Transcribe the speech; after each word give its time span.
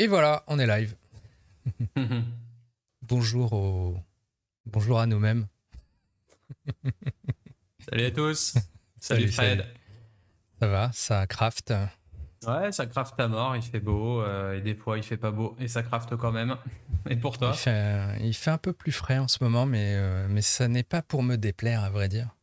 Et 0.00 0.06
voilà, 0.06 0.44
on 0.46 0.58
est 0.58 0.66
live. 0.66 0.96
Bonjour 3.02 3.52
au... 3.52 3.98
Bonjour 4.64 4.98
à 4.98 5.04
nous-mêmes. 5.04 5.46
Salut 7.86 8.04
à 8.06 8.10
tous. 8.10 8.54
Salut, 8.98 9.28
Fred. 9.28 9.66
Ça 10.58 10.68
va, 10.68 10.90
ça 10.94 11.26
craft. 11.26 11.74
Ouais, 12.46 12.72
ça 12.72 12.86
craft 12.86 13.20
à 13.20 13.28
mort, 13.28 13.54
il 13.56 13.60
fait 13.62 13.80
beau, 13.80 14.22
euh, 14.22 14.56
et 14.56 14.62
des 14.62 14.74
fois 14.74 14.96
il 14.96 15.02
fait 15.02 15.18
pas 15.18 15.32
beau, 15.32 15.54
et 15.58 15.68
ça 15.68 15.82
craft 15.82 16.16
quand 16.16 16.32
même. 16.32 16.56
Et 17.10 17.16
pour 17.16 17.36
toi 17.36 17.52
il 17.54 18.32
fait, 18.32 18.50
un 18.50 18.56
peu 18.56 18.72
plus 18.72 18.92
frais 18.92 19.18
en 19.18 19.28
ce 19.28 19.44
moment, 19.44 19.66
mais, 19.66 19.96
euh, 19.96 20.26
mais 20.30 20.40
ça 20.40 20.66
n'est 20.66 20.82
pas 20.82 21.02
pour 21.02 21.22
me 21.22 21.36
déplaire, 21.36 21.84
à 21.84 21.90
vrai 21.90 22.08
dire. 22.08 22.34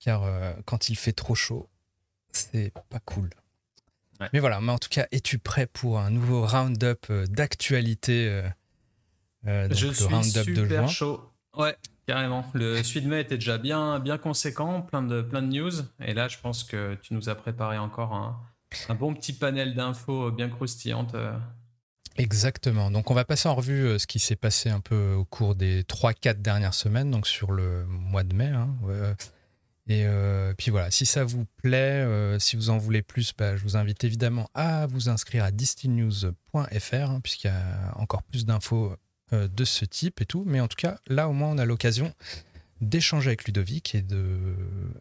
Car 0.00 0.24
euh, 0.24 0.52
quand 0.66 0.90
il 0.90 0.96
fait 0.96 1.14
trop 1.14 1.34
chaud, 1.34 1.70
c'est 2.30 2.74
pas 2.90 3.00
cool. 3.00 3.30
Mais 4.32 4.38
voilà, 4.38 4.60
mais 4.60 4.72
en 4.72 4.78
tout 4.78 4.88
cas, 4.88 5.06
es-tu 5.12 5.38
prêt 5.38 5.66
pour 5.66 5.98
un 5.98 6.10
nouveau 6.10 6.46
round-up 6.46 7.10
d'actualité 7.28 8.42
Je 9.44 9.92
suis 9.92 10.24
super 10.24 10.88
chaud. 10.88 11.30
Ouais, 11.56 11.76
carrément. 12.06 12.44
Le 12.54 12.82
suite 12.82 13.04
de 13.04 13.10
mai 13.10 13.20
était 13.20 13.36
déjà 13.36 13.58
bien, 13.58 13.98
bien 13.98 14.18
conséquent, 14.18 14.82
plein 14.82 15.02
de, 15.02 15.22
plein 15.22 15.42
de 15.42 15.48
news. 15.48 15.72
Et 16.00 16.14
là, 16.14 16.28
je 16.28 16.38
pense 16.38 16.64
que 16.64 16.94
tu 17.02 17.14
nous 17.14 17.28
as 17.28 17.34
préparé 17.34 17.78
encore 17.78 18.14
un, 18.14 18.40
un 18.88 18.94
bon 18.94 19.14
petit 19.14 19.32
panel 19.32 19.74
d'infos 19.74 20.30
bien 20.30 20.48
croustillantes. 20.48 21.16
Exactement. 22.16 22.90
Donc 22.90 23.10
on 23.10 23.14
va 23.14 23.24
passer 23.24 23.48
en 23.48 23.54
revue 23.54 23.86
euh, 23.86 23.98
ce 23.98 24.06
qui 24.06 24.18
s'est 24.18 24.36
passé 24.36 24.70
un 24.70 24.80
peu 24.80 25.14
au 25.14 25.24
cours 25.24 25.54
des 25.54 25.82
3-4 25.82 26.40
dernières 26.40 26.74
semaines, 26.74 27.10
donc 27.10 27.26
sur 27.26 27.50
le 27.50 27.84
mois 27.86 28.22
de 28.22 28.34
mai. 28.34 28.48
Hein, 28.48 28.68
et 29.86 30.04
euh, 30.06 30.54
puis 30.56 30.70
voilà, 30.70 30.90
si 30.90 31.04
ça 31.04 31.24
vous 31.24 31.44
plaît, 31.62 32.02
euh, 32.02 32.38
si 32.38 32.56
vous 32.56 32.70
en 32.70 32.78
voulez 32.78 33.02
plus, 33.02 33.32
bah, 33.36 33.56
je 33.56 33.62
vous 33.62 33.76
invite 33.76 34.02
évidemment 34.04 34.48
à 34.54 34.86
vous 34.86 35.08
inscrire 35.08 35.44
à 35.44 35.50
distillnews.fr, 35.50 36.94
hein, 36.94 37.20
puisqu'il 37.22 37.48
y 37.48 37.50
a 37.50 37.92
encore 37.96 38.22
plus 38.22 38.46
d'infos 38.46 38.96
de 39.32 39.64
ce 39.64 39.84
type 39.84 40.20
et 40.20 40.26
tout. 40.26 40.44
Mais 40.46 40.60
en 40.60 40.68
tout 40.68 40.76
cas, 40.76 40.98
là 41.06 41.28
au 41.28 41.32
moins 41.32 41.48
on 41.48 41.58
a 41.58 41.64
l'occasion 41.64 42.14
d'échanger 42.80 43.28
avec 43.28 43.44
Ludovic 43.44 43.94
et, 43.94 44.02
de... 44.02 44.56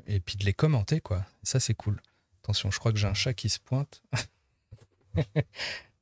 et 0.08 0.20
puis 0.20 0.38
de 0.38 0.46
les 0.46 0.54
commenter. 0.54 1.02
quoi. 1.02 1.26
ça 1.44 1.60
c'est 1.60 1.74
cool. 1.74 2.02
Attention, 2.44 2.72
je 2.72 2.80
crois 2.80 2.92
que 2.92 2.98
j'ai 2.98 3.08
un 3.08 3.14
chat 3.14 3.34
qui 3.34 3.50
se 3.50 3.60
pointe. 3.60 4.02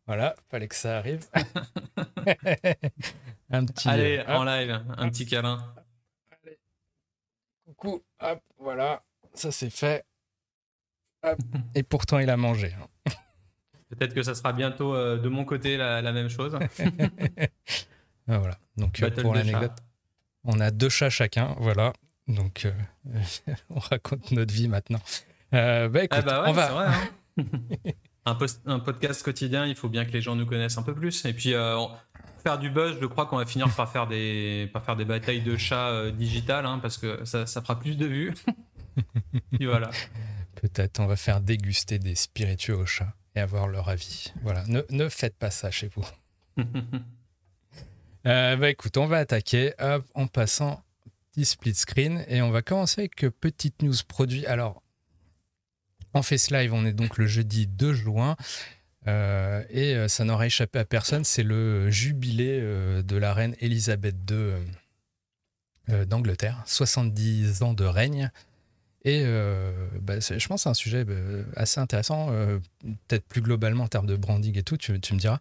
Voilà, 0.07 0.35
fallait 0.49 0.67
que 0.67 0.75
ça 0.75 0.97
arrive. 0.97 1.25
un 3.49 3.65
petit. 3.65 3.87
Allez, 3.87 4.21
en 4.27 4.43
live, 4.43 4.83
un 4.97 5.09
petit 5.09 5.25
câlin. 5.25 5.73
Coucou, 7.77 8.03
hop, 8.19 8.39
voilà, 8.59 9.01
ça 9.33 9.51
c'est 9.51 9.69
fait. 9.69 10.05
Et 11.75 11.83
pourtant, 11.83 12.19
il 12.19 12.29
a 12.29 12.35
mangé. 12.35 12.73
Hein. 12.73 13.11
Peut-être 13.89 14.13
que 14.13 14.23
ça 14.23 14.35
sera 14.35 14.51
bientôt 14.51 14.93
euh, 14.95 15.17
de 15.17 15.29
mon 15.29 15.45
côté 15.45 15.77
la, 15.77 16.01
même 16.11 16.29
chose. 16.29 16.57
Ah, 18.27 18.37
voilà. 18.37 18.57
Donc, 18.77 19.01
euh, 19.01 19.09
pour 19.09 19.33
l'anecdote, 19.33 19.73
on 20.45 20.59
a 20.61 20.71
deux 20.71 20.87
chats 20.87 21.09
chacun. 21.09 21.55
Voilà. 21.57 21.91
Donc, 22.27 22.65
euh, 22.65 22.71
on 23.69 23.79
raconte 23.79 24.31
notre 24.31 24.53
vie 24.53 24.69
maintenant. 24.69 25.01
bah, 25.51 25.87
écoute, 25.95 26.09
ah 26.11 26.21
bah 26.21 26.43
on 26.47 26.53
va. 26.53 26.71
Vrai, 26.71 26.85
hein. 26.87 27.91
un, 28.25 28.37
un, 28.67 28.79
podcast 28.79 29.23
quotidien, 29.23 29.65
il 29.65 29.75
faut 29.75 29.89
bien 29.89 30.05
que 30.05 30.11
les 30.11 30.21
gens 30.21 30.35
nous 30.35 30.45
connaissent 30.45 30.77
un 30.77 30.83
peu 30.83 30.93
plus. 30.93 31.25
Et 31.25 31.33
puis, 31.33 31.53
euh, 31.55 31.77
faire 32.41 32.59
du 32.59 32.69
buzz, 32.69 32.97
je 32.99 33.05
crois 33.05 33.25
qu'on 33.25 33.37
va 33.37 33.45
finir 33.45 33.73
par 33.75 33.91
faire 33.91 34.07
des, 34.07 34.69
par 34.73 34.83
faire 34.83 34.95
des 34.95 35.05
batailles 35.05 35.41
de 35.41 35.57
chats 35.57 35.89
euh, 35.89 36.11
digitales, 36.11 36.65
hein, 36.65 36.79
parce 36.79 36.97
que 36.97 37.23
ça, 37.25 37.45
ça, 37.45 37.61
fera 37.61 37.79
plus 37.79 37.97
de 37.97 38.05
vues. 38.05 38.33
et 39.59 39.65
voilà. 39.65 39.89
Peut-être 40.55 40.99
on 40.99 41.05
va 41.05 41.15
faire 41.15 41.41
déguster 41.41 41.99
des 41.99 42.15
spiritueux 42.15 42.75
aux 42.75 42.85
chats 42.85 43.13
et 43.35 43.39
avoir 43.39 43.67
leur 43.67 43.89
avis. 43.89 44.33
Voilà, 44.43 44.63
ne, 44.67 44.81
ne 44.89 45.09
faites 45.09 45.35
pas 45.35 45.51
ça 45.51 45.71
chez 45.71 45.89
vous. 45.95 46.05
euh, 48.25 48.55
bah 48.55 48.69
écoute, 48.69 48.97
on 48.97 49.05
va 49.05 49.17
attaquer 49.17 49.73
en 50.13 50.27
passant 50.27 50.83
petit 51.31 51.45
split 51.45 51.75
screen 51.75 52.25
et 52.27 52.41
on 52.41 52.51
va 52.51 52.61
commencer 52.61 53.01
avec 53.01 53.25
petite 53.39 53.81
news 53.81 53.95
produit. 54.07 54.45
Alors, 54.45 54.81
on 56.13 56.21
fait 56.21 56.37
ce 56.37 56.53
live, 56.53 56.73
on 56.73 56.85
est 56.85 56.93
donc 56.93 57.17
le 57.17 57.25
jeudi 57.25 57.67
2 57.67 57.93
juin. 57.93 58.35
Euh, 59.07 59.63
et 59.69 59.95
euh, 59.95 60.07
ça 60.07 60.23
n'aura 60.23 60.45
échappé 60.45 60.79
à 60.79 60.85
personne, 60.85 61.23
c'est 61.23 61.43
le 61.43 61.89
jubilé 61.89 62.59
euh, 62.61 63.01
de 63.01 63.15
la 63.15 63.33
reine 63.33 63.55
Elisabeth 63.59 64.15
II 64.29 64.53
d'Angleterre, 66.07 66.63
70 66.67 67.63
ans 67.63 67.73
de 67.73 67.83
règne. 67.83 68.31
Et 69.03 69.25
bah, 69.99 70.19
je 70.19 70.47
pense 70.47 70.59
que 70.59 70.63
c'est 70.63 70.69
un 70.69 70.73
sujet 70.73 71.03
bah, 71.03 71.15
assez 71.55 71.81
intéressant, 71.81 72.27
peut-être 73.07 73.25
plus 73.25 73.41
globalement 73.41 73.85
en 73.85 73.87
termes 73.87 74.05
de 74.05 74.15
branding 74.15 74.57
et 74.57 74.63
tout, 74.63 74.77
tu, 74.77 74.93
me 74.93 75.17
diras. 75.17 75.39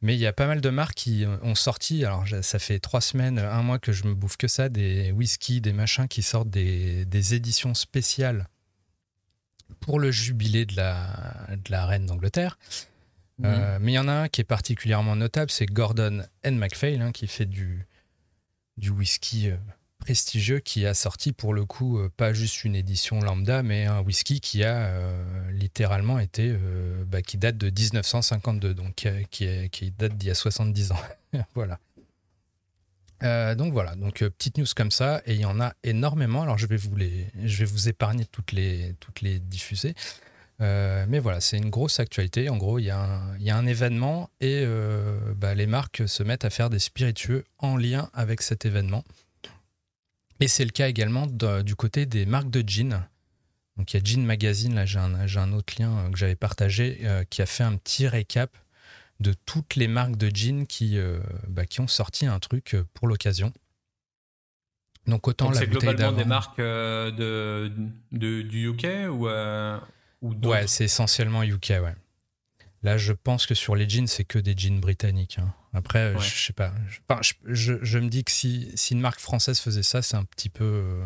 Mais 0.00 0.14
il 0.14 0.20
y 0.20 0.26
a 0.26 0.32
pas 0.32 0.46
mal 0.46 0.62
de 0.62 0.70
marques 0.70 0.94
qui 0.94 1.26
ont 1.42 1.56
sorti, 1.56 2.04
alors 2.04 2.24
ça 2.40 2.58
fait 2.58 2.78
trois 2.78 3.02
semaines, 3.02 3.40
un 3.40 3.62
mois 3.62 3.78
que 3.78 3.92
je 3.92 4.04
me 4.04 4.14
bouffe 4.14 4.38
que 4.38 4.48
ça, 4.48 4.70
des 4.70 5.10
whisky, 5.10 5.60
des 5.60 5.74
machins 5.74 6.08
qui 6.08 6.22
sortent 6.22 6.48
des, 6.48 7.34
éditions 7.34 7.74
spéciales 7.74 8.46
pour 9.80 9.98
le 9.98 10.10
jubilé 10.12 10.64
de 10.64 10.76
la 10.76 11.86
reine 11.86 12.06
d'Angleterre. 12.06 12.56
Mhm. 13.40 13.46
Euh, 13.46 13.78
mais 13.80 13.92
il 13.92 13.94
y 13.94 13.98
en 13.98 14.08
a 14.08 14.12
un 14.12 14.28
qui 14.28 14.42
est 14.42 14.44
particulièrement 14.44 15.16
notable, 15.16 15.50
c'est 15.50 15.66
Gordon 15.66 16.22
N. 16.42 16.58
MacPhail, 16.58 17.00
hein, 17.00 17.10
qui 17.10 17.26
fait 17.26 17.46
du, 17.46 17.86
whisky 18.78 19.50
euh, 19.50 19.56
prestigieux, 19.98 20.60
qui 20.60 20.84
a 20.84 20.92
sorti 20.92 21.32
pour 21.32 21.54
le 21.54 21.64
coup 21.64 21.98
euh, 21.98 22.10
pas 22.14 22.34
juste 22.34 22.64
une 22.64 22.74
édition 22.74 23.20
lambda, 23.20 23.62
mais 23.62 23.86
un 23.86 24.00
whisky 24.00 24.40
qui 24.40 24.62
a 24.62 24.92
littéralement 25.50 26.18
été, 26.18 26.54
bah, 27.06 27.22
qui 27.22 27.38
date 27.38 27.56
de 27.56 27.70
1952, 27.70 28.74
donc 28.74 29.06
qui, 29.30 29.90
date 29.92 30.16
d'il 30.16 30.28
y 30.28 30.30
a 30.30 30.34
70 30.34 30.92
ans. 30.92 31.00
voilà. 31.54 31.78
Donc 33.54 33.72
voilà, 33.72 33.96
donc 33.96 34.18
petite 34.20 34.58
news 34.58 34.66
comme 34.74 34.90
ça, 34.90 35.22
et 35.24 35.34
il 35.34 35.40
y 35.40 35.44
en 35.46 35.60
a 35.60 35.74
énormément. 35.82 36.42
Alors 36.42 36.58
je 36.58 36.66
vais 36.66 36.76
vous 36.76 36.96
les, 36.96 37.26
je 37.42 37.58
vais 37.58 37.64
vous 37.66 37.88
épargner 37.88 38.26
toutes 38.26 38.52
les, 38.52 38.94
toutes 39.00 39.20
les 39.22 39.38
diffuser. 39.38 39.94
Euh, 40.60 41.06
mais 41.08 41.18
voilà, 41.18 41.40
c'est 41.40 41.56
une 41.56 41.70
grosse 41.70 42.00
actualité. 42.00 42.48
En 42.50 42.56
gros, 42.56 42.78
il 42.78 42.84
y, 42.84 42.90
a 42.90 42.98
un, 42.98 43.38
y 43.38 43.50
a 43.50 43.56
un 43.56 43.66
événement 43.66 44.30
et 44.40 44.66
bah, 45.36 45.54
les 45.54 45.66
marques 45.66 46.02
se 46.06 46.22
mettent 46.22 46.44
à 46.44 46.50
faire 46.50 46.70
des 46.70 46.78
spiritueux 46.78 47.44
en 47.58 47.76
lien 47.76 48.10
avec 48.12 48.42
cet 48.42 48.66
événement. 48.66 49.04
Et 50.40 50.48
c'est 50.48 50.64
le 50.64 50.70
cas 50.70 50.88
également 50.88 51.26
du 51.26 51.74
côté 51.74 52.06
des 52.06 52.26
marques 52.26 52.50
de 52.50 52.66
jeans. 52.66 53.06
Donc 53.76 53.92
il 53.92 53.96
y 53.96 54.00
a 54.00 54.04
Jean 54.04 54.24
Magazine, 54.24 54.74
là 54.74 54.84
j'ai 54.84 54.98
un, 54.98 55.14
un, 55.14 55.52
autre 55.52 55.74
lien 55.78 56.10
que 56.10 56.18
j'avais 56.18 56.36
partagé, 56.36 57.00
qui 57.30 57.40
a 57.40 57.46
fait 57.46 57.64
un 57.64 57.76
petit 57.76 58.06
récap 58.08 58.54
de 59.20 59.34
toutes 59.46 59.76
les 59.76 59.86
marques 59.86 60.16
de 60.16 60.34
jeans 60.34 60.66
qui, 60.66 60.98
euh, 60.98 61.20
bah, 61.46 61.66
qui 61.66 61.80
ont 61.80 61.86
sorti 61.86 62.26
un 62.26 62.38
truc 62.38 62.74
euh, 62.74 62.84
pour 62.94 63.06
l'occasion. 63.06 63.52
Donc 65.06 65.28
autant 65.28 65.50
la 65.50 65.60
bouteille 65.60 65.94
globalement 65.94 66.12
des 66.16 66.24
marques 66.24 66.58
euh, 66.58 67.10
de, 67.10 67.72
de, 68.12 68.42
du 68.42 68.68
UK 68.68 69.10
ou, 69.10 69.28
ou 70.22 70.34
Ouais, 70.44 70.66
c'est 70.66 70.84
essentiellement 70.84 71.42
UK, 71.42 71.70
ouais. 71.82 71.94
Là, 72.82 72.96
je 72.96 73.12
pense 73.12 73.46
que 73.46 73.54
sur 73.54 73.76
les 73.76 73.88
jeans, 73.88 74.06
c'est 74.06 74.24
que 74.24 74.38
des 74.38 74.54
jeans 74.56 74.80
britanniques. 74.80 75.38
Hein. 75.38 75.52
Après, 75.72 76.14
je 76.18 76.46
sais 76.46 76.52
pas. 76.52 76.72
Je, 77.46 77.74
je, 77.82 77.98
me 77.98 78.08
dis 78.08 78.24
que 78.24 78.32
si, 78.32 78.70
si, 78.74 78.94
une 78.94 79.00
marque 79.00 79.20
française 79.20 79.60
faisait 79.60 79.82
ça, 79.82 80.02
c'est 80.02 80.16
un 80.16 80.24
petit 80.24 80.48
peu. 80.48 81.00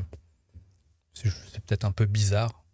c'est 1.12 1.64
peut-être 1.64 1.84
un 1.84 1.92
peu 1.92 2.06
bizarre. 2.06 2.64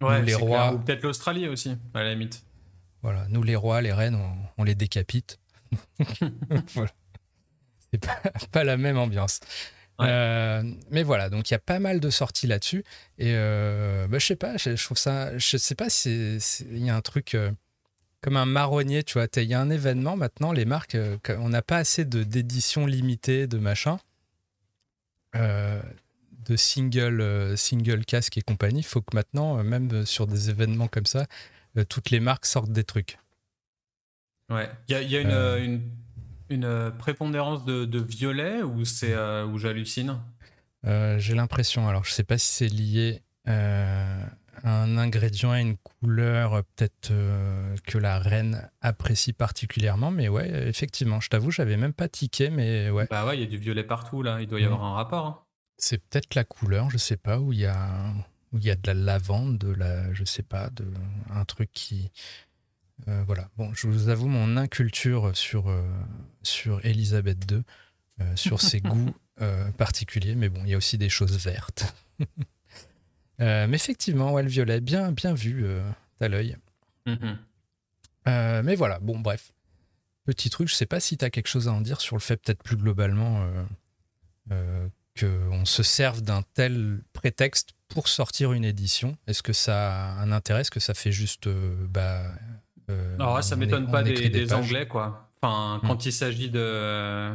Ouais, 0.00 0.22
les 0.22 0.34
rois. 0.34 0.72
Ou 0.72 0.78
peut-être 0.78 1.02
l'Australie 1.02 1.48
aussi, 1.48 1.76
à 1.94 2.02
la 2.02 2.12
limite. 2.12 2.44
Voilà, 3.02 3.26
nous 3.28 3.42
les 3.42 3.56
rois, 3.56 3.80
les 3.80 3.92
reines, 3.92 4.18
on, 4.56 4.64
les 4.64 4.74
décapite. 4.74 5.38
voilà. 6.74 6.90
C'est 7.90 8.50
pas, 8.50 8.64
la 8.64 8.76
même 8.76 8.98
ambiance. 8.98 9.40
Euh, 10.00 10.62
mais 10.90 11.02
voilà, 11.02 11.28
donc 11.28 11.50
il 11.50 11.54
y 11.54 11.56
a 11.56 11.60
pas 11.60 11.78
mal 11.80 12.00
de 12.00 12.10
sorties 12.10 12.46
là-dessus. 12.46 12.84
Et 13.18 13.32
euh, 13.34 14.06
bah, 14.08 14.18
je 14.18 14.26
sais 14.26 14.36
pas, 14.36 14.56
je, 14.56 14.82
trouve 14.82 14.98
ça. 14.98 15.36
Je 15.36 15.56
sais 15.56 15.74
pas 15.74 15.90
si 15.90 16.38
il 16.70 16.84
y 16.84 16.90
a 16.90 16.96
un 16.96 17.00
truc 17.00 17.34
euh, 17.34 17.50
comme 18.20 18.36
un 18.36 18.46
marronnier, 18.46 19.02
tu 19.02 19.14
vois. 19.14 19.26
Il 19.36 19.42
y 19.44 19.54
a 19.54 19.60
un 19.60 19.70
événement 19.70 20.16
maintenant, 20.16 20.52
les 20.52 20.64
marques, 20.64 20.96
on 21.28 21.48
n'a 21.48 21.62
pas 21.62 21.78
assez 21.78 22.04
d'éditions 22.04 22.86
limitées, 22.86 23.46
de 23.46 23.58
machin, 23.58 23.98
de 25.34 26.56
single, 26.56 27.56
single 27.56 28.04
casque 28.04 28.38
et 28.38 28.42
compagnie. 28.42 28.80
Il 28.80 28.86
faut 28.86 29.00
que 29.00 29.14
maintenant, 29.14 29.62
même 29.64 30.06
sur 30.06 30.26
des 30.26 30.50
événements 30.50 30.88
comme 30.88 31.06
ça, 31.06 31.26
euh, 31.78 31.84
toutes 31.84 32.10
les 32.10 32.20
marques 32.20 32.46
sortent 32.46 32.72
des 32.72 32.84
trucs. 32.84 33.18
Ouais. 34.50 34.70
Il 34.88 35.10
y 35.10 35.16
a, 35.16 35.20
euh. 35.20 35.58
une, 35.58 35.72
une, 35.72 35.82
prépondérance 36.98 37.64
de, 37.64 37.98
violet 37.98 38.62
ou 38.62 38.84
c'est 38.84 39.14
euh, 39.14 39.46
où 39.46 39.58
j'hallucine? 39.58 40.18
J'ai 40.84 41.34
l'impression. 41.34 41.88
Alors, 41.88 42.04
je 42.04 42.12
sais 42.12 42.24
pas 42.24 42.38
si 42.38 42.46
c'est 42.46 42.68
lié 42.68 43.22
à 43.46 44.30
un 44.64 44.98
ingrédient, 44.98 45.52
à 45.52 45.60
une 45.60 45.76
couleur, 45.76 46.62
peut-être 46.76 47.12
que 47.86 47.98
la 47.98 48.18
reine 48.18 48.70
apprécie 48.80 49.32
particulièrement. 49.32 50.10
Mais 50.10 50.28
ouais, 50.28 50.68
effectivement, 50.68 51.20
je 51.20 51.28
t'avoue, 51.28 51.50
j'avais 51.50 51.76
même 51.76 51.92
pas 51.92 52.08
tiqué, 52.08 52.50
mais 52.50 52.90
ouais. 52.90 53.06
Bah 53.10 53.26
ouais, 53.26 53.36
il 53.36 53.40
y 53.40 53.44
a 53.44 53.46
du 53.46 53.58
violet 53.58 53.84
partout 53.84 54.22
là. 54.22 54.40
Il 54.40 54.48
doit 54.48 54.60
y 54.60 54.64
mm. 54.64 54.66
avoir 54.66 54.84
un 54.84 54.94
rapport. 54.94 55.26
Hein. 55.26 55.38
C'est 55.76 55.98
peut-être 55.98 56.34
la 56.34 56.44
couleur, 56.44 56.90
je 56.90 56.98
sais 56.98 57.16
pas, 57.16 57.38
où 57.38 57.52
il 57.52 57.60
y 57.60 57.66
a 57.66 58.12
où 58.52 58.58
il 58.58 58.64
y 58.64 58.70
a 58.70 58.76
de 58.76 58.86
la 58.86 58.94
lavande, 58.94 59.58
de 59.58 59.70
la, 59.70 60.12
je 60.14 60.24
sais 60.24 60.42
pas, 60.42 60.70
de 60.70 60.86
un 61.30 61.44
truc 61.44 61.70
qui 61.72 62.10
voilà. 63.06 63.48
Bon, 63.56 63.72
je 63.74 63.86
vous 63.86 64.08
avoue 64.08 64.28
mon 64.28 64.56
inculture 64.56 65.34
sur, 65.34 65.72
sur 66.42 66.84
Elisabeth 66.84 67.50
II, 67.50 67.62
sur 68.34 68.60
ses 68.60 68.80
goûts 68.82 69.14
particuliers, 69.76 70.34
mais 70.34 70.48
bon, 70.48 70.60
il 70.64 70.70
y 70.70 70.74
a 70.74 70.76
aussi 70.76 70.98
des 70.98 71.08
choses 71.08 71.38
vertes. 71.38 71.94
mais 73.38 73.68
effectivement, 73.72 74.32
ouais, 74.32 74.42
le 74.42 74.48
violet, 74.48 74.80
bien, 74.80 75.12
bien 75.12 75.32
vu, 75.32 75.64
à 76.20 76.28
l'œil. 76.28 76.56
Mm-hmm. 77.06 78.62
mais 78.62 78.74
voilà, 78.74 78.98
bon, 78.98 79.18
bref. 79.18 79.52
Petit 80.24 80.50
truc, 80.50 80.68
je 80.68 80.74
sais 80.74 80.86
pas 80.86 81.00
si 81.00 81.16
tu 81.16 81.24
as 81.24 81.30
quelque 81.30 81.48
chose 81.48 81.68
à 81.68 81.72
en 81.72 81.80
dire 81.80 82.02
sur 82.02 82.16
le 82.16 82.20
fait, 82.20 82.36
peut-être 82.36 82.62
plus 82.62 82.76
globalement, 82.76 83.48
qu'on 85.18 85.64
se 85.64 85.82
serve 85.82 86.22
d'un 86.22 86.42
tel 86.54 87.00
prétexte 87.12 87.70
pour 87.88 88.08
sortir 88.08 88.52
une 88.52 88.64
édition 88.64 89.16
Est-ce 89.26 89.42
que 89.42 89.52
ça 89.52 89.94
a 89.94 90.20
un 90.20 90.32
intérêt? 90.32 90.60
Est-ce 90.60 90.70
que 90.70 90.80
ça 90.80 90.94
fait 90.94 91.12
juste. 91.12 91.46
Euh, 91.46 91.86
bah, 91.88 92.22
euh, 92.90 93.14
Alors, 93.16 93.42
ça 93.42 93.56
m'étonne 93.56 93.90
pas 93.90 94.02
des, 94.02 94.52
Anglais, 94.52 94.86
quoi. 94.86 95.30
Enfin, 95.40 95.78
hmm. 95.78 95.86
quand 95.86 96.06
il 96.06 96.12
s'agit 96.12 96.50
de, 96.50 97.32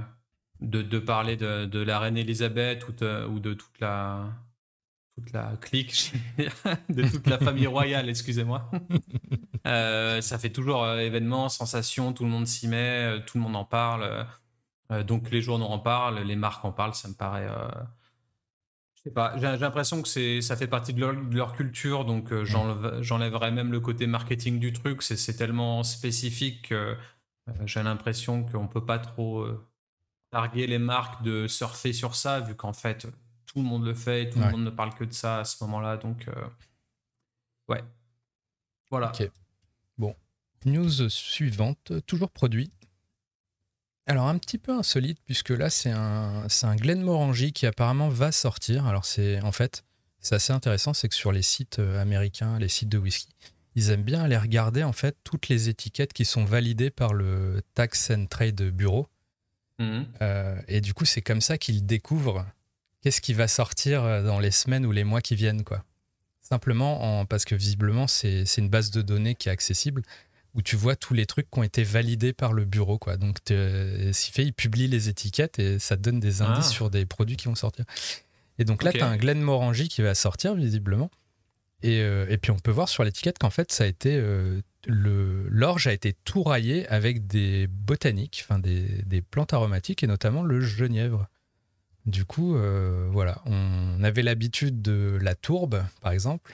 de, 0.62 1.00
parler 1.00 1.38
de, 1.38 1.80
la 1.80 2.00
reine 2.00 2.18
Elisabeth 2.18 2.88
ou 2.88 2.92
de, 2.92 3.26
ou 3.28 3.40
de 3.40 3.54
toute 3.54 3.80
la 3.80 4.26
toute 5.16 5.32
la 5.32 5.54
clique, 5.62 6.12
de 6.90 7.08
toute 7.08 7.28
la 7.28 7.38
famille 7.38 7.68
royale, 7.68 8.10
excusez-moi. 8.10 8.70
Euh, 9.66 10.20
ça 10.20 10.38
fait 10.38 10.50
toujours 10.50 10.86
événement, 10.86 11.48
sensation, 11.48 12.12
tout 12.12 12.26
le 12.26 12.30
monde 12.30 12.46
s'y 12.46 12.68
met, 12.68 13.24
tout 13.26 13.38
le 13.38 13.44
monde 13.46 13.56
en 13.56 13.64
parle. 13.64 14.28
donc 15.08 15.32
les 15.32 15.42
journaux 15.42 15.68
en 15.68 15.80
parlent, 15.80 16.20
les 16.20 16.36
marques 16.36 16.66
en 16.66 16.74
parlent, 16.74 16.94
ça 16.94 17.08
me 17.08 17.14
paraît 17.14 17.48
pas, 19.12 19.36
j'ai 19.38 19.58
l'impression 19.58 20.02
que 20.02 20.08
c'est, 20.08 20.42
ça 20.42 20.56
fait 20.56 20.68
partie 20.68 20.94
de 20.94 21.06
leur, 21.36 21.54
culture, 21.54 22.06
donc 22.06 22.32
euh, 22.32 22.46
j'enlèverais 22.46 23.52
même 23.52 23.72
le 23.72 23.82
côté 23.82 24.08
marketing 24.08 24.60
du 24.60 24.72
truc. 24.72 25.04
C'est, 25.04 25.34
tellement 25.36 25.84
spécifique 25.84 26.70
que 26.70 26.76
euh, 26.76 27.54
j'ai 27.66 27.84
l'impression 27.84 28.46
qu'on 28.46 28.68
peut 28.68 28.86
pas 28.86 29.00
trop 29.00 29.42
euh, 29.42 29.68
targuer 30.32 30.68
les 30.68 30.80
marques 30.80 31.22
de 31.22 31.48
surfer 31.48 31.92
sur 31.92 32.16
ça, 32.16 32.40
vu 32.40 32.56
qu'en 32.56 32.72
fait 32.72 33.06
tout 33.46 33.60
le 33.60 33.66
monde 33.66 33.86
le 33.86 33.94
fait, 33.94 34.24
et 34.24 34.30
tout 34.30 34.40
le 34.40 34.50
monde 34.50 34.64
ne 34.64 34.70
parle 34.70 34.94
que 34.94 35.04
de 35.04 35.14
ça 35.14 35.40
à 35.40 35.44
ce 35.44 35.62
moment-là. 35.66 35.98
Donc, 35.98 36.28
ouais. 37.68 37.84
Voilà. 38.90 39.10
Ok. 39.10 39.30
Bon. 39.98 40.16
News 40.66 41.10
suivante, 41.10 41.92
toujours 42.08 42.32
produit. 42.32 42.72
Alors 44.06 44.28
un 44.28 44.38
petit 44.38 44.58
peu 44.58 44.74
insolite 44.74 45.20
puisque 45.26 45.52
là 45.52 45.70
c'est 45.70 45.92
un, 45.92 46.46
un 46.64 46.76
Glenmorangie 46.76 47.54
qui 47.54 47.66
apparemment 47.66 48.10
va 48.10 48.32
sortir. 48.32 48.86
Alors 48.86 49.06
c'est 49.06 49.40
en 49.42 49.52
fait 49.52 49.86
c'est 50.20 50.36
assez 50.36 50.54
intéressant, 50.54 50.94
c'est 50.94 51.10
que 51.10 51.16
sur 51.16 51.32
les 51.32 51.42
sites 51.42 51.80
euh, 51.80 52.02
américains, 52.02 52.58
les 52.58 52.70
sites 52.70 52.90
de 52.90 52.98
whisky, 52.98 53.28
ils 53.76 53.90
aiment 53.90 54.04
bien 54.04 54.24
aller 54.24 54.38
regarder 54.38 54.84
en 54.84 54.94
fait 54.94 55.18
toutes 55.24 55.50
les 55.50 55.68
étiquettes 55.68 56.14
qui 56.14 56.24
sont 56.26 56.46
validées 56.46 56.92
par 56.92 57.14
le 57.14 57.62
Tax 57.74 58.12
and 58.12 58.28
Trade 58.28 58.62
Bureau. 58.62 59.08
Mhm. 59.80 60.08
Euh, 60.22 60.62
et 60.68 60.82
du 60.82 60.94
coup 60.94 61.06
c'est 61.06 61.22
comme 61.22 61.42
ça 61.42 61.58
qu'ils 61.58 61.86
découvrent 61.86 62.46
qu'est-ce 63.02 63.22
qui 63.22 63.34
va 63.34 63.48
sortir 63.48 64.04
euh, 64.04 64.24
dans 64.24 64.40
les 64.40 64.52
semaines 64.52 64.86
ou 64.86 64.92
les 64.92 65.04
mois 65.04 65.22
qui 65.22 65.36
viennent 65.36 65.64
quoi. 65.64 65.84
Simplement 66.42 67.22
en, 67.22 67.26
parce 67.26 67.46
que 67.46 67.56
visiblement 67.56 68.08
c'est 68.08 68.44
une 68.58 68.70
base 68.70 68.92
de 68.92 69.02
données 69.02 69.36
qui 69.36 69.48
est 69.48 69.52
accessible 69.52 70.04
où 70.56 70.62
tu 70.62 70.76
vois 70.76 70.96
tous 70.96 71.14
les 71.14 71.26
trucs 71.26 71.50
qui 71.50 71.60
ont 71.60 71.64
été 71.64 71.84
validés 71.84 72.34
par 72.34 72.54
le 72.54 72.66
bureau. 72.66 72.98
Quoi. 72.98 73.18
Donc, 73.18 73.40
qu'il 73.44 74.14
fait, 74.14 74.46
il 74.46 74.54
publie 74.54 74.88
les 74.88 75.10
étiquettes 75.10 75.60
et 75.60 75.80
ça 75.80 75.98
te 75.98 76.02
donne 76.02 76.20
des 76.20 76.42
ah. 76.42 76.52
indices 76.52 76.70
sur 76.70 76.90
des 76.90 77.06
produits 77.06 77.38
qui 77.38 77.48
vont 77.48 77.56
sortir. 77.56 77.86
Et 78.60 78.66
donc 78.66 78.84
là, 78.84 78.92
tu 78.92 79.02
as 79.02 79.08
un 79.08 79.18
Glenmorangie 79.18 79.88
qui 79.88 80.02
va 80.02 80.14
sortir, 80.14 80.54
visiblement. 80.54 81.10
Et, 81.82 82.02
euh, 82.02 82.26
et, 82.30 82.38
puis, 82.38 82.52
on 82.52 82.60
peut 82.60 82.72
voir 82.72 82.88
sur 82.88 83.04
l'étiquette 83.04 83.40
qu'en 83.40 83.50
fait, 83.50 83.72
ça 83.72 83.84
a 83.84 83.88
été. 83.88 84.16
Euh, 84.16 84.62
le 84.86 85.48
L'orge 85.50 85.88
a 85.88 85.94
été 85.94 86.14
tout 86.26 86.44
raillé 86.44 86.88
avec 86.88 87.26
des 87.26 87.68
botaniques, 87.68 88.44
enfin 88.44 88.60
des, 88.60 88.84
des, 89.06 89.22
plantes 89.22 89.54
aromatiques 89.54 90.04
et 90.04 90.08
notamment 90.08 90.44
le 90.44 90.60
genièvre. 90.62 91.28
Du 92.06 92.26
coup, 92.26 92.56
euh, 92.56 93.08
voilà, 93.12 93.42
on 93.46 94.04
avait 94.04 94.24
l'habitude 94.24 94.82
de 94.82 95.18
la 95.22 95.36
tourbe, 95.36 95.84
par 96.02 96.12
exemple, 96.12 96.54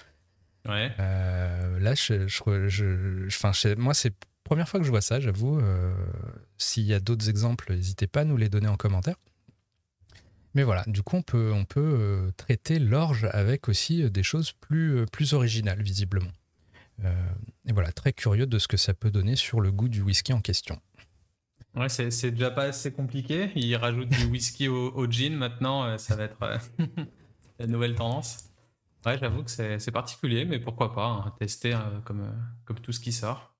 Ouais. 0.67 0.91
Euh, 0.99 1.79
là, 1.79 1.95
je, 1.95 2.27
je, 2.27 3.75
moi, 3.75 3.93
c'est 3.93 4.09
la 4.09 4.15
première 4.43 4.67
fois 4.67 4.79
que 4.79 4.85
je 4.85 4.91
vois 4.91 5.01
ça, 5.01 5.19
j'avoue. 5.19 5.59
Euh, 5.59 5.93
s'il 6.57 6.83
y 6.83 6.93
a 6.93 6.99
d'autres 6.99 7.29
exemples, 7.29 7.73
n'hésitez 7.73 8.07
pas 8.07 8.21
à 8.21 8.25
nous 8.25 8.37
les 8.37 8.49
donner 8.49 8.67
en 8.67 8.77
commentaire. 8.77 9.15
Mais 10.55 10.63
voilà, 10.63 10.83
du 10.87 11.03
coup, 11.03 11.17
on 11.17 11.21
peut, 11.21 11.51
on 11.53 11.65
peut 11.65 11.79
euh, 11.79 12.31
traiter 12.35 12.79
l'orge 12.79 13.29
avec 13.31 13.69
aussi 13.69 14.09
des 14.09 14.23
choses 14.23 14.51
plus, 14.51 15.05
plus 15.11 15.33
originales, 15.33 15.81
visiblement. 15.81 16.31
et 17.03 17.71
voilà, 17.71 17.91
très 17.91 18.11
curieux 18.11 18.47
de 18.47 18.59
ce 18.59 18.67
que 18.67 18.77
ça 18.77 18.93
peut 18.93 19.11
donner 19.11 19.35
sur 19.35 19.61
le 19.61 19.71
goût 19.71 19.87
du 19.87 20.01
whisky 20.01 20.33
en 20.33 20.41
question. 20.41 20.81
Ouais, 21.75 21.87
c'est 21.87 22.31
déjà 22.31 22.49
pas 22.49 22.63
assez 22.63 22.91
compliqué. 22.91 23.51
Il 23.55 23.75
rajoute 23.75 24.09
du 24.09 24.25
whisky 24.25 24.67
au, 24.67 24.91
au 24.91 25.05
gin 25.09 25.35
maintenant, 25.35 25.97
ça 25.99 26.15
va 26.15 26.23
être 26.23 26.37
la 27.59 27.67
nouvelle 27.67 27.95
tendance. 27.95 28.48
Ouais, 29.05 29.17
j'avoue 29.17 29.43
que 29.43 29.49
c'est 29.79 29.91
particulier, 29.91 30.45
mais 30.45 30.59
pourquoi 30.59 30.93
pas 30.93 31.05
hein, 31.05 31.33
tester 31.39 31.73
euh, 31.73 31.99
comme, 32.03 32.21
euh, 32.21 32.31
comme 32.65 32.79
tout 32.79 32.91
ce 32.91 32.99
qui 32.99 33.13
sort. 33.13 33.55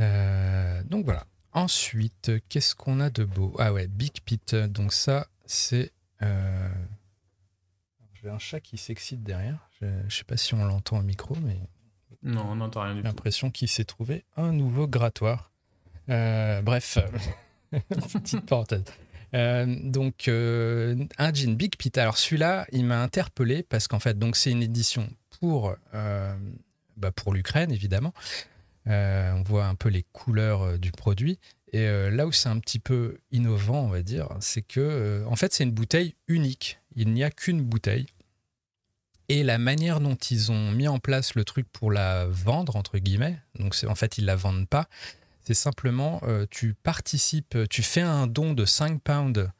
Euh, 0.00 0.82
donc 0.84 1.04
voilà. 1.04 1.26
Ensuite, 1.52 2.32
qu'est-ce 2.48 2.74
qu'on 2.74 3.00
a 3.00 3.10
de 3.10 3.24
beau? 3.24 3.54
Ah 3.58 3.72
ouais, 3.72 3.86
Big 3.86 4.20
Pit. 4.24 4.54
Donc 4.54 4.92
ça, 4.92 5.26
c'est... 5.46 5.92
J'ai 8.22 8.28
un 8.28 8.38
chat 8.38 8.60
qui 8.60 8.76
s'excite 8.76 9.22
derrière. 9.22 9.68
Je 9.80 9.86
ne 9.86 10.10
sais 10.10 10.24
pas 10.24 10.36
si 10.36 10.54
on 10.54 10.64
l'entend 10.64 10.98
au 10.98 11.02
micro, 11.02 11.34
mais... 11.42 11.58
Non, 12.22 12.44
on 12.50 12.56
n'entend 12.56 12.82
rien 12.82 12.94
du 12.94 13.00
tout. 13.00 13.06
J'ai 13.06 13.08
l'impression 13.08 13.50
qu'il 13.50 13.68
s'est 13.68 13.84
trouvé 13.84 14.24
un 14.36 14.52
nouveau 14.52 14.86
grattoir. 14.86 15.52
bref, 16.06 16.98
petite 17.72 18.46
parenthèse. 18.46 18.84
Euh, 19.34 19.66
donc, 19.82 20.28
euh, 20.28 20.96
un 21.18 21.32
jean 21.32 21.56
Big 21.56 21.76
Pit. 21.76 21.96
Alors, 21.98 22.18
celui-là, 22.18 22.66
il 22.72 22.84
m'a 22.84 23.02
interpellé 23.02 23.62
parce 23.62 23.88
qu'en 23.88 24.00
fait, 24.00 24.18
donc 24.18 24.36
c'est 24.36 24.50
une 24.50 24.62
édition 24.62 25.08
pour, 25.40 25.74
euh, 25.94 26.36
bah, 26.96 27.12
pour 27.12 27.32
l'Ukraine, 27.32 27.70
évidemment. 27.70 28.12
on 28.86 29.42
voit 29.44 29.66
un 29.66 29.74
peu 29.74 29.88
les 29.88 30.04
couleurs 30.12 30.78
du 30.78 30.90
produit. 30.90 31.38
Et 31.72 31.86
là 32.10 32.26
où 32.26 32.32
c'est 32.32 32.48
un 32.48 32.58
petit 32.58 32.80
peu 32.80 33.18
innovant, 33.30 33.82
on 33.84 33.88
va 33.88 34.02
dire, 34.02 34.28
c'est 34.40 34.62
que, 34.62 35.24
en 35.28 35.36
fait, 35.36 35.52
c'est 35.52 35.62
une 35.62 35.70
bouteille 35.70 36.16
unique. 36.26 36.80
Il 36.96 37.12
n'y 37.12 37.22
a 37.22 37.30
qu'une 37.30 37.62
bouteille. 37.62 38.06
Et 39.28 39.44
la 39.44 39.58
manière 39.58 40.00
dont 40.00 40.16
ils 40.16 40.50
ont 40.50 40.72
mis 40.72 40.88
en 40.88 40.98
place 40.98 41.36
le 41.36 41.44
truc 41.44 41.68
pour 41.70 41.92
la 41.92 42.26
vendre, 42.26 42.74
entre 42.74 42.98
guillemets, 42.98 43.38
donc 43.56 43.76
en 43.86 43.94
fait, 43.94 44.18
ils 44.18 44.24
la 44.24 44.34
vendent 44.34 44.68
pas, 44.68 44.88
c'est 45.50 45.54
simplement, 45.54 46.20
euh, 46.28 46.46
tu 46.48 46.74
participes, 46.74 47.58
tu 47.68 47.82
fais 47.82 48.02
un 48.02 48.28
don 48.28 48.52
de 48.52 48.64
5 48.64 49.02
pounds 49.02 49.50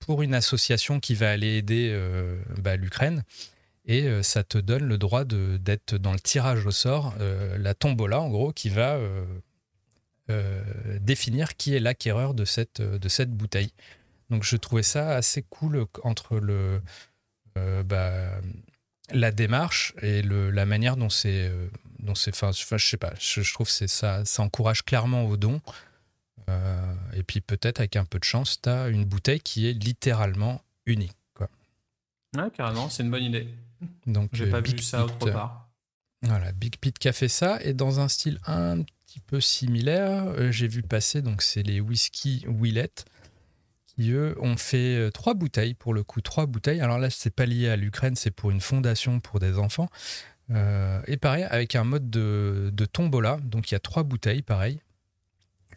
pour 0.00 0.22
une 0.22 0.34
association 0.34 0.98
qui 0.98 1.14
va 1.14 1.30
aller 1.30 1.58
aider 1.58 1.90
euh, 1.92 2.42
bah, 2.60 2.74
l'Ukraine. 2.74 3.22
Et 3.86 4.08
euh, 4.08 4.24
ça 4.24 4.42
te 4.42 4.58
donne 4.58 4.82
le 4.82 4.98
droit 4.98 5.24
d'être 5.24 5.94
dans 5.94 6.12
le 6.12 6.18
tirage 6.18 6.66
au 6.66 6.72
sort, 6.72 7.14
la 7.56 7.72
tombola 7.74 8.20
en 8.20 8.30
gros, 8.30 8.52
qui 8.52 8.68
va 8.68 8.98
définir 11.00 11.56
qui 11.56 11.76
est 11.76 11.80
l'acquéreur 11.80 12.34
de 12.34 12.44
cette, 12.44 12.82
bouteille. 13.28 13.72
Donc 14.30 14.42
je 14.42 14.56
trouvais 14.56 14.82
ça 14.82 15.10
assez 15.10 15.42
cool 15.42 15.86
entre 16.02 16.40
le, 16.40 16.82
bah, 17.54 18.40
la 19.12 19.30
démarche 19.30 19.94
et 20.02 20.22
la 20.22 20.66
manière 20.66 20.96
dont 20.96 21.10
c'est 21.10 21.52
donc 22.00 22.18
c'est, 22.18 22.34
enfin, 22.34 22.50
je 22.52 22.86
sais 22.86 22.96
pas, 22.96 23.12
je, 23.18 23.52
trouve 23.52 23.66
que 23.66 23.86
ça, 23.86 24.24
ça 24.24 24.42
encourage 24.42 24.84
clairement 24.84 25.24
au 25.24 25.36
don. 25.36 25.60
Euh, 26.48 26.94
et 27.12 27.22
puis 27.22 27.40
peut-être 27.40 27.80
avec 27.80 27.96
un 27.96 28.04
peu 28.04 28.18
de 28.18 28.24
chance, 28.24 28.60
tu 28.62 28.68
as 28.68 28.88
une 28.88 29.04
bouteille 29.04 29.40
qui 29.40 29.68
est 29.68 29.72
littéralement 29.72 30.62
unique. 30.86 31.16
Quoi. 31.34 31.48
Ouais, 32.36 32.50
carrément, 32.50 32.88
c'est 32.88 33.02
une 33.02 33.10
bonne 33.10 33.24
idée. 33.24 33.48
Donc 34.06 34.30
j'ai 34.32 34.48
pas 34.48 34.60
vu 34.60 34.78
ça 34.78 35.04
autre 35.04 35.30
part. 35.30 35.68
Voilà, 36.22 36.50
Big 36.52 36.76
Pit 36.78 36.98
qui 36.98 37.08
a 37.08 37.12
fait 37.12 37.28
ça 37.28 37.62
et 37.62 37.74
dans 37.74 38.00
un 38.00 38.08
style 38.08 38.40
un 38.46 38.82
petit 38.82 39.20
peu 39.20 39.40
similaire, 39.40 40.24
euh, 40.26 40.50
j'ai 40.50 40.66
vu 40.66 40.82
passer 40.82 41.22
donc 41.22 41.42
c'est 41.42 41.62
les 41.62 41.80
whisky 41.80 42.44
Willet 42.48 42.90
qui 43.86 44.10
eux 44.10 44.36
ont 44.40 44.56
fait 44.56 44.96
euh, 44.96 45.10
trois 45.10 45.34
bouteilles 45.34 45.74
pour 45.74 45.94
le 45.94 46.02
coup, 46.02 46.20
trois 46.20 46.46
bouteilles. 46.46 46.80
Alors 46.80 46.98
là, 46.98 47.10
c'est 47.10 47.34
pas 47.34 47.46
lié 47.46 47.68
à 47.68 47.76
l'Ukraine, 47.76 48.16
c'est 48.16 48.30
pour 48.30 48.50
une 48.50 48.60
fondation 48.60 49.20
pour 49.20 49.38
des 49.38 49.58
enfants. 49.58 49.88
Euh, 50.50 51.02
et 51.06 51.16
pareil, 51.16 51.44
avec 51.44 51.74
un 51.74 51.84
mode 51.84 52.10
de, 52.10 52.84
tombola. 52.86 53.38
Donc 53.42 53.70
il 53.70 53.74
y 53.74 53.76
a 53.76 53.80
trois 53.80 54.02
bouteilles, 54.02 54.42
pareil, 54.42 54.80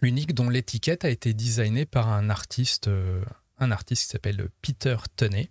uniques, 0.02 0.34
dont 0.34 0.50
l'étiquette 0.50 1.06
a 1.06 1.10
été 1.10 1.34
designée 1.34 1.86
par 1.86 2.10
un 2.10 2.30
artiste, 2.30 2.88
euh, 2.88 3.24
un 3.58 3.72
artiste 3.72 4.04
qui 4.04 4.10
s'appelle 4.10 4.48
Peter 4.62 4.98
Tenney. 5.16 5.50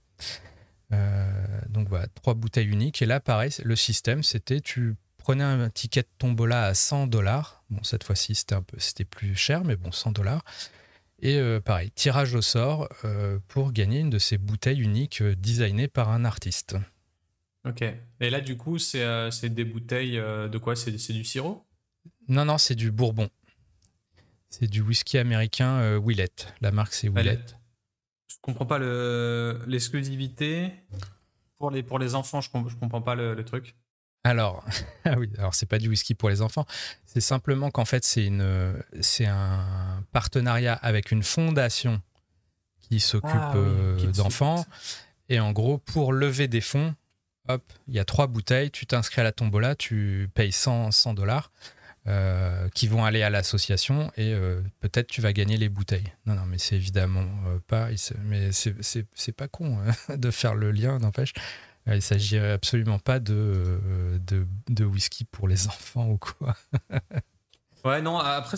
Euh, 0.93 1.61
donc 1.69 1.89
voilà, 1.89 2.07
trois 2.09 2.35
bouteilles 2.35 2.69
uniques. 2.69 3.03
Et 3.03 3.07
là, 3.07 3.21
pareil, 3.21 3.53
le 3.63 3.77
système, 3.77 4.23
c'était 4.23 4.61
tu 4.61 4.97
prenais 5.19 5.45
un 5.45 5.69
ticket 5.69 6.05
tombola 6.19 6.65
à 6.65 6.75
100 6.75 7.07
dollars. 7.07 7.63
Bon, 7.71 7.83
cette 7.85 8.05
fois-ci, 8.05 8.35
c'était 8.35 9.05
plus 9.05 9.37
cher, 9.37 9.65
mais 9.65 9.77
bon, 9.77 9.93
100 9.93 10.13
dollars. 10.13 10.43
Et 11.23 11.39
pareil, 11.67 11.91
tirage 11.91 12.35
au 12.35 12.41
sort 12.41 12.89
pour 13.47 13.73
gagner 13.73 14.01
une 14.01 14.09
de 14.09 14.19
ces 14.19 14.39
bouteilles 14.39 14.81
uniques 14.81 15.23
designées 15.23 15.87
par 15.87 16.09
un 16.09 16.25
artiste. 16.25 16.77
Ok. 17.67 17.83
Et 18.21 18.31
là, 18.31 18.41
du 18.41 18.57
coup, 18.57 18.79
c'est 18.79 19.03
euh, 19.03 19.31
des 19.43 19.65
bouteilles 19.65 20.19
euh, 20.19 20.49
de 20.49 20.59
quoi? 20.59 20.77
C'est 20.77 20.93
du 20.93 21.25
sirop? 21.25 21.67
Non, 22.29 22.45
non, 22.45 22.59
c'est 22.59 22.75
du 22.75 22.91
Bourbon. 22.91 23.29
C'est 24.49 24.67
du 24.67 24.81
whisky 24.81 25.19
américain 25.19 25.79
euh, 25.81 26.01
Willett. 26.03 26.53
La 26.61 26.73
marque, 26.73 26.95
c'est 26.95 27.09
Willett. 27.09 27.57
Je 28.29 28.37
comprends 28.41 28.67
pas 28.67 28.79
l'exclusivité. 29.67 30.73
Pour 31.59 31.71
les, 31.71 31.83
pour 31.83 31.99
les 31.99 32.15
enfants, 32.15 32.41
je, 32.41 32.49
je 32.69 32.77
comprends 32.77 33.03
pas 33.03 33.15
le, 33.15 33.45
truc. 33.45 33.77
Alors, 34.25 34.65
ah 35.05 35.19
oui, 35.19 35.31
alors 35.37 35.55
c'est 35.55 35.67
pas 35.67 35.79
du 35.79 35.89
whisky 35.89 36.15
pour 36.15 36.31
les 36.31 36.41
enfants. 36.41 36.65
C'est 37.05 37.21
simplement 37.21 37.71
qu'en 37.71 37.85
fait, 37.85 38.05
c'est 38.05 38.25
une, 38.25 38.83
c'est 39.01 39.27
un 39.27 40.03
partenariat 40.13 40.75
avec 40.75 41.11
une 41.11 41.23
fondation 41.23 42.01
qui 42.91 43.01
s'occupe 43.01 43.31
ah 43.33 43.53
euh, 43.57 44.13
d'enfants. 44.13 44.67
Et 45.29 45.39
en 45.39 45.53
gros, 45.53 45.79
pour 45.79 46.13
lever 46.13 46.49
des 46.49 46.61
fonds, 46.61 46.95
hop, 47.55 47.73
il 47.89 47.95
y 47.95 47.99
a 47.99 48.05
trois 48.05 48.27
bouteilles, 48.27 48.71
tu 48.71 48.87
t'inscris 48.87 49.21
à 49.21 49.25
la 49.25 49.33
tombola, 49.33 49.75
tu 49.75 50.29
payes 50.35 50.53
100 50.53 51.15
dollars. 51.15 51.51
Euh, 52.07 52.71
qui 52.71 52.89
vont 52.89 53.05
aller 53.05 53.23
à 53.23 53.29
l'association 53.29 54.11
et 54.17 54.33
euh, 54.33 54.63
peut-être 54.81 55.07
tu 55.07 55.21
vas 55.21 55.35
gagner 55.35 55.59
les 55.59 55.69
bouteilles. 55.69 56.11
Non, 56.25 56.35
non, 56.35 56.47
mais 56.47 56.57
c'est 56.57 56.75
évidemment 56.75 57.27
euh, 57.47 57.59
pas. 57.67 57.89
Mais 58.25 58.53
c'est 58.53 59.33
pas 59.33 59.49
con 59.49 59.79
hein, 59.79 60.17
de 60.17 60.31
faire 60.31 60.55
le 60.55 60.71
lien, 60.73 60.99
n'empêche. 60.99 61.35
Il 61.87 62.01
s'agirait 62.01 62.53
absolument 62.53 62.99
pas 62.99 63.21
de, 63.21 63.79
de, 64.27 64.47
de, 64.69 64.85
whisky 64.87 65.25
pour 65.27 65.47
les 65.47 65.67
enfants 65.69 66.09
ou 66.09 66.17
quoi. 66.17 66.57
ouais, 67.85 68.01
non, 68.01 68.19
après. 68.19 68.57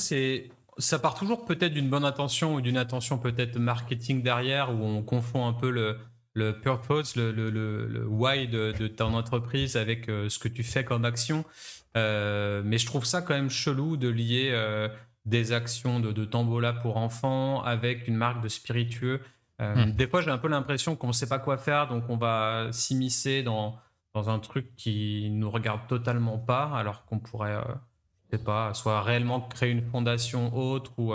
Ça 0.78 0.98
part 1.00 1.14
toujours 1.14 1.44
peut-être 1.44 1.74
d'une 1.74 1.90
bonne 1.90 2.04
intention 2.04 2.54
ou 2.54 2.60
d'une 2.60 2.78
intention 2.78 3.18
peut-être 3.18 3.58
marketing 3.58 4.22
derrière 4.22 4.70
où 4.70 4.82
on 4.84 5.02
confond 5.02 5.46
un 5.46 5.52
peu 5.52 5.70
le, 5.70 5.98
le 6.34 6.58
purpose, 6.58 7.16
le, 7.16 7.30
le, 7.30 7.50
le, 7.50 8.06
why 8.06 8.48
de, 8.48 8.72
de, 8.72 8.88
ton 8.88 9.12
entreprise 9.14 9.76
avec 9.76 10.06
ce 10.06 10.38
que 10.38 10.48
tu 10.48 10.62
fais 10.62 10.84
comme 10.84 11.04
action. 11.04 11.44
Euh, 11.96 12.62
mais 12.64 12.78
je 12.78 12.86
trouve 12.86 13.04
ça 13.04 13.22
quand 13.22 13.34
même 13.34 13.50
chelou 13.50 13.96
de 13.96 14.08
lier 14.08 14.50
euh, 14.52 14.88
des 15.26 15.52
actions 15.52 16.00
de, 16.00 16.12
de, 16.12 16.24
tambola 16.24 16.72
pour 16.72 16.96
enfants 16.96 17.62
avec 17.62 18.08
une 18.08 18.16
marque 18.16 18.42
de 18.42 18.48
spiritueux. 18.48 19.20
Euh, 19.60 19.86
hmm. 19.86 19.92
Des 19.92 20.06
fois, 20.06 20.22
j'ai 20.22 20.30
un 20.30 20.38
peu 20.38 20.48
l'impression 20.48 20.96
qu'on 20.96 21.08
ne 21.08 21.12
sait 21.12 21.28
pas 21.28 21.38
quoi 21.38 21.58
faire, 21.58 21.88
donc 21.88 22.04
on 22.08 22.16
va 22.16 22.68
s'immiscer 22.72 23.42
dans, 23.42 23.78
dans 24.14 24.30
un 24.30 24.38
truc 24.38 24.74
qui 24.76 25.28
nous 25.30 25.50
regarde 25.50 25.86
totalement 25.86 26.38
pas, 26.38 26.70
alors 26.74 27.04
qu'on 27.04 27.18
pourrait, 27.18 27.58
je 28.30 28.36
sais 28.36 28.42
pas, 28.42 28.72
soit 28.72 29.02
réellement 29.02 29.42
créer 29.42 29.70
une 29.70 29.82
fondation 29.82 30.56
autre 30.56 30.92
ou 30.98 31.12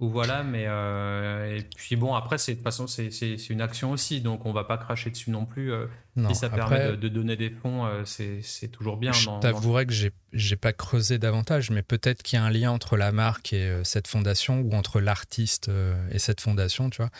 ou 0.00 0.10
voilà, 0.10 0.44
mais 0.44 0.66
euh, 0.68 1.56
et 1.56 1.62
puis 1.62 1.96
bon, 1.96 2.14
après, 2.14 2.38
c'est 2.38 2.52
de 2.52 2.56
toute 2.58 2.64
façon, 2.64 2.86
c'est 2.86 3.50
une 3.50 3.60
action 3.60 3.90
aussi, 3.90 4.20
donc 4.20 4.46
on 4.46 4.52
va 4.52 4.62
pas 4.62 4.78
cracher 4.78 5.10
dessus 5.10 5.32
non 5.32 5.44
plus. 5.44 5.72
Euh, 5.72 5.86
si 6.28 6.36
ça 6.36 6.48
permet 6.48 6.96
de, 6.96 7.08
donner 7.08 7.36
des 7.36 7.50
fonds, 7.50 7.84
euh, 7.84 8.04
c'est 8.04 8.68
toujours 8.68 8.96
bien. 8.96 9.10
Je 9.10 9.28
t'avouerais 9.40 9.86
que 9.86 9.92
j'ai 10.32 10.56
pas 10.56 10.72
creusé 10.72 11.18
davantage, 11.18 11.70
mais 11.70 11.82
peut-être 11.82 12.22
qu'il 12.22 12.38
y 12.38 12.42
a 12.42 12.44
un 12.44 12.50
lien 12.50 12.70
entre 12.70 12.96
la 12.96 13.10
marque 13.10 13.52
et 13.52 13.80
cette 13.82 14.06
fondation, 14.06 14.60
ou 14.60 14.72
entre 14.74 15.00
l'artiste 15.00 15.68
et 16.12 16.20
cette 16.20 16.40
fondation, 16.40 16.90
tu 16.90 17.02
vois. 17.02 17.10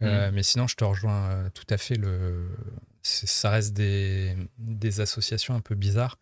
Mm. 0.00 0.32
Mais 0.32 0.42
sinon, 0.42 0.66
je 0.66 0.74
te 0.74 0.82
rejoins 0.82 1.50
tout 1.54 1.66
à 1.70 1.78
fait. 1.78 1.94
Le... 1.94 2.48
Ça 3.02 3.50
reste 3.50 3.74
des, 3.74 4.34
des 4.58 5.00
associations 5.00 5.54
un 5.54 5.60
peu 5.60 5.76
bizarres. 5.76 6.18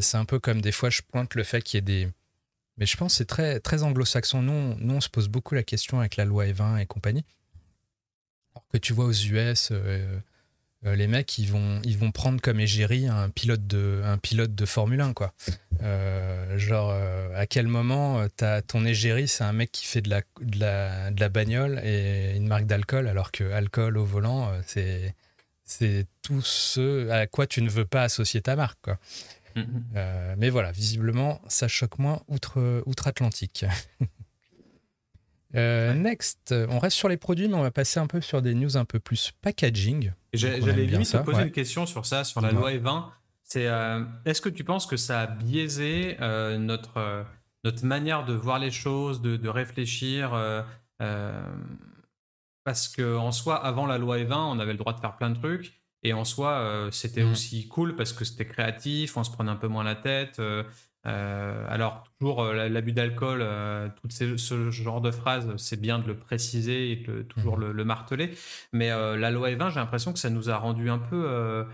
c'est 0.00 0.18
un 0.18 0.24
peu 0.24 0.38
comme 0.38 0.60
des 0.60 0.72
fois, 0.72 0.88
je 0.88 1.02
pointe 1.02 1.34
le 1.34 1.42
fait 1.42 1.62
qu'il 1.62 1.78
y 1.78 1.80
ait 1.80 2.04
des 2.04 2.08
mais 2.78 2.86
je 2.86 2.96
pense 2.96 3.12
que 3.12 3.18
c'est 3.18 3.24
très, 3.24 3.60
très 3.60 3.82
anglo-saxon. 3.82 4.42
Nous, 4.42 4.74
nous, 4.78 4.94
on 4.94 5.00
se 5.00 5.08
pose 5.08 5.28
beaucoup 5.28 5.54
la 5.54 5.62
question 5.62 6.00
avec 6.00 6.16
la 6.16 6.24
loi 6.24 6.46
E20 6.46 6.78
et 6.78 6.86
compagnie. 6.86 7.24
Que 8.72 8.78
tu 8.78 8.92
vois 8.92 9.06
aux 9.06 9.12
US, 9.12 9.70
euh, 9.70 10.18
euh, 10.84 10.94
les 10.94 11.06
mecs, 11.06 11.38
ils 11.38 11.50
vont, 11.50 11.80
ils 11.84 11.96
vont 11.96 12.10
prendre 12.10 12.40
comme 12.40 12.60
égérie 12.60 13.06
un 13.06 13.30
pilote 13.30 13.66
de, 13.66 14.02
un 14.04 14.18
pilote 14.18 14.54
de 14.54 14.66
Formule 14.66 15.00
1. 15.00 15.14
Quoi. 15.14 15.32
Euh, 15.82 16.58
genre, 16.58 16.92
à 17.34 17.46
quel 17.46 17.66
moment 17.66 18.26
ton 18.66 18.84
égérie, 18.84 19.28
c'est 19.28 19.44
un 19.44 19.52
mec 19.52 19.72
qui 19.72 19.86
fait 19.86 20.02
de 20.02 20.10
la, 20.10 20.22
de 20.40 20.58
la, 20.58 21.10
de 21.10 21.20
la 21.20 21.28
bagnole 21.28 21.80
et 21.84 22.36
une 22.36 22.46
marque 22.46 22.66
d'alcool, 22.66 23.08
alors 23.08 23.32
que 23.32 23.50
alcool 23.52 23.96
au 23.96 24.04
volant, 24.04 24.52
c'est, 24.66 25.14
c'est 25.64 26.06
tout 26.22 26.42
ce 26.42 27.08
à 27.10 27.26
quoi 27.26 27.46
tu 27.46 27.62
ne 27.62 27.70
veux 27.70 27.86
pas 27.86 28.02
associer 28.02 28.42
ta 28.42 28.56
marque. 28.56 28.78
Quoi. 28.82 28.98
Mhm. 29.56 29.84
Euh, 29.96 30.34
mais 30.38 30.50
voilà, 30.50 30.70
visiblement, 30.70 31.40
ça 31.48 31.66
choque 31.66 31.98
moins 31.98 32.22
outre, 32.28 32.82
outre-Atlantique. 32.86 33.64
Euh, 35.54 35.94
next, 35.94 36.52
on 36.68 36.78
reste 36.78 36.98
sur 36.98 37.08
les 37.08 37.16
produits, 37.16 37.48
mais 37.48 37.54
on 37.54 37.62
va 37.62 37.70
passer 37.70 37.98
un 37.98 38.06
peu 38.06 38.20
sur 38.20 38.42
des 38.42 38.52
news 38.52 38.76
un 38.76 38.84
peu 38.84 38.98
plus 38.98 39.32
packaging. 39.40 40.12
J'allais 40.34 40.84
limite 40.84 41.10
te 41.10 41.16
poser 41.18 41.44
une 41.44 41.52
question 41.52 41.86
sur 41.86 42.04
ça, 42.04 42.24
sur 42.24 42.42
la 42.42 42.50
loi 42.50 42.72
E20. 42.72 43.04
C'est 43.42 43.66
euh, 43.66 44.04
est-ce 44.26 44.42
que 44.42 44.50
tu 44.50 44.64
penses 44.64 44.86
que 44.86 44.98
ça 44.98 45.20
a 45.20 45.26
biaisé 45.26 46.18
notre 46.58 47.24
notre 47.64 47.86
manière 47.86 48.26
de 48.26 48.34
voir 48.34 48.58
les 48.58 48.72
choses, 48.72 49.22
de, 49.22 49.36
de 49.36 49.48
réfléchir 49.48 50.32
Parce 52.64 52.88
que 52.88 53.16
en 53.16 53.32
soi, 53.32 53.64
avant 53.64 53.86
la 53.86 53.96
loi 53.96 54.18
E20, 54.18 54.34
on 54.34 54.58
avait 54.58 54.72
le 54.72 54.78
droit 54.78 54.92
de 54.92 55.00
faire 55.00 55.16
plein 55.16 55.30
de 55.30 55.38
trucs. 55.38 55.80
Et 56.06 56.12
en 56.12 56.24
soi, 56.24 56.52
euh, 56.52 56.90
c'était 56.92 57.24
mmh. 57.24 57.32
aussi 57.32 57.66
cool 57.66 57.96
parce 57.96 58.12
que 58.12 58.24
c'était 58.24 58.46
créatif, 58.46 59.16
on 59.16 59.24
se 59.24 59.30
prenait 59.32 59.50
un 59.50 59.56
peu 59.56 59.66
moins 59.66 59.82
la 59.82 59.96
tête. 59.96 60.38
Euh, 60.38 60.62
euh, 61.04 61.66
alors, 61.68 62.04
toujours 62.20 62.44
l'abus 62.44 62.92
d'alcool, 62.92 63.44
tout 64.00 64.08
ce 64.08 64.70
genre 64.70 65.00
de 65.00 65.10
phrases, 65.10 65.52
c'est 65.56 65.80
bien 65.80 65.98
de 65.98 66.06
le 66.06 66.16
préciser 66.16 66.92
et 66.92 66.96
de 66.96 67.22
toujours 67.22 67.58
mmh. 67.58 67.70
le, 67.72 67.84
marteler. 67.84 68.34
Mais 68.72 68.90
la 68.90 69.30
loi 69.32 69.50
E20, 69.50 69.70
j'ai 69.70 69.80
l'impression 69.80 70.12
que 70.12 70.20
ça 70.20 70.30
nous 70.30 70.48
a 70.48 70.56
rendu 70.56 70.90
un 70.90 70.98
peu 70.98 71.66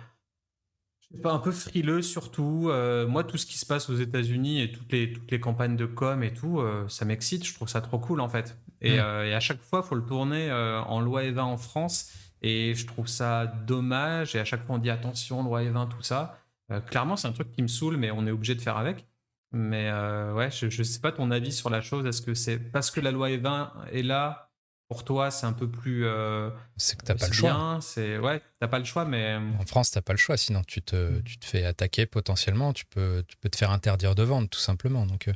pas, 1.23 1.33
un 1.33 1.39
peu 1.39 1.53
frileux 1.53 2.03
surtout. 2.03 2.71
moi, 3.09 3.25
tout 3.25 3.37
ce 3.39 3.47
qui 3.47 3.57
se 3.57 3.65
passe 3.65 3.89
aux 3.89 3.97
États-Unis 3.97 4.63
et 4.63 4.73
toutes 4.73 4.93
les, 4.93 5.13
toutes 5.13 5.31
les 5.31 5.41
campagnes 5.41 5.77
de 5.77 5.87
com 5.87 6.23
et 6.23 6.35
tout, 6.35 6.63
ça 6.89 7.07
m'excite. 7.07 7.47
Je 7.47 7.55
trouve 7.55 7.69
ça 7.69 7.81
trop 7.81 7.99
cool 7.99 8.21
en 8.21 8.29
fait. 8.29 8.59
Et, 8.83 8.99
mmh. 8.99 9.25
et 9.27 9.35
à 9.35 9.41
chaque 9.41 9.63
fois, 9.63 9.83
il 9.83 9.89
faut 9.89 9.95
le 9.95 10.05
tourner 10.05 10.53
en 10.53 11.01
loi 11.01 11.23
E20 11.23 11.41
en 11.41 11.57
France. 11.57 12.13
Et 12.43 12.75
je 12.75 12.87
trouve 12.87 13.07
ça 13.07 13.47
dommage. 13.47 14.35
Et 14.35 14.41
à 14.41 14.45
chaque 14.45 14.67
fois, 14.67 14.77
on 14.77 14.79
dit 14.79 14.91
attention, 14.91 15.43
loi 15.43 15.63
E20, 15.63 15.89
tout 15.89 16.03
ça. 16.03 16.39
Euh, 16.71 16.81
clairement, 16.81 17.17
c'est 17.17 17.29
un 17.29 17.33
truc 17.33 17.53
qui 17.53 17.63
me 17.63 17.69
saoule, 17.69 17.97
mais 17.97 18.11
on 18.11 18.27
est 18.27 18.31
obligé 18.31 18.55
de 18.55 18.61
faire 18.61 18.77
avec. 18.77 19.07
Mais 19.53 19.89
euh, 19.91 20.33
ouais, 20.35 20.51
je 20.51 20.67
ne 20.67 20.83
sais 20.83 21.01
pas 21.01 21.13
ton 21.13 21.31
avis 21.31 21.53
sur 21.53 21.71
la 21.71 21.81
chose. 21.81 22.07
Est-ce 22.07 22.23
que 22.23 22.35
c'est 22.35 22.59
parce 22.59 22.91
que 22.91 23.01
la 23.01 23.11
loi 23.11 23.29
E20 23.29 23.71
est 23.93 24.03
là 24.03 24.49
pour 24.89 25.05
toi, 25.05 25.31
c'est 25.31 25.47
un 25.47 25.53
peu 25.53 25.71
plus. 25.71 26.05
Euh, 26.05 26.51
c'est 26.77 26.99
que 26.99 27.05
t'as 27.05 27.15
pas 27.15 27.27
le 27.27 27.33
choix. 27.33 27.79
C'est 27.81 28.19
ouais, 28.19 28.43
t'as 28.61 28.69
pas 28.69 28.79
le 28.79 28.85
choix, 28.85 29.05
mais. 29.05 29.37
En 29.59 29.65
France, 29.67 29.91
t'as 29.91 30.03
pas 30.03 30.13
le 30.13 30.19
choix. 30.19 30.37
Sinon, 30.37 30.63
tu 30.67 30.83
te, 30.83 31.21
tu 31.21 31.39
te 31.39 31.45
fais 31.45 31.65
attaquer 31.65 32.07
potentiellement. 32.07 32.73
Tu 32.73 32.85
peux, 32.87 33.25
tu 33.29 33.37
peux 33.37 33.49
te 33.49 33.57
faire 33.57 33.71
interdire 33.71 34.15
de 34.15 34.23
vendre, 34.23 34.49
tout 34.49 34.59
simplement. 34.59 35.07
Donc, 35.07 35.29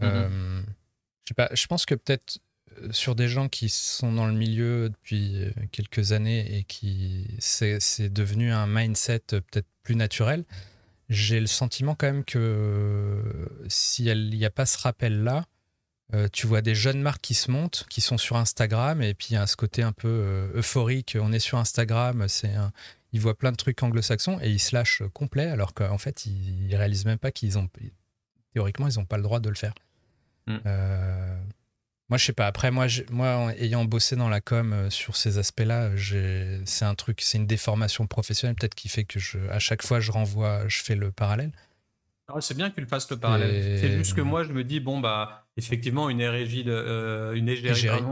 mm-hmm. 0.00 0.62
je 1.24 1.28
sais 1.28 1.34
pas. 1.34 1.48
Je 1.52 1.66
pense 1.66 1.86
que 1.86 1.94
peut-être 1.94 2.38
sur 2.90 3.14
des 3.14 3.28
gens 3.28 3.48
qui 3.48 3.68
sont 3.68 4.12
dans 4.12 4.26
le 4.26 4.32
milieu 4.32 4.88
depuis 4.88 5.44
euh, 5.44 5.50
quelques 5.72 6.12
années 6.12 6.58
et 6.58 6.64
qui 6.64 7.26
c'est 7.38 8.12
devenu 8.12 8.52
un 8.52 8.66
mindset 8.66 9.20
peut-être 9.28 9.66
plus 9.82 9.96
naturel, 9.96 10.44
j'ai 11.08 11.40
le 11.40 11.46
sentiment 11.46 11.94
quand 11.94 12.06
même 12.06 12.24
que 12.24 13.22
s'il 13.68 14.30
n'y 14.30 14.44
a 14.44 14.50
pas 14.50 14.66
ce 14.66 14.78
rappel-là, 14.78 15.46
euh, 16.14 16.28
tu 16.32 16.46
vois 16.46 16.62
des 16.62 16.74
jeunes 16.74 17.00
marques 17.02 17.20
qui 17.20 17.34
se 17.34 17.50
montent, 17.50 17.86
qui 17.90 18.00
sont 18.00 18.16
sur 18.16 18.36
Instagram, 18.36 19.02
et 19.02 19.14
puis 19.14 19.28
il 19.30 19.34
y 19.34 19.36
a 19.36 19.46
ce 19.46 19.56
côté 19.56 19.82
un 19.82 19.92
peu 19.92 20.08
euh, 20.08 20.50
euphorique. 20.54 21.16
On 21.20 21.32
est 21.32 21.38
sur 21.38 21.58
Instagram, 21.58 22.26
c'est 22.28 22.54
ils 23.12 23.20
voient 23.20 23.36
plein 23.36 23.52
de 23.52 23.56
trucs 23.56 23.82
anglo-saxons 23.82 24.38
et 24.42 24.50
ils 24.50 24.58
se 24.58 24.74
lâchent 24.74 25.02
complet, 25.12 25.46
alors 25.46 25.74
qu'en 25.74 25.98
fait, 25.98 26.26
ils, 26.26 26.74
réalisent 26.76 27.06
même 27.06 27.18
pas 27.18 27.30
qu'ils 27.30 27.58
ont. 27.58 27.68
Théoriquement, 28.52 28.88
ils 28.88 28.98
n'ont 28.98 29.06
pas 29.06 29.16
le 29.16 29.22
droit 29.22 29.40
de 29.40 29.48
le 29.48 29.54
faire. 29.54 29.74
Mm. 30.46 30.58
Moi, 32.08 32.16
je 32.16 32.24
sais 32.24 32.32
pas. 32.32 32.46
Après, 32.46 32.70
moi, 32.70 32.86
moi, 33.10 33.52
ayant 33.58 33.84
bossé 33.84 34.16
dans 34.16 34.30
la 34.30 34.40
com 34.40 34.72
euh, 34.72 34.90
sur 34.90 35.14
ces 35.16 35.36
aspects-là, 35.36 35.90
c'est 36.64 36.84
un 36.84 36.94
truc, 36.94 37.20
c'est 37.20 37.36
une 37.36 37.46
déformation 37.46 38.06
professionnelle 38.06 38.56
peut-être 38.56 38.74
qui 38.74 38.88
fait 38.88 39.04
que 39.04 39.18
je, 39.18 39.38
à 39.50 39.58
chaque 39.58 39.82
fois, 39.82 40.00
je 40.00 40.10
renvoie, 40.10 40.66
je 40.68 40.82
fais 40.82 40.94
le 40.94 41.10
parallèle. 41.10 41.52
Ah, 42.28 42.40
c'est 42.40 42.56
bien 42.56 42.70
que 42.70 42.76
tu 42.76 42.80
le 42.80 42.86
fasses 42.86 43.10
le 43.10 43.18
parallèle. 43.18 43.78
C'est 43.78 43.92
juste 43.92 44.14
que 44.14 44.22
moi, 44.22 44.42
je 44.42 44.52
me 44.52 44.64
dis, 44.64 44.80
bon, 44.80 45.00
bah, 45.00 45.46
effectivement, 45.56 46.08
une 46.08 46.20
érégie 46.20 46.64
de, 46.64 46.72
euh, 46.72 47.34
une 47.34 47.48
égérie, 47.48 48.02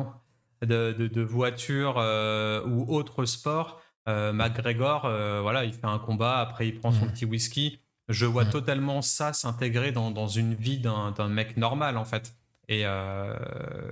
de, 0.62 0.92
de, 0.92 1.06
de, 1.06 1.22
voiture 1.22 1.96
euh, 1.98 2.62
ou 2.66 2.94
autre 2.94 3.24
sport, 3.24 3.80
McGregor, 4.06 5.02
voilà, 5.42 5.64
il 5.64 5.72
fait 5.72 5.86
un 5.86 5.98
combat, 5.98 6.38
après 6.38 6.68
il 6.68 6.78
prend 6.78 6.92
son 6.92 7.06
mmh. 7.06 7.12
petit 7.12 7.24
whisky. 7.24 7.80
Je 8.08 8.24
vois 8.24 8.44
mmh. 8.44 8.50
totalement 8.50 9.02
ça 9.02 9.32
s'intégrer 9.32 9.90
dans, 9.90 10.10
dans 10.10 10.28
une 10.28 10.54
vie 10.54 10.78
d'un 10.78 11.28
mec 11.28 11.56
normal, 11.56 11.96
en 11.96 12.04
fait. 12.04 12.34
Et, 12.68 12.82
euh, 12.84 13.36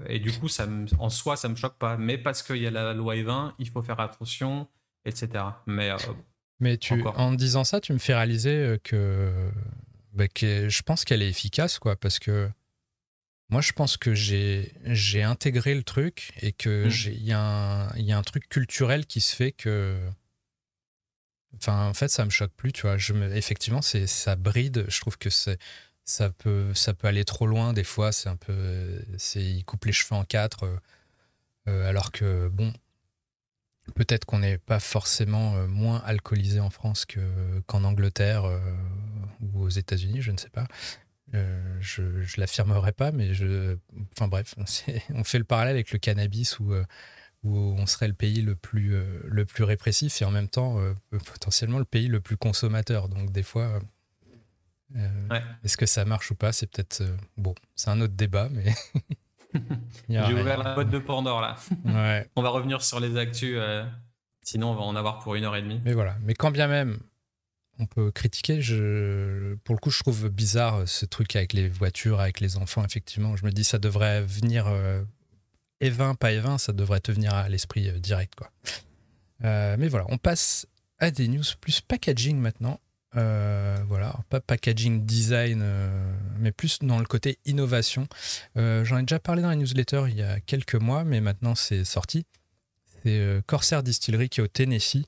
et, 0.08 0.18
du 0.18 0.32
coup, 0.32 0.48
ça 0.48 0.66
en 0.98 1.08
soi, 1.08 1.36
ça 1.36 1.48
me 1.48 1.54
choque 1.54 1.78
pas. 1.78 1.96
Mais 1.96 2.18
parce 2.18 2.42
qu'il 2.42 2.56
y 2.56 2.66
a 2.66 2.70
la 2.70 2.92
loi 2.92 3.14
E20, 3.14 3.52
il 3.58 3.68
faut 3.68 3.82
faire 3.82 4.00
attention, 4.00 4.68
etc. 5.04 5.44
Mais, 5.66 5.90
euh, 5.90 5.96
mais 6.58 6.76
tu, 6.76 7.00
en 7.02 7.32
disant 7.32 7.62
ça, 7.62 7.80
tu 7.80 7.92
me 7.92 7.98
fais 7.98 8.14
réaliser 8.14 8.56
euh, 8.56 8.78
que, 8.82 9.32
bah, 10.12 10.26
que 10.26 10.68
je 10.68 10.82
pense 10.82 11.04
qu'elle 11.04 11.22
est 11.22 11.28
efficace, 11.28 11.78
quoi. 11.78 11.94
Parce 11.94 12.18
que 12.18 12.50
moi, 13.48 13.60
je 13.60 13.72
pense 13.72 13.96
que 13.96 14.12
j'ai 14.12 15.22
intégré 15.22 15.74
le 15.74 15.84
truc 15.84 16.32
et 16.40 16.52
qu'il 16.52 16.86
mmh. 16.86 17.06
il 17.06 17.22
y, 17.22 17.28
y, 17.28 17.32
a 17.32 18.18
un 18.18 18.22
truc 18.22 18.48
culturel 18.48 19.06
qui 19.06 19.20
se 19.20 19.36
fait 19.36 19.52
que. 19.52 19.96
Enfin, 21.56 21.86
en 21.86 21.94
fait, 21.94 22.08
ça 22.08 22.24
me 22.24 22.30
choque 22.30 22.52
plus, 22.56 22.72
tu 22.72 22.82
vois. 22.82 22.98
Je 22.98 23.12
me, 23.12 23.32
effectivement, 23.36 23.82
ça 23.82 24.34
bride. 24.34 24.86
Je 24.88 25.00
trouve 25.00 25.16
que 25.16 25.30
c'est 25.30 25.60
ça 26.04 26.30
peut, 26.30 26.74
ça 26.74 26.94
peut 26.94 27.08
aller 27.08 27.24
trop 27.24 27.46
loin 27.46 27.72
des 27.72 27.84
fois. 27.84 28.12
C'est 28.12 28.28
un 28.28 28.36
peu, 28.36 29.02
il 29.36 29.64
coupe 29.64 29.84
les 29.86 29.92
cheveux 29.92 30.16
en 30.16 30.24
quatre, 30.24 30.68
alors 31.66 32.12
que 32.12 32.48
bon, 32.48 32.72
peut-être 33.94 34.24
qu'on 34.24 34.40
n'est 34.40 34.58
pas 34.58 34.80
forcément 34.80 35.66
moins 35.68 36.02
alcoolisé 36.04 36.60
en 36.60 36.70
France 36.70 37.06
qu'en 37.66 37.84
Angleterre 37.84 38.44
ou 39.40 39.62
aux 39.62 39.70
États-Unis, 39.70 40.22
je 40.22 40.32
ne 40.32 40.38
sais 40.38 40.50
pas. 40.50 40.66
je 41.32 42.02
ne 42.02 42.40
l'affirmerai 42.40 42.92
pas, 42.92 43.12
mais 43.12 43.34
je, 43.34 43.76
enfin 44.12 44.28
bref, 44.28 44.54
on 45.14 45.24
fait 45.24 45.38
le 45.38 45.44
parallèle 45.44 45.74
avec 45.74 45.92
le 45.92 45.98
cannabis 45.98 46.58
où 46.58 46.74
où 47.44 47.74
on 47.78 47.86
serait 47.86 48.08
le 48.08 48.14
pays 48.14 48.40
le 48.40 48.56
plus, 48.56 48.94
euh, 48.94 49.20
le 49.24 49.44
plus 49.44 49.64
répressif 49.64 50.20
et 50.22 50.24
en 50.24 50.30
même 50.30 50.48
temps 50.48 50.80
euh, 50.80 50.94
potentiellement 51.10 51.78
le 51.78 51.84
pays 51.84 52.08
le 52.08 52.20
plus 52.20 52.36
consommateur. 52.36 53.08
Donc 53.08 53.30
des 53.30 53.42
fois, 53.42 53.80
euh, 54.96 55.40
est-ce 55.62 55.76
que 55.76 55.86
ça 55.86 56.04
marche 56.04 56.30
ou 56.30 56.34
pas 56.34 56.52
C'est 56.52 56.66
peut-être 56.66 57.02
bon, 57.36 57.54
c'est 57.74 57.90
un 57.90 58.00
autre 58.00 58.14
débat, 58.14 58.48
mais 58.50 58.72
j'ai 60.08 60.34
ouvert 60.34 60.62
la 60.62 60.74
boîte 60.74 60.90
de 60.90 60.98
Pandore 60.98 61.40
là. 61.40 61.56
Ouais. 61.84 62.28
on 62.36 62.42
va 62.42 62.50
revenir 62.50 62.82
sur 62.82 63.00
les 63.00 63.16
actus, 63.16 63.58
sinon 64.42 64.70
on 64.70 64.74
va 64.74 64.82
en 64.82 64.96
avoir 64.96 65.20
pour 65.20 65.34
une 65.34 65.44
heure 65.44 65.56
et 65.56 65.62
demie. 65.62 65.80
Mais 65.84 65.94
voilà. 65.94 66.16
Mais 66.22 66.34
quand 66.34 66.50
bien 66.50 66.68
même 66.68 66.98
on 67.80 67.86
peut 67.86 68.12
critiquer. 68.12 68.62
Je, 68.62 69.56
pour 69.64 69.74
le 69.74 69.80
coup, 69.80 69.90
je 69.90 69.98
trouve 69.98 70.28
bizarre 70.28 70.86
ce 70.86 71.06
truc 71.06 71.34
avec 71.34 71.52
les 71.52 71.68
voitures, 71.68 72.20
avec 72.20 72.38
les 72.38 72.56
enfants. 72.56 72.84
Effectivement, 72.84 73.34
je 73.34 73.44
me 73.44 73.50
dis 73.50 73.64
ça 73.64 73.78
devrait 73.78 74.22
venir 74.22 74.68
et20, 75.84 76.16
pas 76.16 76.32
E20, 76.32 76.58
ça 76.58 76.72
devrait 76.72 77.00
te 77.00 77.12
venir 77.12 77.34
à 77.34 77.48
l'esprit 77.48 77.88
euh, 77.88 77.98
direct. 77.98 78.34
Quoi. 78.34 78.50
Euh, 79.44 79.76
mais 79.78 79.88
voilà, 79.88 80.06
on 80.08 80.18
passe 80.18 80.66
à 80.98 81.10
des 81.10 81.28
news 81.28 81.44
plus 81.60 81.80
packaging 81.80 82.38
maintenant. 82.38 82.80
Euh, 83.16 83.76
voilà, 83.88 84.18
pas 84.28 84.40
packaging 84.40 85.04
design, 85.04 85.64
mais 86.38 86.52
plus 86.52 86.80
dans 86.80 86.98
le 86.98 87.06
côté 87.06 87.38
innovation. 87.44 88.06
J'en 88.56 88.98
ai 88.98 89.02
déjà 89.02 89.18
parlé 89.18 89.42
dans 89.42 89.48
la 89.48 89.56
newsletter 89.56 90.04
il 90.08 90.16
y 90.16 90.22
a 90.22 90.40
quelques 90.40 90.74
mois, 90.74 91.04
mais 91.04 91.20
maintenant 91.20 91.54
c'est 91.54 91.84
sorti. 91.84 92.26
C'est 93.02 93.42
Corsair 93.46 93.82
Distillery 93.82 94.28
qui 94.28 94.40
est 94.40 94.42
au 94.42 94.48
Tennessee, 94.48 95.06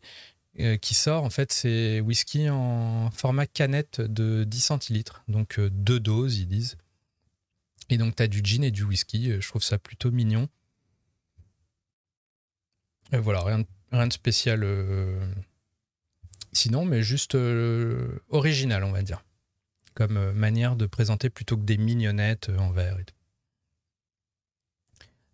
qui 0.80 0.94
sort 0.94 1.25
en 1.25 1.30
fait 1.30 1.52
c'est 1.52 2.00
whisky 2.00 2.48
en 2.48 3.10
format 3.10 3.46
canette 3.46 4.00
de 4.00 4.44
10 4.44 4.60
centilitres, 4.60 5.25
donc 5.26 5.58
deux 5.58 5.98
doses 5.98 6.38
ils 6.38 6.46
disent. 6.46 6.76
Et 7.90 7.98
donc 7.98 8.16
tu 8.16 8.22
as 8.22 8.28
du 8.28 8.40
gin 8.44 8.62
et 8.62 8.70
du 8.70 8.84
whisky, 8.84 9.32
je 9.40 9.48
trouve 9.48 9.62
ça 9.62 9.78
plutôt 9.78 10.12
mignon. 10.12 10.48
Et 13.12 13.18
voilà, 13.18 13.42
rien, 13.42 14.06
de 14.06 14.12
spécial 14.12 14.64
euh, 14.64 15.18
sinon, 16.56 16.84
mais 16.84 17.02
juste 17.02 17.34
euh, 17.34 18.20
original, 18.30 18.84
on 18.84 18.92
va 18.92 19.02
dire. 19.02 19.22
Comme 19.94 20.16
euh, 20.16 20.32
manière 20.32 20.76
de 20.76 20.86
présenter 20.86 21.30
plutôt 21.30 21.56
que 21.56 21.64
des 21.64 21.76
mignonnettes 21.76 22.50
en 22.58 22.70
verre 22.70 22.98
et 22.98 23.04
tout. 23.04 23.14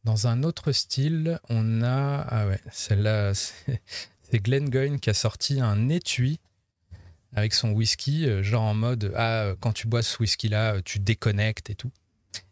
Dans 0.04 0.26
un 0.26 0.42
autre 0.42 0.72
style, 0.72 1.38
on 1.48 1.82
a. 1.82 2.26
Ah 2.28 2.46
ouais, 2.46 2.60
celle-là, 2.70 3.32
c'est 4.22 4.38
Glenn 4.40 4.68
Goyne 4.68 5.00
qui 5.00 5.10
a 5.10 5.14
sorti 5.14 5.60
un 5.60 5.88
étui 5.88 6.40
avec 7.34 7.54
son 7.54 7.70
whisky, 7.70 8.42
genre 8.42 8.62
en 8.62 8.74
mode 8.74 9.12
Ah, 9.16 9.54
quand 9.60 9.72
tu 9.72 9.86
bois 9.86 10.02
ce 10.02 10.18
whisky-là, 10.18 10.82
tu 10.82 10.98
déconnectes 10.98 11.70
et 11.70 11.74
tout. 11.74 11.92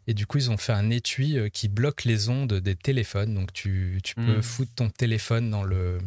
Et 0.07 0.13
du 0.13 0.25
coup, 0.25 0.37
ils 0.37 0.51
ont 0.51 0.57
fait 0.57 0.73
un 0.73 0.89
étui 0.89 1.37
euh, 1.37 1.49
qui 1.49 1.67
bloque 1.67 2.03
les 2.03 2.29
ondes 2.29 2.53
des 2.53 2.75
téléphones. 2.75 3.33
Donc, 3.33 3.53
tu, 3.53 4.01
peux 4.15 4.37
hmm. 4.37 4.41
foutre 4.41 4.73
ton 4.75 4.89
téléphone 4.89 5.49
dans 5.49 5.63
le 5.63 5.99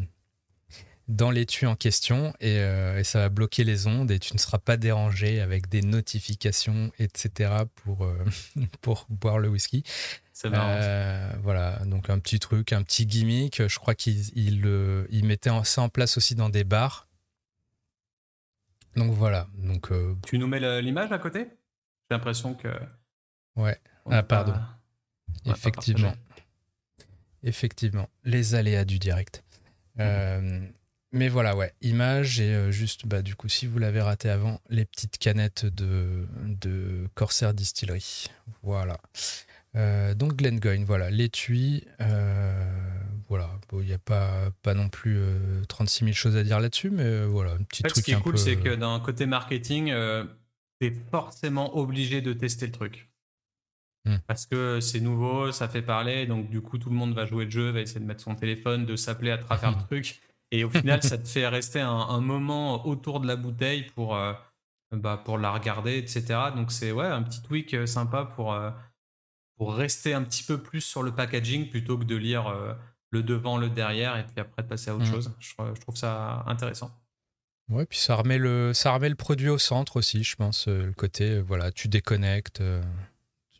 dans 1.08 1.30
l'étui 1.30 1.66
en 1.66 1.76
question 1.76 2.32
euh, 2.42 2.99
et, 2.99 3.04
ça 3.04 3.20
va 3.20 3.28
bloquer 3.28 3.64
les 3.64 3.87
ondes 3.87 4.11
et 4.11 4.18
tu 4.18 4.32
ne 4.32 4.38
seras 4.38 4.58
pas 4.58 4.76
dérangé 4.76 5.40
avec 5.40 5.68
des 5.68 5.82
notifications, 5.82 6.90
etc. 6.99 7.52
pour, 7.75 8.04
euh, 8.04 8.17
pour 8.80 9.06
boire 9.08 9.38
le 9.38 9.49
whisky. 9.49 9.84
C'est 10.32 10.50
marrant. 10.50 11.38
voilà, 11.43 11.78
donc 11.84 12.10
un 12.10 12.19
petit 12.19 12.40
truc, 12.40 12.73
un 12.73 12.82
petit 12.82 13.06
gimmick. 13.06 13.67
Je 13.69 13.78
crois 13.78 13.95
qu'ils 13.95 14.36
il, 14.36 15.25
mettaient 15.25 15.50
ça 15.62 15.82
en 15.82 15.88
place 15.88 16.17
aussi 16.17 16.34
dans 16.34 16.49
des 16.49 16.64
bars. 16.64 17.06
Donc 18.97 19.12
voilà. 19.12 19.47
Donc, 19.54 19.93
tu 20.26 20.38
nous 20.38 20.49
mets 20.49 20.82
l'image 20.82 21.12
à 21.12 21.19
côté? 21.19 21.47
J'ai 22.10 22.17
l'impression 22.17 22.54
que 22.54 22.69
Ouais. 23.56 23.78
ah, 24.10 24.23
pardon. 24.23 24.54
Effectivement. 25.47 26.14
Effectivement. 27.43 28.08
Les 28.25 28.54
aléas 28.54 28.84
du 28.84 28.99
direct. 28.99 29.45
Euh, 30.00 30.67
mais 31.15 31.29
voilà, 31.29 31.57
ouais. 31.57 31.73
Image 31.81 32.41
et 32.41 32.55
euh, 32.55 32.71
juste, 32.71 33.07
bah, 33.07 33.23
du 33.23 33.35
coup, 33.35 33.49
si 33.49 33.67
vous 33.67 33.79
l'avez 33.79 34.00
raté 34.00 34.29
avant, 34.29 34.61
les 34.69 34.85
petites 34.85 35.17
canettes 35.17 35.65
de, 35.65 36.27
de 36.45 37.09
Corsair 37.15 37.55
Distillery. 37.55 38.27
Voilà. 38.63 38.99
Euh, 39.77 40.15
donc 40.15 40.37
Glengoyne, 40.37 40.85
voilà, 40.85 41.11
l'étui. 41.11 41.85
voilà, 43.29 43.50
il 43.73 43.87
n'y 43.87 43.93
a 43.93 43.99
pas, 43.99 44.50
pas 44.63 44.75
non 44.75 44.89
plus 44.89 45.19
36 45.69 46.05
000 46.05 46.15
choses 46.15 46.37
à 46.37 46.43
dire 46.43 46.61
là-dessus, 46.61 46.91
mais 46.91 47.25
voilà, 47.25 47.53
un 47.53 47.63
petit 47.63 47.83
truc. 47.83 47.97
Ce 47.97 48.03
qui 48.03 48.13
est 48.13 48.21
cool, 48.21 48.39
c'est 48.39 48.57
que 48.57 48.75
d'un 48.75 49.00
côté 49.00 49.27
marketing, 49.27 49.95
tu 50.81 50.87
es 50.87 50.95
forcément 51.11 51.77
obligé 51.77 52.21
de 52.21 52.33
tester 52.33 52.67
le 52.67 52.73
truc. 52.73 53.09
Hmm. 54.07 54.17
Parce 54.27 54.47
que 54.47 54.81
c'est 54.81 55.00
nouveau, 55.00 55.50
ça 55.50 55.67
fait 55.67 55.83
parler, 55.83 56.27
donc 56.27 56.50
du 56.50 56.61
coup 56.61 56.77
tout 56.77 56.91
le 56.91 56.97
monde 56.97 57.15
va 57.15 57.25
jouer 57.25 57.47
le 57.47 57.50
jeu, 57.50 57.71
va 57.71 57.81
essayer 57.81 58.00
de 58.00 58.05
mettre 58.05 58.23
son 58.23 58.35
téléphone, 58.35 58.85
de 58.85 58.97
s'appeler 58.97 59.31
à 59.31 59.39
travers 59.39 59.71
le 59.71 59.83
truc. 59.89 60.21
Et 60.50 60.65
au 60.65 60.71
final, 60.71 61.02
ça 61.02 61.19
te 61.19 61.26
fait 61.26 61.49
rester 61.49 61.80
un, 61.80 62.21
moment 62.21 62.87
autour 62.87 63.21
de 63.21 63.26
la 63.26 63.37
bouteille 63.37 63.85
pour, 63.95 64.17
euh, 64.17 64.33
bah, 64.93 65.21
pour 65.25 65.39
la 65.39 65.50
regarder, 65.50 65.99
etc. 65.99 66.25
Donc 66.54 66.71
c'est 66.71 66.93
ouais, 66.93 67.07
un 67.07 67.23
petit 67.23 67.43
tweak 67.43 67.75
euh, 67.75 67.87
sympa 67.87 68.25
pour, 68.25 68.52
euh, 68.52 68.71
pour 69.57 69.75
rester 69.75 70.15
un 70.15 70.23
petit 70.23 70.45
peu 70.45 70.63
plus 70.63 70.80
sur 70.80 71.02
le 71.02 71.13
packaging 71.13 71.71
plutôt 71.71 71.99
que 71.99 72.04
de 72.04 72.17
lire 72.17 72.76
le 73.11 73.23
devant, 73.23 73.59
le 73.59 73.71
derrière 73.71 74.17
et 74.17 74.25
puis 74.25 74.41
après 74.41 74.63
de 74.63 74.69
passer 74.69 74.91
à 74.91 74.95
autre 74.95 75.07
hmm. 75.07 75.13
chose. 75.13 75.33
Je, 75.39 75.54
je, 75.75 75.80
trouve 75.80 75.97
ça 75.97 76.45
intéressant. 76.47 76.91
Ouais, 77.69 77.87
puis 77.87 77.99
ça 77.99 78.15
remet, 78.15 78.39
le, 78.39 78.75
ça 78.75 78.93
remet 78.93 79.09
le 79.09 79.15
produit 79.15 79.49
au 79.49 79.59
centre 79.59 79.97
aussi, 79.97 80.23
je 80.23 80.37
pense. 80.37 80.69
Le 80.69 80.93
côté, 80.93 81.41
voilà, 81.41 81.73
tu 81.73 81.89
déconnectes 81.89 82.63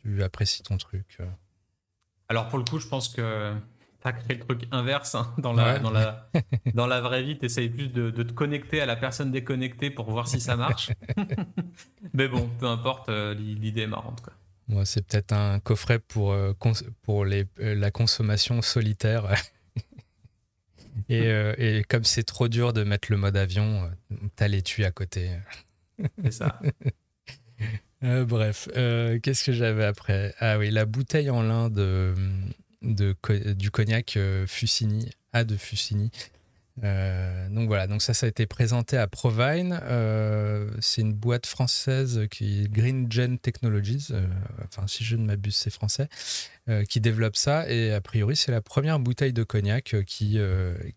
tu 0.05 0.23
apprécies 0.23 0.63
ton 0.63 0.77
truc. 0.77 1.17
Alors 2.29 2.47
pour 2.49 2.59
le 2.59 2.65
coup, 2.65 2.79
je 2.79 2.87
pense 2.87 3.09
que 3.09 3.53
tu 4.05 4.09
as 4.09 4.13
créé 4.13 4.37
le 4.37 4.43
truc 4.43 4.63
inverse 4.71 5.15
hein, 5.15 5.33
dans, 5.37 5.53
la, 5.53 5.79
dans, 5.79 5.91
la, 5.91 6.29
dans 6.73 6.87
la 6.87 7.01
vraie 7.01 7.23
vie. 7.23 7.37
Tu 7.37 7.45
essayes 7.45 7.69
plus 7.69 7.89
de, 7.89 8.09
te 8.11 8.31
connecter 8.31 8.81
à 8.81 8.85
la 8.85 8.95
personne 8.95 9.31
déconnectée 9.31 9.89
pour 9.89 10.09
voir 10.11 10.27
si 10.27 10.39
ça 10.39 10.55
marche. 10.55 10.91
Mais 12.13 12.27
bon, 12.27 12.49
peu 12.59 12.67
importe, 12.67 13.09
euh, 13.09 13.33
l'idée 13.33 13.81
est 13.81 13.87
marrante. 13.87 14.21
Quoi. 14.21 14.33
Moi, 14.67 14.85
c'est 14.85 15.05
peut-être 15.05 15.33
un 15.33 15.59
coffret 15.59 15.99
pour, 15.99 16.33
euh, 16.33 16.53
pour 17.03 17.25
les, 17.25 17.45
la 17.57 17.91
consommation 17.91 18.61
solitaire. 18.61 19.33
et, 21.09 21.29
et, 21.57 21.83
comme 21.83 22.03
c'est 22.03 22.23
trop 22.23 22.47
dur 22.47 22.73
de 22.73 22.83
mettre 22.83 23.11
le 23.11 23.17
mode 23.17 23.37
avion, 23.37 23.89
t'as 24.35 24.47
l'étui 24.47 24.85
à 24.85 24.91
côté. 24.91 25.29
C'est 26.23 26.31
ça. 26.31 26.59
Euh, 28.05 28.25
bref, 28.25 28.69
euh, 28.75 29.19
qu'est-ce 29.19 29.43
que 29.43 29.51
j'avais 29.51 29.85
après? 29.85 30.33
Ah 30.39 30.57
oui, 30.57 30.69
la 30.69 30.85
bouteille 30.85 31.29
en 31.29 31.41
lin 31.41 31.69
de, 31.69 32.13
du 32.95 33.71
cognac 33.71 34.17
euh, 34.17 34.47
Fusini, 34.47 35.09
A 35.33 35.43
de 35.43 35.55
Fusini. 35.57 36.11
donc 36.77 37.67
voilà, 37.67 37.87
donc 37.87 38.01
ça, 38.01 38.13
ça 38.13 38.25
a 38.25 38.29
été 38.29 38.45
présenté 38.45 38.97
à 38.97 39.07
Provine. 39.07 39.79
c'est 40.81 41.01
une 41.01 41.13
boîte 41.13 41.45
française 41.45 42.27
qui 42.29 42.63
est 42.63 42.67
Green 42.71 43.09
Gen 43.09 43.39
Technologies, 43.39 44.09
enfin 44.65 44.85
si 44.87 45.03
je 45.03 45.15
ne 45.15 45.25
m'abuse, 45.25 45.55
c'est 45.55 45.69
français, 45.69 46.09
qui 46.89 46.99
développe 46.99 47.37
ça. 47.37 47.69
Et 47.69 47.93
a 47.93 48.01
priori, 48.01 48.35
c'est 48.35 48.51
la 48.51 48.61
première 48.61 48.99
bouteille 48.99 49.33
de 49.33 49.43
cognac 49.43 49.95
qui, 50.05 50.37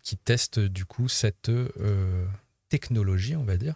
qui 0.03 0.17
teste 0.17 0.59
du 0.59 0.85
coup 0.85 1.07
cette 1.07 1.49
technologie, 2.69 3.35
on 3.35 3.43
va 3.43 3.57
dire. 3.57 3.75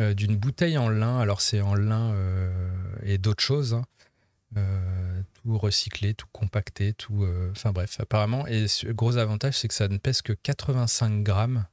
Euh, 0.00 0.12
d'une 0.12 0.36
bouteille 0.36 0.76
en 0.76 0.88
lin. 0.88 1.20
Alors 1.20 1.40
c'est 1.40 1.60
en 1.60 1.74
lin 1.74 2.12
euh, 2.12 2.50
et 3.04 3.18
d'autres 3.18 3.42
choses. 3.42 3.74
Hein. 3.74 3.84
Euh, 5.46 5.50
tout 5.50 5.58
recyclé, 5.58 6.14
tout 6.14 6.26
compacté, 6.32 6.92
tout. 6.92 7.26
Enfin 7.50 7.72
bref, 7.72 8.00
apparemment. 8.00 8.46
Et 8.46 8.66
gros 8.88 9.16
avantage, 9.16 9.58
c'est 9.58 9.68
que 9.68 9.74
ça 9.74 9.88
ne 9.88 9.98
pèse 9.98 10.22
que 10.22 10.32
85 10.32 11.22
grammes. 11.22 11.66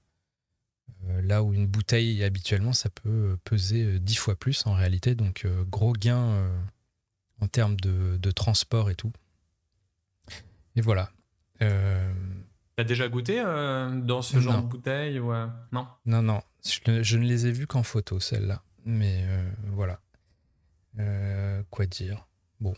là 1.24 1.44
où 1.44 1.54
une 1.54 1.68
bouteille, 1.68 2.24
habituellement, 2.24 2.74
ça 2.74 2.90
peut 2.90 3.38
peser 3.44 4.00
10 4.00 4.16
fois 4.16 4.36
plus 4.36 4.66
en 4.66 4.74
réalité. 4.74 5.16
Donc 5.16 5.48
gros 5.70 5.94
gain 5.94 6.52
en 7.40 7.48
termes 7.48 7.78
de, 7.78 8.32
transport 8.32 8.90
et 8.90 8.96
tout. 8.96 9.12
Et 10.76 10.82
voilà. 10.82 11.12
T'as 11.60 12.84
déjà 12.84 13.08
goûté 13.10 13.42
dans 13.42 14.22
ce 14.22 14.40
genre 14.40 14.62
de 14.62 14.68
bouteille 14.68 15.20
ou 15.20 15.32
Non? 15.72 15.88
Non, 16.06 16.22
non. 16.22 16.42
Je, 16.64 17.18
ne 17.18 17.24
les 17.24 17.48
ai 17.48 17.52
vus 17.52 17.68
qu'en 17.68 17.84
photo, 17.84 18.20
celles-là. 18.20 18.62
Mais 18.86 19.24
euh, 19.26 19.52
voilà. 19.68 20.00
Euh, 21.00 21.64
quoi 21.70 21.86
dire? 21.86 22.28
Bon. 22.60 22.74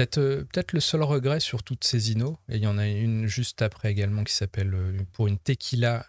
Peut-être 0.00 0.18
euh, 0.18 0.44
peut 0.50 0.64
le 0.72 0.80
seul 0.80 1.02
regret 1.02 1.40
sur 1.40 1.62
toutes 1.62 1.84
ces 1.84 2.12
inos, 2.12 2.36
et 2.48 2.56
il 2.56 2.62
y 2.62 2.66
en 2.66 2.78
a 2.78 2.86
une 2.86 3.26
juste 3.26 3.60
après 3.60 3.90
également 3.90 4.24
qui 4.24 4.32
s'appelle 4.32 4.74
pour 5.12 5.26
une 5.28 5.38
tequila 5.38 6.06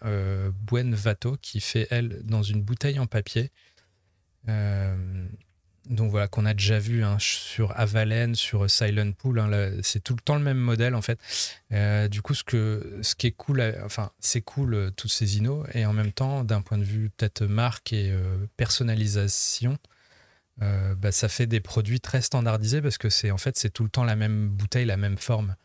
Buen 0.62 0.94
Vato 0.94 1.36
qui 1.42 1.60
fait 1.60 1.88
elle 1.90 2.22
dans 2.24 2.42
une 2.42 2.62
bouteille 2.62 2.98
en 2.98 3.06
papier. 3.06 3.50
donc 4.46 6.10
voilà, 6.10 6.26
qu'on 6.26 6.46
a 6.46 6.54
déjà 6.54 6.78
vu 6.78 7.04
hein, 7.04 7.18
sur 7.18 7.78
Avalen, 7.78 8.34
sur 8.34 8.70
Silent 8.70 9.12
Pool. 9.12 9.38
Hein, 9.38 9.72
c'est 9.82 10.02
tout 10.02 10.14
le 10.14 10.22
temps 10.22 10.36
le 10.36 10.42
même 10.42 10.56
modèle 10.56 10.94
en 10.94 11.02
fait. 11.02 11.18
Euh, 11.72 12.08
du 12.08 12.22
coup, 12.22 12.32
ce, 12.32 12.44
que, 12.44 12.98
ce 13.02 13.14
qui 13.14 13.26
est 13.26 13.32
cool, 13.32 13.60
euh, 13.60 13.84
enfin, 13.84 14.10
c'est 14.20 14.40
cool 14.40 14.74
euh, 14.74 14.90
tous 14.90 15.08
ces 15.08 15.36
inos, 15.36 15.66
et 15.74 15.84
en 15.84 15.92
même 15.92 16.12
temps, 16.12 16.44
d'un 16.44 16.62
point 16.62 16.78
de 16.78 16.84
vue 16.84 17.10
peut-être 17.10 17.44
marque 17.44 17.92
et 17.92 18.14
personnalisation, 18.56 19.76
bah, 20.58 21.12
ça 21.12 21.28
fait 21.28 21.46
des 21.46 21.60
produits 21.60 22.00
très 22.00 22.22
standardisés 22.22 22.80
parce 22.82 22.98
que 22.98 23.08
c'est 23.08 23.30
en 23.30 23.38
fait 23.38 23.56
c'est 23.56 23.70
tout 23.70 23.84
le 23.84 23.90
temps 23.90 24.04
la 24.04 24.16
même 24.16 24.48
bouteille, 24.48 24.86
la 24.86 24.96
même 24.96 25.18
forme. 25.18 25.56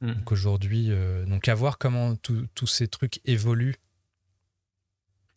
Mm. 0.00 0.12
Donc 0.14 0.32
aujourd'hui, 0.32 0.90
donc 1.26 1.48
à 1.48 1.54
voir 1.54 1.78
comment 1.78 2.16
tous 2.16 2.66
ces 2.66 2.88
trucs 2.88 3.20
évoluent. 3.24 3.76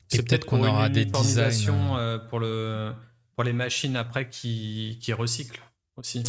C'est 0.07 0.27
peut-être 0.27 0.45
qu'on 0.45 0.63
aura 0.63 0.89
des 0.89 1.05
designs 1.05 2.19
pour 2.29 2.39
le 2.39 2.93
pour 3.35 3.43
les 3.43 3.53
machines 3.53 3.95
après 3.95 4.29
qui, 4.29 4.99
qui 5.01 5.13
recyclent 5.13 5.61
aussi. 5.95 6.23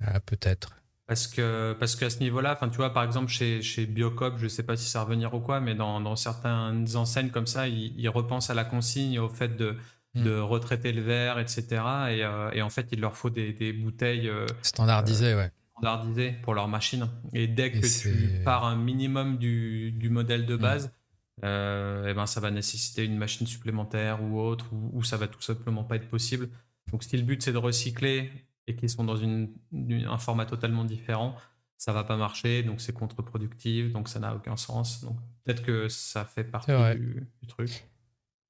Ah, 0.00 0.20
peut-être. 0.20 0.76
Parce 1.06 1.26
que 1.26 1.76
parce 1.78 1.96
qu'à 1.96 2.10
ce 2.10 2.20
niveau-là, 2.20 2.52
enfin 2.54 2.68
tu 2.68 2.76
vois 2.76 2.92
par 2.92 3.04
exemple 3.04 3.30
chez 3.30 3.60
chez 3.60 3.86
Biocop, 3.86 4.38
je 4.38 4.48
sais 4.48 4.62
pas 4.62 4.76
si 4.76 4.88
ça 4.88 5.00
va 5.00 5.04
revenir 5.04 5.34
ou 5.34 5.40
quoi, 5.40 5.60
mais 5.60 5.74
dans, 5.74 6.00
dans 6.00 6.16
certaines 6.16 6.96
enseignes 6.96 7.30
comme 7.30 7.46
ça, 7.46 7.68
ils, 7.68 8.08
repensent 8.08 8.50
à 8.50 8.54
la 8.54 8.64
consigne, 8.64 9.18
au 9.18 9.28
fait 9.28 9.56
de. 9.56 9.76
De 10.14 10.38
retraiter 10.38 10.92
le 10.92 11.02
verre, 11.02 11.38
etc. 11.38 11.64
Et, 11.70 12.22
euh, 12.22 12.50
et, 12.52 12.62
en 12.62 12.68
fait, 12.68 12.88
il 12.92 13.00
leur 13.00 13.16
faut 13.16 13.30
des, 13.30 13.52
des 13.52 13.72
bouteilles 13.72 14.28
euh, 14.28 14.46
standardisées, 14.62 15.34
ouais. 15.34 15.50
Standardisées 15.78 16.32
pour 16.42 16.54
leur 16.54 16.68
machine. 16.68 17.08
Et 17.32 17.46
dès 17.48 17.72
que 17.72 17.78
tu 17.78 18.42
pars 18.44 18.64
un 18.64 18.76
minimum 18.76 19.38
du, 19.38 19.92
du 19.92 20.10
modèle 20.10 20.44
de 20.44 20.56
hmm. 20.56 20.60
base, 20.60 20.92
et 21.38 21.46
euh, 21.46 22.08
eh 22.08 22.14
ben 22.14 22.26
ça 22.26 22.40
va 22.40 22.50
nécessiter 22.50 23.04
une 23.04 23.16
machine 23.16 23.46
supplémentaire 23.46 24.22
ou 24.22 24.38
autre, 24.38 24.66
ou, 24.72 25.02
ça 25.02 25.16
va 25.16 25.26
tout 25.26 25.40
simplement 25.40 25.82
pas 25.82 25.96
être 25.96 26.08
possible. 26.08 26.48
Donc 26.92 27.02
si 27.02 27.16
le 27.16 27.22
but 27.22 27.42
c'est 27.42 27.52
de 27.52 27.58
recycler 27.58 28.30
et 28.66 28.76
qu'ils 28.76 28.90
sont 28.90 29.02
dans 29.02 29.16
une, 29.16 29.52
un 29.72 30.18
format 30.18 30.44
totalement 30.44 30.84
différent, 30.84 31.34
ça 31.78 31.92
va 31.92 32.04
pas 32.04 32.16
marcher, 32.16 32.62
donc 32.62 32.80
c'est 32.80 32.92
contre-productif, 32.92 33.92
donc 33.92 34.08
ça 34.08 34.20
n'a 34.20 34.36
aucun 34.36 34.56
sens. 34.56 35.02
Donc 35.02 35.16
peut-être 35.42 35.62
que 35.62 35.88
ça 35.88 36.24
fait 36.24 36.44
partie 36.44 36.70
du, 36.96 37.26
truc. 37.48 37.88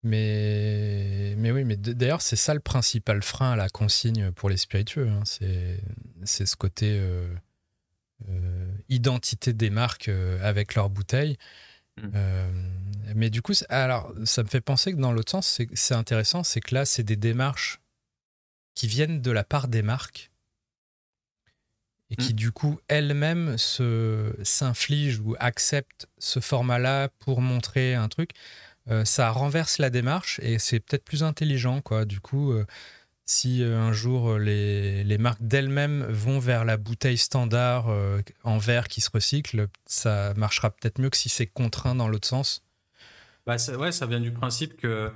Mais, 0.05 1.35
mais 1.39 1.53
oui, 1.53 1.65
mais 1.65 1.77
d'ailleurs, 1.77 2.23
c'est 2.23 2.37
ça 2.37 2.55
le 2.55 2.61
principal 2.61 3.23
frein 3.23 3.53
à 3.53 3.57
la 3.57 3.69
consigne 3.69 4.33
pour 4.33 4.51
les 4.51 4.57
spiritueux. 4.57 5.09
Hein. 5.09 5.23
C'est 6.25 6.47
ce 6.47 6.57
côté 6.57 6.99
euh, 6.99 7.29
euh, 8.29 8.67
identité 8.89 9.53
des 9.53 9.71
marques 9.71 10.11
avec 10.43 10.75
leurs 10.75 10.91
bouteilles. 10.91 11.37
Mm. 11.99 12.11
Euh, 12.15 12.51
mais 13.15 13.31
du 13.31 13.43
coup, 13.43 13.53
alors, 13.69 14.13
ça 14.25 14.43
me 14.43 14.49
fait 14.49 14.61
penser 14.61 14.93
que 14.93 14.99
dans 14.99 15.13
l'autre 15.13 15.31
sens, 15.31 15.61
c'est 15.75 15.95
intéressant, 15.95 16.43
c'est 16.43 16.61
que 16.61 16.75
là, 16.75 16.85
c'est 16.85 17.03
des 17.03 17.17
démarches 17.17 17.81
qui 18.75 18.87
viennent 18.87 19.21
de 19.21 19.31
la 19.31 19.45
part 19.45 19.69
des 19.69 19.83
marques 19.83 20.31
et 22.11 22.17
qui, 22.17 22.33
mm. 22.33 22.37
du 22.37 22.53
coup, 22.53 22.81
elles-mêmes 22.89 23.57
s'infligent 23.57 25.21
ou 25.21 25.37
acceptent 25.39 26.09
ce 26.19 26.41
format-là 26.41 27.09
pour 27.21 27.41
montrer 27.41 27.95
un 27.95 28.09
truc. 28.09 28.31
Euh, 28.91 29.05
ça 29.05 29.31
renverse 29.31 29.79
la 29.79 29.91
démarche 29.91 30.41
et 30.43 30.59
c'est 30.59 30.81
peut-être 30.81 31.05
plus 31.05 31.23
intelligent, 31.23 31.81
quoi. 31.81 32.05
Du 32.05 32.21
coup, 32.21 32.53
euh, 32.53 32.67
si 33.25 33.63
euh, 33.63 33.79
un 33.79 33.93
jour 33.93 34.31
euh, 34.31 34.39
les, 34.39 35.19
marques 35.19 35.43
d'elles-mêmes 35.43 36.05
vont 36.05 36.39
vers 36.39 36.65
la 36.65 36.77
bouteille 36.77 37.19
standard 37.19 37.89
euh, 37.89 38.21
en 38.45 38.59
verre 38.59 38.89
qui 38.89 39.01
se 39.01 39.11
recycle, 39.13 39.69
ça 39.87 40.35
marchera 40.37 40.71
peut-être 40.71 41.01
mieux 41.01 41.11
que 41.11 41.17
si 41.17 41.29
c'est 41.29 41.47
contraint 41.47 41.95
dans 41.95 42.09
l'autre 42.09 42.29
sens. 42.29 42.65
Bah 43.47 43.59
ça, 43.59 43.77
ouais, 43.77 43.93
ça 43.93 44.07
vient 44.07 44.21
du 44.21 44.33
principe 44.33 44.77
que 44.77 45.11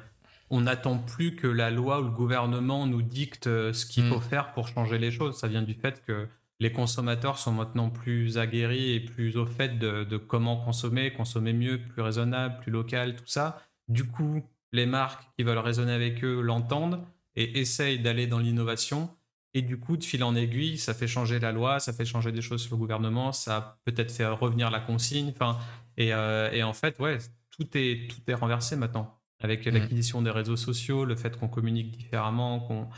on 0.51 0.63
n'attend 0.63 0.99
plus 0.99 1.35
que 1.35 1.49
la 1.49 1.71
loi 1.71 2.01
ou 2.01 2.05
le 2.05 2.11
gouvernement 2.11 2.87
nous 2.87 3.03
dicte 3.03 3.45
ce 3.45 3.87
qu'il 3.87 4.05
mm. 4.05 4.13
faut 4.13 4.21
faire 4.21 4.53
pour 4.53 4.69
changer 4.69 4.99
les 4.99 5.11
choses. 5.11 5.39
Ça 5.39 5.49
vient 5.49 5.63
du 5.63 5.75
fait 5.75 6.03
que 6.07 6.29
les 6.59 6.73
consommateurs 6.73 7.39
sont 7.39 7.53
maintenant 7.53 7.91
plus 7.91 8.39
aguerris 8.39 8.93
et 8.93 9.01
plus 9.01 9.37
au 9.37 9.47
fait 9.47 9.79
de, 9.79 10.05
de 10.05 10.17
comment 10.17 10.57
consommer, 10.57 11.13
consommer 11.13 11.53
mieux, 11.53 11.79
plus 11.79 12.03
raisonnable, 12.03 12.59
plus 12.61 12.73
local, 12.73 13.17
tout 13.17 13.27
ça. 13.27 13.63
Du 13.89 14.05
coup, 14.05 14.43
les 14.73 14.87
marques 14.87 15.27
qui 15.37 15.45
veulent 15.45 15.59
raisonner 15.59 15.93
avec 15.93 16.25
eux 16.25 16.41
l'entendent 16.41 17.05
et 17.37 17.61
essaye 17.61 17.99
d'aller 17.99 18.27
dans 18.27 18.39
l'innovation. 18.39 19.11
Et 19.55 19.63
du 19.63 19.79
coup, 19.79 19.97
de 19.97 20.05
fil 20.05 20.23
en 20.25 20.35
aiguille, 20.35 20.77
ça 20.77 20.93
fait 20.93 21.07
changer 21.07 21.39
la 21.39 21.53
loi, 21.53 21.81
ça 21.81 21.93
fait 21.93 22.05
changer 22.05 22.33
des 22.33 22.43
choses 22.43 22.63
sur 22.63 22.75
le 22.75 22.79
gouvernement, 22.79 23.33
ça 23.33 23.79
peut-être 23.85 24.13
fait 24.13 24.27
revenir 24.27 24.71
la 24.71 24.81
consigne. 24.81 25.31
Enfin, 25.31 25.59
et, 25.97 26.13
euh, 26.13 26.51
et, 26.53 26.63
en 26.63 26.75
fait, 26.75 26.99
ouais, 26.99 27.19
tout 27.51 27.67
est, 27.75 28.11
tout 28.11 28.31
est 28.31 28.35
renversé 28.35 28.77
maintenant. 28.77 29.19
Avec 29.41 29.67
mmh. 29.67 29.71
l'acquisition 29.71 30.23
des 30.23 30.31
réseaux 30.31 30.57
sociaux, 30.57 31.05
le 31.05 31.17
fait 31.17 31.39
qu'on 31.39 31.49
communique 31.49 31.91
différemment, 31.91 32.61
qu'on. 32.61 32.89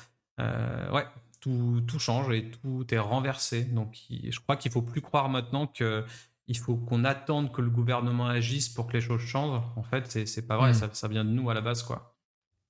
Euh, 0.40 0.90
ouais, 0.92 1.04
tout, 1.40 1.82
tout, 1.86 1.98
change 1.98 2.30
et 2.30 2.50
tout 2.50 2.86
est 2.92 2.98
renversé. 2.98 3.64
Donc, 3.64 3.96
je 4.10 4.38
crois 4.40 4.56
qu'il 4.56 4.72
faut 4.72 4.82
plus 4.82 5.00
croire 5.00 5.28
maintenant 5.28 5.66
que 5.66 6.04
il 6.48 6.56
faut 6.56 6.76
qu'on 6.76 7.04
attende 7.04 7.52
que 7.52 7.60
le 7.60 7.70
gouvernement 7.70 8.26
agisse 8.26 8.70
pour 8.70 8.86
que 8.86 8.94
les 8.94 9.02
choses 9.02 9.20
changent. 9.20 9.62
En 9.76 9.82
fait, 9.82 10.26
c'est 10.26 10.46
pas 10.46 10.56
vrai, 10.56 10.70
mmh. 10.70 10.74
ça, 10.74 10.88
ça, 10.92 11.06
vient 11.06 11.24
de 11.24 11.30
nous 11.30 11.50
à 11.50 11.54
la 11.54 11.60
base, 11.60 11.82
quoi. 11.82 12.16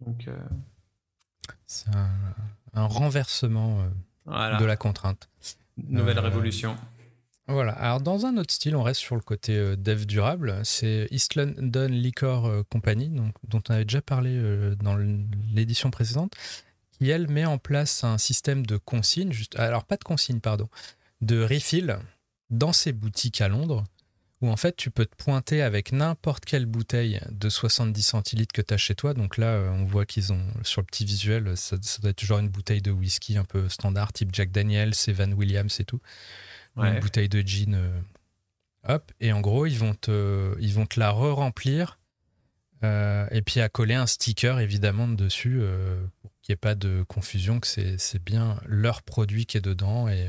Donc. 0.05 0.29
Euh, 0.29 0.37
c'est 1.67 1.89
un, 1.95 2.87
renversement 2.87 3.87
euh, 4.27 4.59
de 4.59 4.65
la 4.65 4.77
contrainte. 4.77 5.31
Nouvelle 5.77 6.19
euh, 6.19 6.23
révolution. 6.23 6.77
Voilà. 7.47 7.73
Alors, 7.73 8.01
dans 8.01 8.27
un 8.27 8.37
autre 8.37 8.53
style, 8.53 8.77
on 8.77 8.83
reste 8.83 9.01
sur 9.01 9.15
le 9.15 9.23
côté 9.23 9.77
dev 9.77 10.05
durable. 10.05 10.61
C'est 10.65 11.07
East 11.11 11.35
London 11.35 11.89
Liquor 11.89 12.65
Company, 12.71 13.09
donc, 13.09 13.35
dont 13.45 13.63
on 13.69 13.75
avait 13.75 13.85
déjà 13.85 14.03
parlé 14.03 14.77
dans 14.77 14.97
l'édition 14.97 15.91
précédente, 15.91 16.35
qui, 16.99 17.11
elle, 17.11 17.29
met 17.29 17.45
en 17.45 17.59
place 17.59 18.05
un 18.05 18.19
système 18.19 18.67
de 18.67 18.77
consigne, 18.77 19.33
juste, 19.33 19.59
alors 19.59 19.85
pas 19.85 19.97
de 19.97 20.05
consigne, 20.05 20.41
pardon, 20.41 20.69
de 21.21 21.43
refill 21.43 21.99
dans 22.51 22.73
ses 22.73 22.93
boutiques 22.93 23.41
à 23.41 23.49
Londres 23.49 23.85
où 24.41 24.49
en 24.51 24.57
fait 24.57 24.77
tu 24.77 24.91
peux 24.91 25.07
te 25.07 25.17
pointer 25.17 25.63
avec 25.63 25.93
n'importe 25.93 26.45
quelle 26.45 26.67
bouteille 26.67 27.21
de 27.31 27.49
70 27.49 28.03
centilitres 28.03 28.53
que 28.53 28.63
tu 28.63 28.75
as 28.75 28.77
chez 28.77 28.95
toi. 28.95 29.15
Donc 29.15 29.37
là, 29.37 29.49
euh, 29.49 29.71
on 29.71 29.85
voit 29.85 30.07
qu'ils 30.07 30.33
ont 30.33 30.45
sur 30.63 30.81
le 30.81 30.87
petit 30.87 31.05
visuel, 31.05 31.57
ça, 31.57 31.77
doit 32.01 32.11
être 32.11 32.17
toujours 32.17 32.39
une 32.39 32.49
bouteille 32.49 32.83
de 32.83 32.91
whisky 32.91 33.37
un 33.37 33.45
peu 33.45 33.69
standard, 33.69 34.13
type 34.13 34.31
Jack 34.33 34.51
Daniels, 34.51 34.93
Evan 35.07 35.35
Williams 35.35 35.81
et 35.81 35.85
tout. 35.85 36.01
Une 36.77 37.01
bouteille 37.01 37.29
de 37.29 37.41
gin. 37.41 37.75
Euh, 37.75 38.01
hop, 38.87 39.11
et 39.19 39.33
en 39.33 39.41
gros, 39.41 39.67
ils 39.67 39.79
vont 39.79 39.95
te, 39.95 40.57
ils 40.61 40.73
vont 40.73 40.87
te 40.87 41.01
la 41.01 41.11
re-remplir. 41.11 41.99
Euh, 42.85 43.27
et 43.33 43.43
puis 43.43 43.59
à 43.59 43.69
coller 43.69 43.95
un 43.95 44.07
sticker 44.07 44.61
évidemment 44.61 45.09
dessus 45.09 45.61
pour 46.23 46.31
qu'il 46.49 46.55
n'y 46.55 46.55
ait 46.55 46.57
pas 46.57 46.75
de 46.75 47.05
confusion 47.07 47.61
que 47.61 47.67
c'est 47.67 48.25
bien 48.25 48.59
leur 48.65 49.03
produit 49.03 49.45
qui 49.45 49.59
est 49.59 49.61
dedans 49.61 50.09
et 50.09 50.29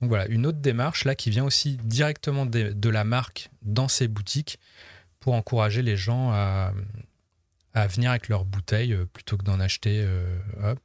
donc 0.00 0.10
voilà, 0.10 0.26
une 0.26 0.46
autre 0.46 0.58
démarche 0.58 1.04
là 1.04 1.14
qui 1.14 1.30
vient 1.30 1.44
aussi 1.44 1.76
directement 1.76 2.44
de, 2.44 2.88
la 2.88 3.04
marque 3.04 3.50
dans 3.62 3.86
ses 3.86 4.08
boutiques 4.08 4.58
pour 5.20 5.34
encourager 5.34 5.82
les 5.82 5.96
gens 5.96 6.30
à, 6.32 6.72
venir 7.74 8.10
avec 8.10 8.28
leurs 8.28 8.44
bouteilles 8.44 8.92
euh, 8.92 9.06
plutôt 9.12 9.36
que 9.36 9.44
d'en 9.44 9.60
acheter. 9.60 10.02
Euh, 10.02 10.36
hop. 10.64 10.80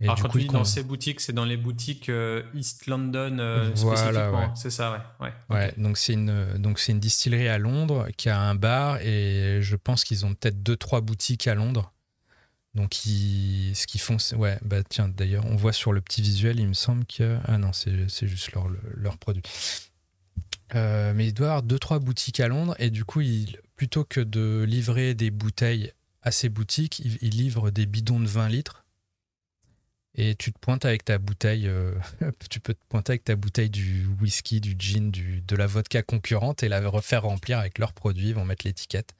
Et 0.00 0.04
Alors, 0.04 0.20
quand 0.20 0.28
tu 0.28 0.40
dis 0.40 0.46
dans 0.46 0.64
ses 0.64 0.82
boutiques, 0.82 1.20
c'est 1.22 1.32
dans 1.32 1.46
les 1.46 1.56
boutiques 1.56 2.10
euh, 2.10 2.42
East 2.52 2.86
London 2.86 3.72
spécifiquement. 3.74 4.54
C'est 4.54 4.70
ça, 4.70 5.10
ouais. 5.20 5.32
Ouais, 5.48 5.72
donc 5.78 5.96
c'est 5.96 6.12
une, 6.12 6.58
donc 6.58 6.86
une 6.86 7.00
distillerie 7.00 7.48
à 7.48 7.56
Londres 7.56 8.08
qui 8.18 8.28
a 8.28 8.38
un 8.38 8.54
bar 8.54 8.98
et 9.00 9.60
je 9.62 9.76
pense 9.76 10.04
qu'ils 10.04 10.26
ont 10.26 10.34
peut-être 10.34 10.62
deux, 10.62 10.76
trois 10.76 11.00
boutiques 11.00 11.46
à 11.46 11.54
Londres. 11.54 11.92
Donc, 12.78 12.94
ce 12.94 13.86
qu'ils 13.88 14.00
font, 14.00 14.20
c'est. 14.20 14.36
Ouais, 14.36 14.56
bah 14.62 14.84
tiens, 14.88 15.08
d'ailleurs, 15.08 15.44
on 15.46 15.56
voit 15.56 15.72
sur 15.72 15.92
le 15.92 16.00
petit 16.00 16.22
visuel, 16.22 16.60
il 16.60 16.68
me 16.68 16.74
semble 16.74 17.04
que. 17.06 17.36
Ah 17.44 17.58
non, 17.58 17.72
c'est 17.72 18.28
juste 18.28 18.52
leur, 18.52 18.68
leur 18.94 19.18
produit. 19.18 19.42
Euh, 20.76 21.12
mais 21.12 21.26
il 21.26 21.32
doit 21.32 21.48
avoir 21.48 21.62
deux, 21.64 21.80
trois 21.80 21.98
boutiques 21.98 22.38
à 22.38 22.46
Londres 22.46 22.76
et 22.78 22.90
du 22.90 23.04
coup, 23.04 23.20
il, 23.20 23.58
plutôt 23.74 24.04
que 24.04 24.20
de 24.20 24.64
livrer 24.68 25.14
des 25.14 25.32
bouteilles 25.32 25.92
à 26.22 26.30
ces 26.30 26.48
boutiques, 26.48 27.00
il, 27.00 27.30
livre 27.30 27.72
des 27.72 27.84
bidons 27.84 28.20
de 28.20 28.28
20 28.28 28.48
litres. 28.48 28.84
Et 30.14 30.36
tu 30.36 30.52
te 30.52 30.58
pointes 30.60 30.84
avec 30.84 31.04
ta 31.04 31.18
bouteille, 31.18 31.66
euh, 31.66 31.94
tu 32.48 32.60
peux 32.60 32.74
te 32.74 32.84
pointer 32.88 33.10
avec 33.12 33.24
ta 33.24 33.34
bouteille 33.34 33.70
du 33.70 34.06
whisky, 34.20 34.60
du 34.60 34.76
gin, 34.78 35.10
du, 35.10 35.40
de 35.40 35.56
la 35.56 35.66
vodka 35.66 36.04
concurrente 36.04 36.62
et 36.62 36.68
la 36.68 36.88
refaire 36.88 37.22
remplir 37.22 37.58
avec 37.58 37.78
leurs 37.78 37.92
produits, 37.92 38.28
ils 38.28 38.34
vont 38.36 38.44
mettre 38.44 38.64
l'étiquette. 38.64 39.16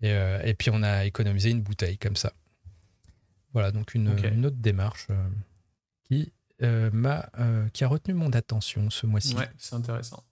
Et, 0.00 0.12
euh, 0.12 0.40
et 0.44 0.54
puis 0.54 0.70
on 0.72 0.84
a 0.84 1.06
économisé 1.06 1.50
une 1.50 1.62
bouteille 1.62 1.98
comme 1.98 2.14
ça. 2.14 2.32
Voilà, 3.54 3.70
donc 3.70 3.94
une, 3.94 4.08
autre 4.44 4.56
démarche 4.56 5.06
euh, 5.10 5.28
qui, 6.02 6.32
euh, 6.62 6.90
m'a, 6.92 7.30
euh, 7.38 7.68
qui 7.68 7.84
a 7.84 7.88
retenu 7.88 8.12
mon 8.12 8.30
attention 8.32 8.90
ce 8.90 9.06
mois-ci. 9.06 9.36
Ouais, 9.36 9.48
c'est 9.56 9.76
intéressant. 9.76 10.24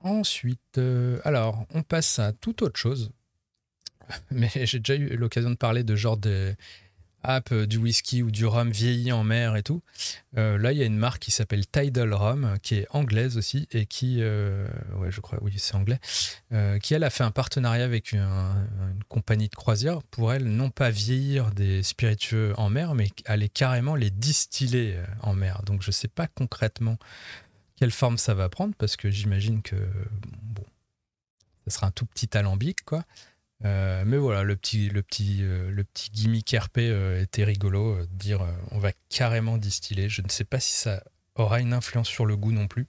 Ensuite, 0.00 0.80
alors, 1.24 1.64
on 1.72 1.82
passe 1.82 2.18
à 2.18 2.32
toute 2.32 2.62
autre 2.62 2.78
chose. 2.78 3.12
Mais 4.32 4.50
j'ai 4.64 4.80
déjà 4.80 4.96
eu 4.96 5.16
l'occasion 5.16 5.50
de 5.50 5.56
parler 5.56 5.84
de 5.84 5.94
genre 5.94 6.16
de, 6.16 6.56
app 7.22 7.52
du 7.52 7.78
whisky 7.78 8.22
ou 8.22 8.30
du 8.30 8.46
rhum 8.46 8.70
vieilli 8.70 9.12
en 9.12 9.24
mer 9.24 9.56
et 9.56 9.62
tout. 9.62 9.82
là, 10.34 10.72
il 10.72 10.78
y 10.78 10.82
a 10.82 10.86
une 10.86 10.96
marque 10.96 11.22
qui 11.22 11.30
s'appelle 11.30 11.66
Tidal 11.66 12.14
Rum, 12.14 12.56
qui 12.62 12.76
est 12.76 12.86
anglaise 12.90 13.36
aussi, 13.36 13.68
et 13.72 13.86
qui, 13.86 14.18
ouais, 14.18 15.10
je 15.10 15.20
crois, 15.20 15.38
oui, 15.42 15.52
c'est 15.56 15.74
anglais, 15.74 15.98
qui, 16.80 16.94
elle, 16.94 17.04
a 17.04 17.10
fait 17.10 17.24
un 17.24 17.30
partenariat 17.30 17.84
avec 17.84 18.12
une, 18.12 18.26
compagnie 19.08 19.48
de 19.48 19.54
croisière 19.54 20.02
pour, 20.04 20.32
elle, 20.32 20.44
non 20.44 20.70
pas 20.70 20.90
vieillir 20.90 21.50
des 21.50 21.82
spiritueux 21.82 22.54
en 22.56 22.70
mer, 22.70 22.94
mais 22.94 23.08
aller 23.26 23.48
carrément 23.48 23.94
les 23.94 24.10
distiller 24.10 24.96
en 25.22 25.34
mer. 25.34 25.62
Donc, 25.64 25.82
je 25.82 25.90
sais 25.90 26.08
pas 26.08 26.26
concrètement 26.26 26.98
quelle 27.80 27.90
forme 27.90 28.18
ça 28.18 28.34
va 28.34 28.48
prendre, 28.50 28.74
parce 28.76 28.96
que 28.96 29.10
j'imagine 29.10 29.62
que, 29.62 29.76
bon, 30.42 30.64
ça 31.66 31.76
sera 31.76 31.86
un 31.86 31.90
tout 31.90 32.04
petit 32.04 32.36
alambic, 32.36 32.84
quoi. 32.84 33.04
Euh, 33.64 34.04
mais 34.06 34.16
voilà, 34.16 34.42
le 34.42 34.56
petit, 34.56 34.88
le 34.88 35.02
petit, 35.02 35.40
euh, 35.42 35.70
le 35.70 35.84
petit 35.84 36.10
gimmick 36.10 36.56
RP 36.58 36.78
euh, 36.78 37.22
était 37.22 37.44
rigolo. 37.44 38.00
de 38.00 38.06
dire 38.06 38.46
on 38.70 38.78
va 38.78 38.92
carrément 39.08 39.58
distiller. 39.58 40.08
Je 40.08 40.22
ne 40.22 40.28
sais 40.28 40.44
pas 40.44 40.60
si 40.60 40.72
ça 40.72 41.02
aura 41.34 41.60
une 41.60 41.72
influence 41.72 42.08
sur 42.08 42.26
le 42.26 42.36
goût 42.36 42.52
non 42.52 42.68
plus. 42.68 42.86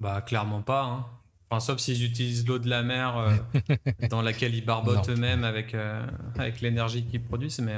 Bah, 0.00 0.22
clairement 0.22 0.62
pas. 0.62 0.84
Hein. 0.84 1.06
Enfin, 1.50 1.60
sauf 1.60 1.80
s'ils 1.80 2.04
utilisent 2.04 2.46
l'eau 2.46 2.58
de 2.58 2.68
la 2.68 2.82
mer 2.82 3.42
dans 4.10 4.22
laquelle 4.22 4.54
ils 4.54 4.64
barbotent 4.64 5.08
eux-mêmes 5.08 5.44
avec, 5.44 5.74
avec 6.38 6.60
l'énergie 6.60 7.04
qu'ils 7.04 7.22
produisent. 7.22 7.60
Mais. 7.60 7.76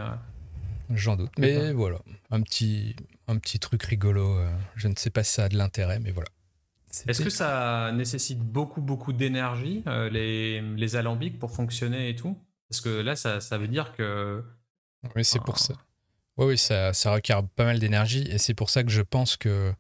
J'en 0.91 1.17
doute. 1.17 1.31
Mais 1.39 1.73
voilà, 1.73 2.01
un 2.31 2.43
petit, 2.43 2.97
un 3.29 3.39
petit 3.39 3.61
truc 3.61 3.83
rigolo. 3.85 4.41
je 4.75 4.89
ne 4.89 4.95
sais 4.97 5.11
pas 5.11 5.23
si 5.23 5.35
ça 5.35 5.45
a 5.45 5.49
de 5.49 5.57
l'intérêt, 5.57 6.01
mais 6.01 6.11
voilà. 6.11 6.29
Est-ce 7.07 7.23
que 7.23 7.31
ça 7.31 7.93
nécessite 7.93 8.41
beaucoup, 8.41 8.81
beaucoup 8.81 9.13
d'énergie, 9.13 9.83
euh, 9.87 10.11
les, 10.11 10.61
les, 10.61 10.97
alambics, 10.97 11.39
pour 11.39 11.53
fonctionner 11.53 12.09
et 12.09 12.17
tout? 12.17 12.37
Parce 12.69 12.81
que 12.81 12.89
là, 12.89 13.17
ça, 13.17 13.41
ça, 13.41 13.59
veut 13.59 13.69
dire 13.69 13.93
que. 13.93 14.43
Oui, 15.15 15.25
c'est 15.25 15.41
pour 15.41 15.59
ça. 15.59 15.75
Oui, 16.37 16.47
oui, 16.47 16.59
ça, 16.59 16.93
ça 16.93 17.13
requiert 17.13 17.47
pas 17.47 17.65
mal 17.65 17.79
d'énergie. 17.79 18.27
Et 18.29 18.39
c'est 18.39 18.55
pour 18.55 18.71
ça 18.71 18.83
que 18.83 18.91
je 18.91 19.03
pense 19.03 19.37
que. 19.37 19.73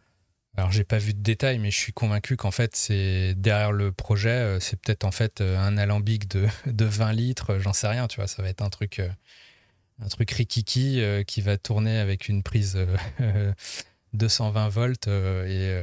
Alors, 0.56 0.70
j'ai 0.72 0.84
pas 0.84 0.98
vu 0.98 1.14
de 1.14 1.20
détails, 1.20 1.58
mais 1.58 1.70
je 1.70 1.78
suis 1.78 1.92
convaincu 1.92 2.36
qu'en 2.36 2.50
fait, 2.50 2.74
c'est 2.74 3.34
derrière 3.34 3.70
le 3.70 3.92
projet, 3.92 4.30
euh, 4.30 4.60
c'est 4.60 4.80
peut-être 4.80 5.04
en 5.04 5.12
fait 5.12 5.40
euh, 5.40 5.56
un 5.56 5.78
alambic 5.78 6.28
de, 6.28 6.46
de 6.66 6.84
20 6.84 7.12
litres, 7.12 7.58
j'en 7.58 7.72
sais 7.72 7.86
rien, 7.86 8.08
tu 8.08 8.16
vois. 8.16 8.26
Ça 8.26 8.42
va 8.42 8.48
être 8.48 8.62
un 8.62 8.70
truc, 8.70 9.00
un 10.00 10.08
truc 10.08 10.30
rikiki 10.30 11.02
qui 11.26 11.40
va 11.40 11.56
tourner 11.56 11.98
avec 11.98 12.28
une 12.28 12.42
prise 12.42 12.78
220 14.12 14.68
volts 14.68 15.08
et 15.08 15.82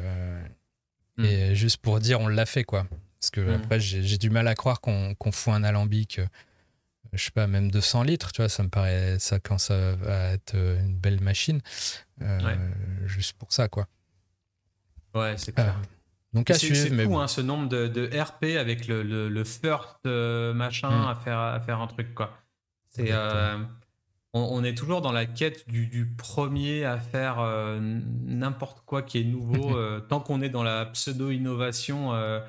Mm. 1.17 1.25
Et 1.25 1.55
juste 1.55 1.77
pour 1.77 1.99
dire, 1.99 2.19
on 2.19 2.27
l'a 2.27 2.45
fait, 2.45 2.63
quoi. 2.63 2.85
Parce 3.19 3.31
que 3.31 3.41
mm. 3.41 3.53
après, 3.53 3.79
j'ai 3.79 4.17
du 4.17 4.29
mal 4.29 4.47
à 4.47 4.55
croire 4.55 4.81
qu'on 4.81 5.31
fout 5.31 5.53
un 5.53 5.63
alambic, 5.63 6.19
euh, 6.19 6.27
je 7.13 7.23
sais 7.23 7.31
pas, 7.31 7.47
même 7.47 7.71
200 7.71 8.03
litres, 8.03 8.31
tu 8.31 8.41
vois, 8.41 8.49
ça 8.49 8.63
me 8.63 8.69
paraît, 8.69 9.17
ça 9.19 9.39
quand 9.39 9.57
ça 9.57 9.95
va 9.95 10.31
être 10.31 10.55
euh, 10.55 10.79
une 10.79 10.97
belle 10.97 11.21
machine. 11.21 11.61
Euh, 12.21 12.39
juste 13.05 13.33
pour 13.37 13.51
ça, 13.51 13.67
quoi. 13.67 13.87
Ouais, 15.15 15.35
c'est 15.37 15.53
clair. 15.53 15.75
donc 16.33 16.51
C'est 16.53 17.05
fou, 17.05 17.17
hein, 17.17 17.27
ce 17.27 17.41
nombre 17.41 17.69
de, 17.69 17.87
de, 17.87 18.09
RP 18.19 18.57
avec 18.59 18.87
le, 18.87 19.01
le, 19.01 19.29
le 19.29 19.43
first 19.43 20.05
machin 20.05 20.89
mm. 20.89 21.07
à, 21.07 21.15
faire, 21.15 21.39
à 21.39 21.59
faire 21.59 21.81
un 21.81 21.87
truc, 21.87 22.13
quoi. 22.13 22.37
C'est 22.89 23.11
on, 24.33 24.63
est 24.63 24.75
toujours 24.75 25.01
dans 25.01 25.11
la 25.11 25.25
quête 25.25 25.67
du, 25.67 26.13
premier 26.17 26.85
à 26.85 26.99
faire 26.99 27.39
euh, 27.39 27.79
n'importe 27.81 28.81
quoi 28.85 29.01
qui 29.01 29.19
est 29.19 29.23
nouveau, 29.23 29.75
euh, 29.77 29.99
tant 29.99 30.19
qu'on 30.19 30.41
est 30.41 30.49
dans 30.49 30.63
la 30.63 30.85
pseudo-innovation 30.85 32.13
euh, 32.13 32.39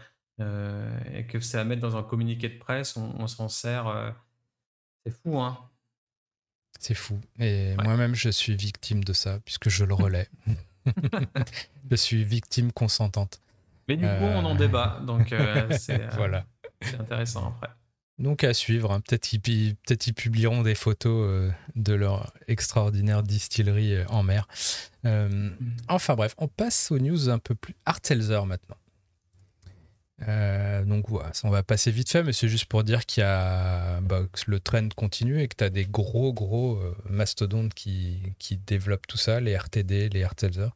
et 1.15 1.27
que 1.27 1.41
c'est 1.41 1.59
à 1.59 1.65
mettre 1.65 1.83
dans 1.83 1.97
un 1.97 2.03
communiqué 2.03 2.49
de 2.49 2.59
presse, 2.59 2.97
on, 2.97 3.27
s'en 3.27 3.49
sert. 3.49 4.15
c'est 5.05 5.13
fou, 5.13 5.39
hein 5.41 5.59
C'est 6.79 6.95
fou. 6.95 7.21
Et 7.39 7.75
moi-même, 7.83 8.15
je 8.15 8.29
suis 8.29 8.55
victime 8.55 9.03
de 9.03 9.13
ça, 9.13 9.41
puisque 9.45 9.69
je 9.69 9.85
le 9.85 9.95
relais. 9.95 10.29
je 11.91 11.97
suis 11.97 12.25
victime 12.25 12.73
consentante. 12.73 13.41
Mais 13.89 13.97
du 13.97 14.05
coup, 14.05 14.25
on 14.25 14.45
en 14.45 14.55
débat, 14.55 15.01
donc 15.07 15.35
c'est 15.79 16.07
voilà. 16.15 16.45
intéressant 16.99 17.49
après. 17.49 17.71
Donc 18.19 18.43
à 18.43 18.53
suivre, 18.53 18.91
hein. 18.91 19.01
peut-être 19.01 19.29
qu'ils 19.29 19.41
peut 19.41 20.13
publieront 20.15 20.63
des 20.63 20.75
photos 20.75 21.29
euh, 21.29 21.51
de 21.77 21.95
leur 21.95 22.33
extraordinaire 22.49 23.23
distillerie 23.23 23.95
euh, 23.95 24.05
en 24.09 24.25
mer. 24.25 24.49
Euh, 25.05 25.29
mm. 25.29 25.77
enfin 25.89 26.17
bref, 26.17 26.35
on 26.39 26.49
passe 26.49 26.91
aux 26.91 26.99
news 26.99 27.29
un 27.29 27.39
peu 27.39 27.55
plus 27.55 27.77
Artelzer 27.87 28.45
maintenant. 28.45 28.77
donc 30.85 31.09
voilà, 31.09 31.31
on 31.45 31.51
va 31.51 31.63
passer 31.63 31.93
vite 31.93 32.11
fait, 32.11 32.25
mais 32.25 32.33
c'est 32.33 32.49
juste 32.49 32.65
pour 32.65 32.83
dire 32.83 33.07
qu'il 33.07 33.21
y 33.21 33.25
a 33.25 34.01
bah, 34.01 34.23
que 34.33 34.51
le 34.51 34.59
trend 34.59 34.89
continue 34.97 35.41
et 35.41 35.47
que 35.47 35.55
tu 35.57 35.63
as 35.63 35.71
des 35.71 35.87
gros 35.87 36.33
gros 36.33 36.83
mastodontes 37.09 37.73
qui, 37.73 38.21
qui, 38.41 38.57
développent 38.57 39.07
tout 39.07 39.17
ça, 39.17 39.39
les 39.39 39.57
RTD, 39.57 40.09
les 40.09 40.25
Artelzer. 40.25 40.71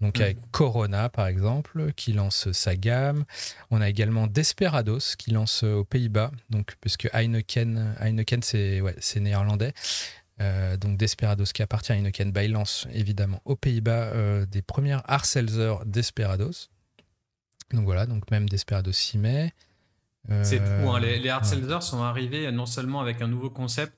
Donc 0.00 0.20
avec 0.20 0.38
Corona 0.52 1.08
par 1.08 1.26
exemple 1.26 1.92
qui 1.94 2.12
lance 2.12 2.52
sa 2.52 2.76
gamme. 2.76 3.24
On 3.70 3.80
a 3.80 3.88
également 3.88 4.26
Desperados 4.26 5.16
qui 5.18 5.32
lance 5.32 5.64
aux 5.64 5.84
Pays-Bas. 5.84 6.30
Donc 6.50 6.76
puisque 6.80 7.08
Heineken, 7.12 7.96
Heineken 8.00 8.42
c'est 8.42 8.80
ouais, 8.80 8.96
néerlandais. 9.16 9.72
Euh, 10.40 10.76
donc 10.76 10.96
Desperados 10.96 11.46
qui 11.52 11.62
appartient 11.62 11.90
à 11.90 11.96
Heineken, 11.96 12.30
bah, 12.30 12.44
il 12.44 12.52
lance 12.52 12.86
évidemment 12.92 13.42
aux 13.44 13.56
Pays-Bas 13.56 14.12
euh, 14.12 14.46
des 14.46 14.62
premières 14.62 15.02
Arcelser 15.10 15.74
Desperados. 15.84 16.70
Donc 17.72 17.84
voilà, 17.84 18.06
donc 18.06 18.30
même 18.30 18.48
Desperados 18.48 18.92
s'y 18.92 19.18
met. 19.18 19.52
c'est 20.42 20.58
fou, 20.58 20.90
hein. 20.90 21.00
les, 21.00 21.18
les 21.18 21.34
sont 21.80 22.02
arrivés 22.02 22.50
non 22.52 22.66
seulement 22.66 23.00
avec 23.00 23.20
un 23.20 23.26
nouveau 23.26 23.50
concept, 23.50 23.92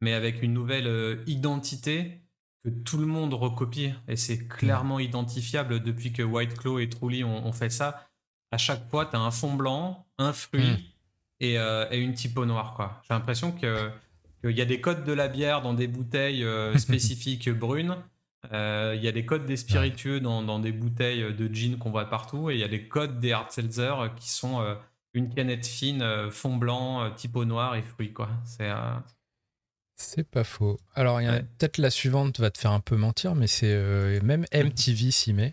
mais 0.00 0.14
avec 0.14 0.42
une 0.42 0.52
nouvelle 0.52 0.88
euh, 0.88 1.22
identité 1.26 2.23
que 2.64 2.70
tout 2.70 2.96
le 2.96 3.06
monde 3.06 3.34
recopie 3.34 3.92
et 4.08 4.16
c'est 4.16 4.48
clairement 4.48 4.98
identifiable 4.98 5.80
depuis 5.80 6.12
que 6.12 6.22
White 6.22 6.54
Claw 6.54 6.78
et 6.78 6.88
Truly 6.88 7.22
ont, 7.22 7.52
fait 7.52 7.70
ça. 7.70 8.08
À 8.50 8.56
chaque 8.56 8.88
fois, 8.88 9.06
tu 9.06 9.16
as 9.16 9.20
un 9.20 9.30
fond 9.30 9.54
blanc, 9.54 10.06
un 10.18 10.32
fruit 10.32 10.70
hmm. 10.70 11.44
euh, 11.44 11.86
et, 11.90 11.98
une 11.98 12.14
typo 12.14 12.46
noire. 12.46 13.02
J'ai 13.06 13.12
l'impression 13.12 13.52
qu'il 13.52 14.50
y 14.50 14.60
a 14.62 14.64
des 14.64 14.80
codes 14.80 15.04
de 15.04 15.12
la 15.12 15.28
bière 15.28 15.60
dans 15.60 15.74
des 15.74 15.88
bouteilles 15.88 16.42
euh, 16.42 16.76
spécifiques 16.78 17.50
brunes. 17.50 17.96
Euh, 18.52 18.94
il 18.96 19.04
y 19.04 19.08
a 19.08 19.12
des 19.12 19.26
codes 19.26 19.44
des 19.44 19.56
spiritueux 19.56 20.20
dans, 20.20 20.58
des 20.58 20.72
bouteilles 20.72 21.34
de 21.34 21.54
gin 21.54 21.76
qu'on 21.76 21.90
voit 21.90 22.08
partout. 22.08 22.50
Et 22.50 22.54
il 22.54 22.60
y 22.60 22.64
a 22.64 22.68
des 22.68 22.88
codes 22.88 23.20
des 23.20 23.32
hard 23.32 23.50
seltzer 23.50 23.94
qui 24.16 24.30
sont 24.30 24.62
une 25.12 25.28
canette 25.34 25.66
fine, 25.66 26.30
fond 26.30 26.56
blanc, 26.56 27.10
typo 27.10 27.44
noir 27.44 27.74
et 27.74 27.82
fruits. 27.82 28.14
C'est 28.44 28.70
c'est 29.96 30.28
pas 30.28 30.44
faux. 30.44 30.78
Alors, 30.94 31.20
il 31.20 31.24
y 31.24 31.28
a 31.28 31.40
peut-être 31.40 31.78
la 31.78 31.90
suivante 31.90 32.40
va 32.40 32.50
te 32.50 32.58
faire 32.58 32.72
un 32.72 32.80
peu 32.80 32.96
mentir, 32.96 33.34
mais 33.34 33.46
c'est 33.46 33.72
euh, 33.72 34.20
même 34.22 34.44
MTV 34.52 35.10
s'y 35.10 35.32
met. 35.32 35.52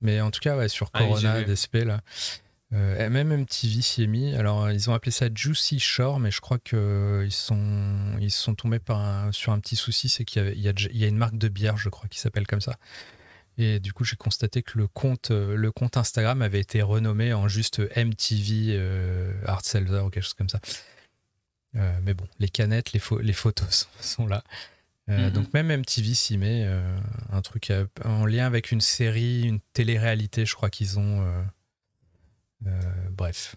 Mais 0.00 0.20
en 0.20 0.30
tout 0.30 0.40
cas, 0.40 0.56
ouais, 0.56 0.68
sur 0.68 0.90
ah 0.92 1.00
Corona, 1.00 1.42
DSP, 1.42 1.84
là. 1.84 2.00
Euh, 2.74 3.08
même 3.08 3.34
MTV 3.34 3.80
s'y 3.80 4.02
est 4.02 4.06
mis. 4.06 4.34
Alors, 4.34 4.70
ils 4.70 4.90
ont 4.90 4.94
appelé 4.94 5.10
ça 5.10 5.28
Juicy 5.34 5.80
Shore, 5.80 6.20
mais 6.20 6.30
je 6.30 6.40
crois 6.42 6.58
qu'ils 6.58 7.32
sont, 7.32 8.16
ils 8.20 8.30
sont 8.30 8.54
tombés 8.54 8.78
par 8.78 9.32
sur 9.32 9.52
un 9.52 9.58
petit 9.58 9.74
souci 9.74 10.10
c'est 10.10 10.26
qu'il 10.26 10.52
y, 10.54 10.68
y, 10.68 11.04
a 11.04 11.08
une 11.08 11.16
marque 11.16 11.38
de 11.38 11.48
bière, 11.48 11.78
je 11.78 11.88
crois, 11.88 12.08
qui 12.08 12.18
s'appelle 12.18 12.46
comme 12.46 12.60
ça. 12.60 12.76
Et 13.56 13.80
du 13.80 13.94
coup, 13.94 14.04
j'ai 14.04 14.16
constaté 14.16 14.62
que 14.62 14.76
le 14.76 14.86
compte, 14.86 15.30
euh, 15.30 15.56
le 15.56 15.72
compte 15.72 15.96
Instagram 15.96 16.42
avait 16.42 16.60
été 16.60 16.82
renommé 16.82 17.32
en 17.32 17.48
juste 17.48 17.80
MTV 17.96 18.78
Art 19.46 19.64
Seltzer 19.64 20.04
ou 20.04 20.10
quelque 20.10 20.24
chose 20.24 20.34
comme 20.34 20.50
ça. 20.50 20.60
Euh, 21.76 21.98
mais 22.02 22.14
bon, 22.14 22.26
les 22.38 22.48
canettes, 22.48 22.92
les, 22.92 23.00
les 23.20 23.32
photos 23.32 23.88
sont, 24.00 24.26
là. 24.26 24.42
Euh, 25.08 25.26
mhm. 25.26 25.30
Donc 25.30 25.54
même 25.54 25.68
MTV 25.68 26.14
s'y 26.14 26.36
met 26.36 26.64
euh, 26.66 26.98
un 27.30 27.40
truc 27.40 27.72
en 28.04 28.26
lien 28.26 28.46
avec 28.46 28.72
une 28.72 28.80
série, 28.80 29.42
une 29.42 29.60
télé-réalité, 29.72 30.44
je 30.44 30.54
crois 30.54 30.70
qu'ils 30.70 30.98
ont. 30.98 31.24
bref. 33.10 33.56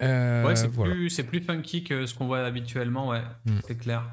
ouais, 0.00 0.56
c'est 0.56 0.68
plus, 0.68 1.22
plus, 1.24 1.40
funky 1.40 1.84
que 1.84 2.06
ce 2.06 2.14
qu'on 2.14 2.26
voit 2.26 2.44
habituellement, 2.44 3.08
ouais, 3.08 3.22
mm. 3.46 3.58
c'est 3.66 3.76
clair. 3.76 4.04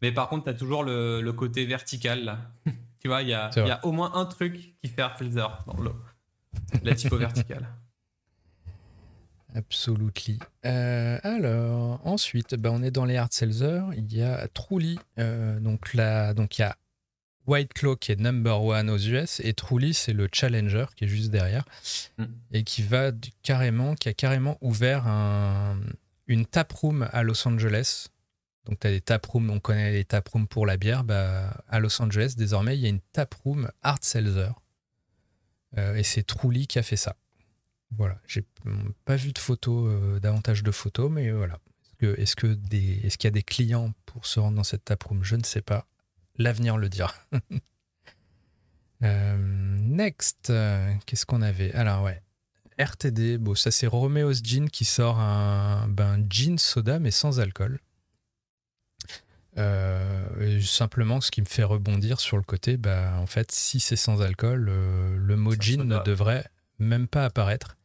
Mais 0.00 0.12
par 0.12 0.28
contre, 0.28 0.44
tu 0.44 0.50
as 0.50 0.54
toujours 0.54 0.82
le, 0.82 1.20
le, 1.20 1.32
côté 1.32 1.64
vertical, 1.64 2.24
là. 2.24 2.38
tu 3.00 3.08
vois, 3.08 3.22
il 3.22 3.28
y 3.28 3.34
a, 3.34 3.50
y 3.56 3.70
a, 3.70 3.84
au 3.84 3.92
moins 3.92 4.14
un 4.14 4.26
truc 4.26 4.74
qui 4.82 4.88
fait 4.88 5.02
Artelzer 5.02 5.46
dans 5.66 5.80
l'eau. 5.80 5.96
La 6.82 6.94
typo 6.94 7.16
verticale. 7.16 7.68
Absolutely. 9.54 10.38
Euh, 10.64 11.18
alors, 11.22 12.00
ensuite, 12.06 12.54
bah, 12.54 12.70
on 12.72 12.82
est 12.82 12.90
dans 12.90 13.04
les 13.04 13.16
hard 13.16 13.32
sellers. 13.32 13.82
Il 13.96 14.12
y 14.14 14.22
a 14.22 14.48
Truly. 14.48 14.98
Euh, 15.18 15.60
donc, 15.60 15.94
là, 15.94 16.32
donc, 16.34 16.58
il 16.58 16.62
y 16.62 16.64
a 16.64 16.76
White 17.46 17.74
Claw 17.74 17.96
qui 17.96 18.12
est 18.12 18.20
number 18.20 18.62
one 18.62 18.88
aux 18.88 18.98
US 18.98 19.40
et 19.40 19.52
Truly, 19.52 19.94
c'est 19.94 20.12
le 20.12 20.28
challenger 20.32 20.86
qui 20.96 21.04
est 21.04 21.08
juste 21.08 21.30
derrière 21.30 21.64
mm. 22.18 22.24
et 22.52 22.62
qui 22.62 22.82
va 22.82 23.10
carrément, 23.42 23.94
qui 23.94 24.08
a 24.08 24.14
carrément 24.14 24.58
ouvert 24.60 25.06
un, 25.08 25.80
une 26.28 26.46
taproom 26.46 27.08
à 27.12 27.22
Los 27.22 27.46
Angeles. 27.46 28.06
Donc, 28.64 28.78
tu 28.78 28.86
as 28.86 28.90
des 28.90 29.00
taprooms, 29.00 29.50
on 29.50 29.58
connaît 29.58 29.90
les 29.90 30.04
taprooms 30.04 30.46
pour 30.46 30.66
la 30.66 30.76
bière. 30.76 31.04
Bah, 31.04 31.62
à 31.68 31.80
Los 31.80 32.00
Angeles, 32.00 32.34
désormais, 32.36 32.76
il 32.78 32.80
y 32.80 32.86
a 32.86 32.90
une 32.90 33.00
taproom 33.12 33.70
hard 33.82 34.04
seltzer. 34.04 34.52
Euh, 35.78 35.96
et 35.96 36.02
c'est 36.02 36.22
Truly 36.22 36.66
qui 36.66 36.78
a 36.78 36.82
fait 36.82 36.96
ça. 36.96 37.16
Voilà, 37.96 38.18
j'ai 38.26 38.44
pas 39.04 39.16
vu 39.16 39.32
de 39.32 39.38
photos, 39.38 39.90
euh, 39.90 40.18
davantage 40.18 40.62
de 40.62 40.70
photos, 40.70 41.10
mais 41.10 41.30
voilà. 41.30 41.58
Est-ce 42.00 42.34
que, 42.34 42.58
est-ce 42.72 43.16
qu'il 43.16 43.28
y 43.28 43.32
a 43.32 43.32
des 43.32 43.44
clients 43.44 43.92
pour 44.06 44.26
se 44.26 44.40
rendre 44.40 44.56
dans 44.56 44.64
cette 44.64 44.84
taproom 44.84 45.22
Je 45.22 45.36
ne 45.36 45.44
sais 45.44 45.62
pas. 45.62 45.86
l'avenir 46.36 46.76
le 46.76 46.88
dira. 46.88 47.14
next, 49.00 50.52
qu'est-ce 51.06 51.26
qu'on 51.26 51.42
avait? 51.42 51.72
Alors 51.74 52.02
ouais, 52.02 52.22
RTD, 52.78 53.38
bon, 53.38 53.54
ça 53.54 53.70
c'est 53.70 53.86
Romeo's 53.86 54.42
Gin 54.42 54.68
qui 54.68 54.84
sort 54.84 55.20
un 55.20 55.86
ben, 55.88 56.24
gin 56.28 56.58
soda 56.58 56.98
mais 56.98 57.10
sans 57.10 57.40
alcool. 57.40 57.78
Euh, 59.58 60.60
simplement, 60.62 61.20
ce 61.20 61.30
qui 61.30 61.42
me 61.42 61.46
fait 61.46 61.62
rebondir 61.62 62.20
sur 62.20 62.36
le 62.36 62.42
côté, 62.42 62.76
bah, 62.76 63.14
en 63.18 63.26
fait, 63.26 63.52
si 63.52 63.80
c'est 63.80 63.96
sans 63.96 64.22
alcool, 64.22 64.68
euh, 64.70 65.16
le 65.18 65.36
mot 65.36 65.54
gin 65.54 65.82
ne 65.84 65.98
devrait 65.98 66.48
même 66.78 67.06
pas 67.06 67.26
apparaître. 67.26 67.76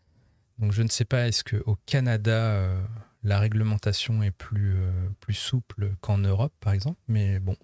Donc 0.60 0.72
je 0.72 0.82
ne 0.82 0.88
sais 0.88 1.06
pas, 1.06 1.28
est-ce 1.28 1.43
qu'au 1.43 1.78
Canada, 1.86 2.32
euh, 2.32 2.82
la 3.24 3.39
réglementation 3.39 4.24
est 4.24 4.32
plus, 4.32 4.76
plus 5.20 5.34
souple 5.34 5.91
qu'en 6.02 6.17
Europe, 6.17 6.54
par 6.60 6.74
exemple 6.74 7.00
Mais 7.08 7.39
bon, 7.39 7.56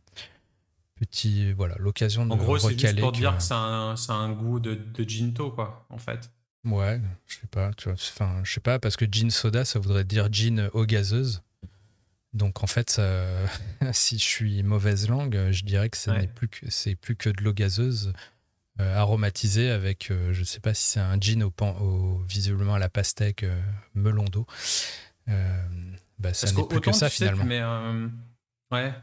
petit, 0.95 1.53
voilà, 1.53 1.75
l'occasion 1.79 2.25
de 2.25 2.31
En 2.31 2.37
gros, 2.37 2.57
c'est 2.57 2.77
juste 2.77 2.99
pour 2.99 3.11
dire 3.11 3.37
que 3.37 3.43
ça 3.43 3.57
a 3.57 4.13
un, 4.13 4.31
goût 4.31 4.59
de, 4.59 4.75
de 4.75 5.09
ginto, 5.09 5.51
quoi, 5.51 5.85
en 5.89 5.97
fait. 5.97 6.29
Ouais, 6.65 7.01
je 7.27 7.35
sais 7.35 7.47
pas, 7.47 7.73
tu 7.73 7.89
vois, 7.89 7.93
enfin, 7.93 8.39
je 8.43 8.53
sais 8.53 8.61
pas, 8.61 8.79
parce 8.79 8.95
que 8.95 9.05
gin 9.05 9.29
soda, 9.29 9.65
ça 9.65 9.79
voudrait 9.79 10.05
dire 10.05 10.31
gin 10.31 10.69
eau 10.73 10.85
gazeuse. 10.85 11.41
Donc 12.33 12.63
en 12.63 12.67
fait, 12.67 13.01
si 13.91 14.17
je 14.17 14.23
suis 14.23 14.63
mauvaise 14.63 15.09
langue, 15.09 15.51
je 15.51 15.63
dirais 15.63 15.89
que 15.89 15.97
ce 15.97 16.09
n'est 16.09 16.27
plus 16.27 16.47
que 16.47 16.69
c'est 16.69 16.95
plus 16.95 17.15
que 17.15 17.29
de 17.29 17.43
l'eau 17.43 17.53
gazeuse 17.53 18.13
euh, 18.79 18.95
aromatisée 18.97 19.69
avec, 19.69 20.07
je 20.09 20.13
euh, 20.13 20.33
je 20.33 20.43
sais 20.43 20.59
pas 20.59 20.73
si 20.73 20.83
c'est 20.83 20.99
un 20.99 21.19
gin 21.19 21.43
au, 21.43 21.51
pan, 21.51 21.75
au, 21.79 22.23
visiblement 22.27 22.75
à 22.75 22.79
la 22.79 22.89
pastèque 22.89 23.43
euh, 23.43 23.61
melon 23.93 24.25
d'eau. 24.25 24.45
bah, 25.27 26.33
ça 26.33 26.51
n'est 26.51 26.67
plus 26.67 26.81
que 26.81 26.91
ça 26.91 27.09
finalement. 27.09 27.45
mais 27.45 27.61
ouais. 28.71 28.93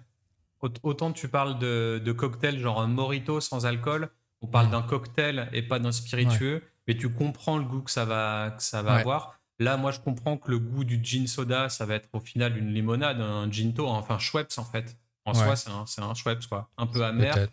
Autant 0.83 1.12
tu 1.12 1.28
parles 1.28 1.59
de, 1.59 2.02
de 2.04 2.12
cocktail 2.12 2.59
genre 2.59 2.80
un 2.80 2.87
morito 2.87 3.40
sans 3.40 3.64
alcool, 3.64 4.11
on 4.42 4.46
parle 4.46 4.70
d'un 4.70 4.83
cocktail 4.83 5.48
et 5.52 5.62
pas 5.62 5.78
d'un 5.78 5.92
spiritueux 5.92 6.62
mais 6.90 6.96
tu 6.96 7.09
comprends 7.09 7.56
le 7.56 7.64
goût 7.64 7.83
que 7.83 7.90
ça 7.90 8.04
va, 8.04 8.54
que 8.56 8.62
ça 8.64 8.83
va 8.83 8.94
avoir. 8.94 9.38
Là, 9.61 9.76
moi, 9.76 9.92
je 9.92 10.00
comprends 10.00 10.37
que 10.38 10.50
le 10.50 10.59
goût 10.59 10.83
du 10.83 10.98
gin 11.00 11.28
soda, 11.28 11.68
ça 11.68 11.87
va 11.87 11.94
être 11.94 12.09
au 12.14 12.18
final 12.18 12.56
une 12.56 12.74
limonade, 12.74 13.20
un 13.20 13.48
ginto, 13.48 13.87
enfin 13.87 14.18
Schweppes 14.18 14.52
en 14.56 14.64
fait. 14.64 14.96
En 15.24 15.33
soi, 15.33 15.54
c'est 15.54 15.70
un, 15.70 15.85
un, 16.02 16.14
Schweppes, 16.14 16.46
quoi. 16.46 16.68
Un 16.76 16.87
peu 16.88 17.04
amer 17.04 17.48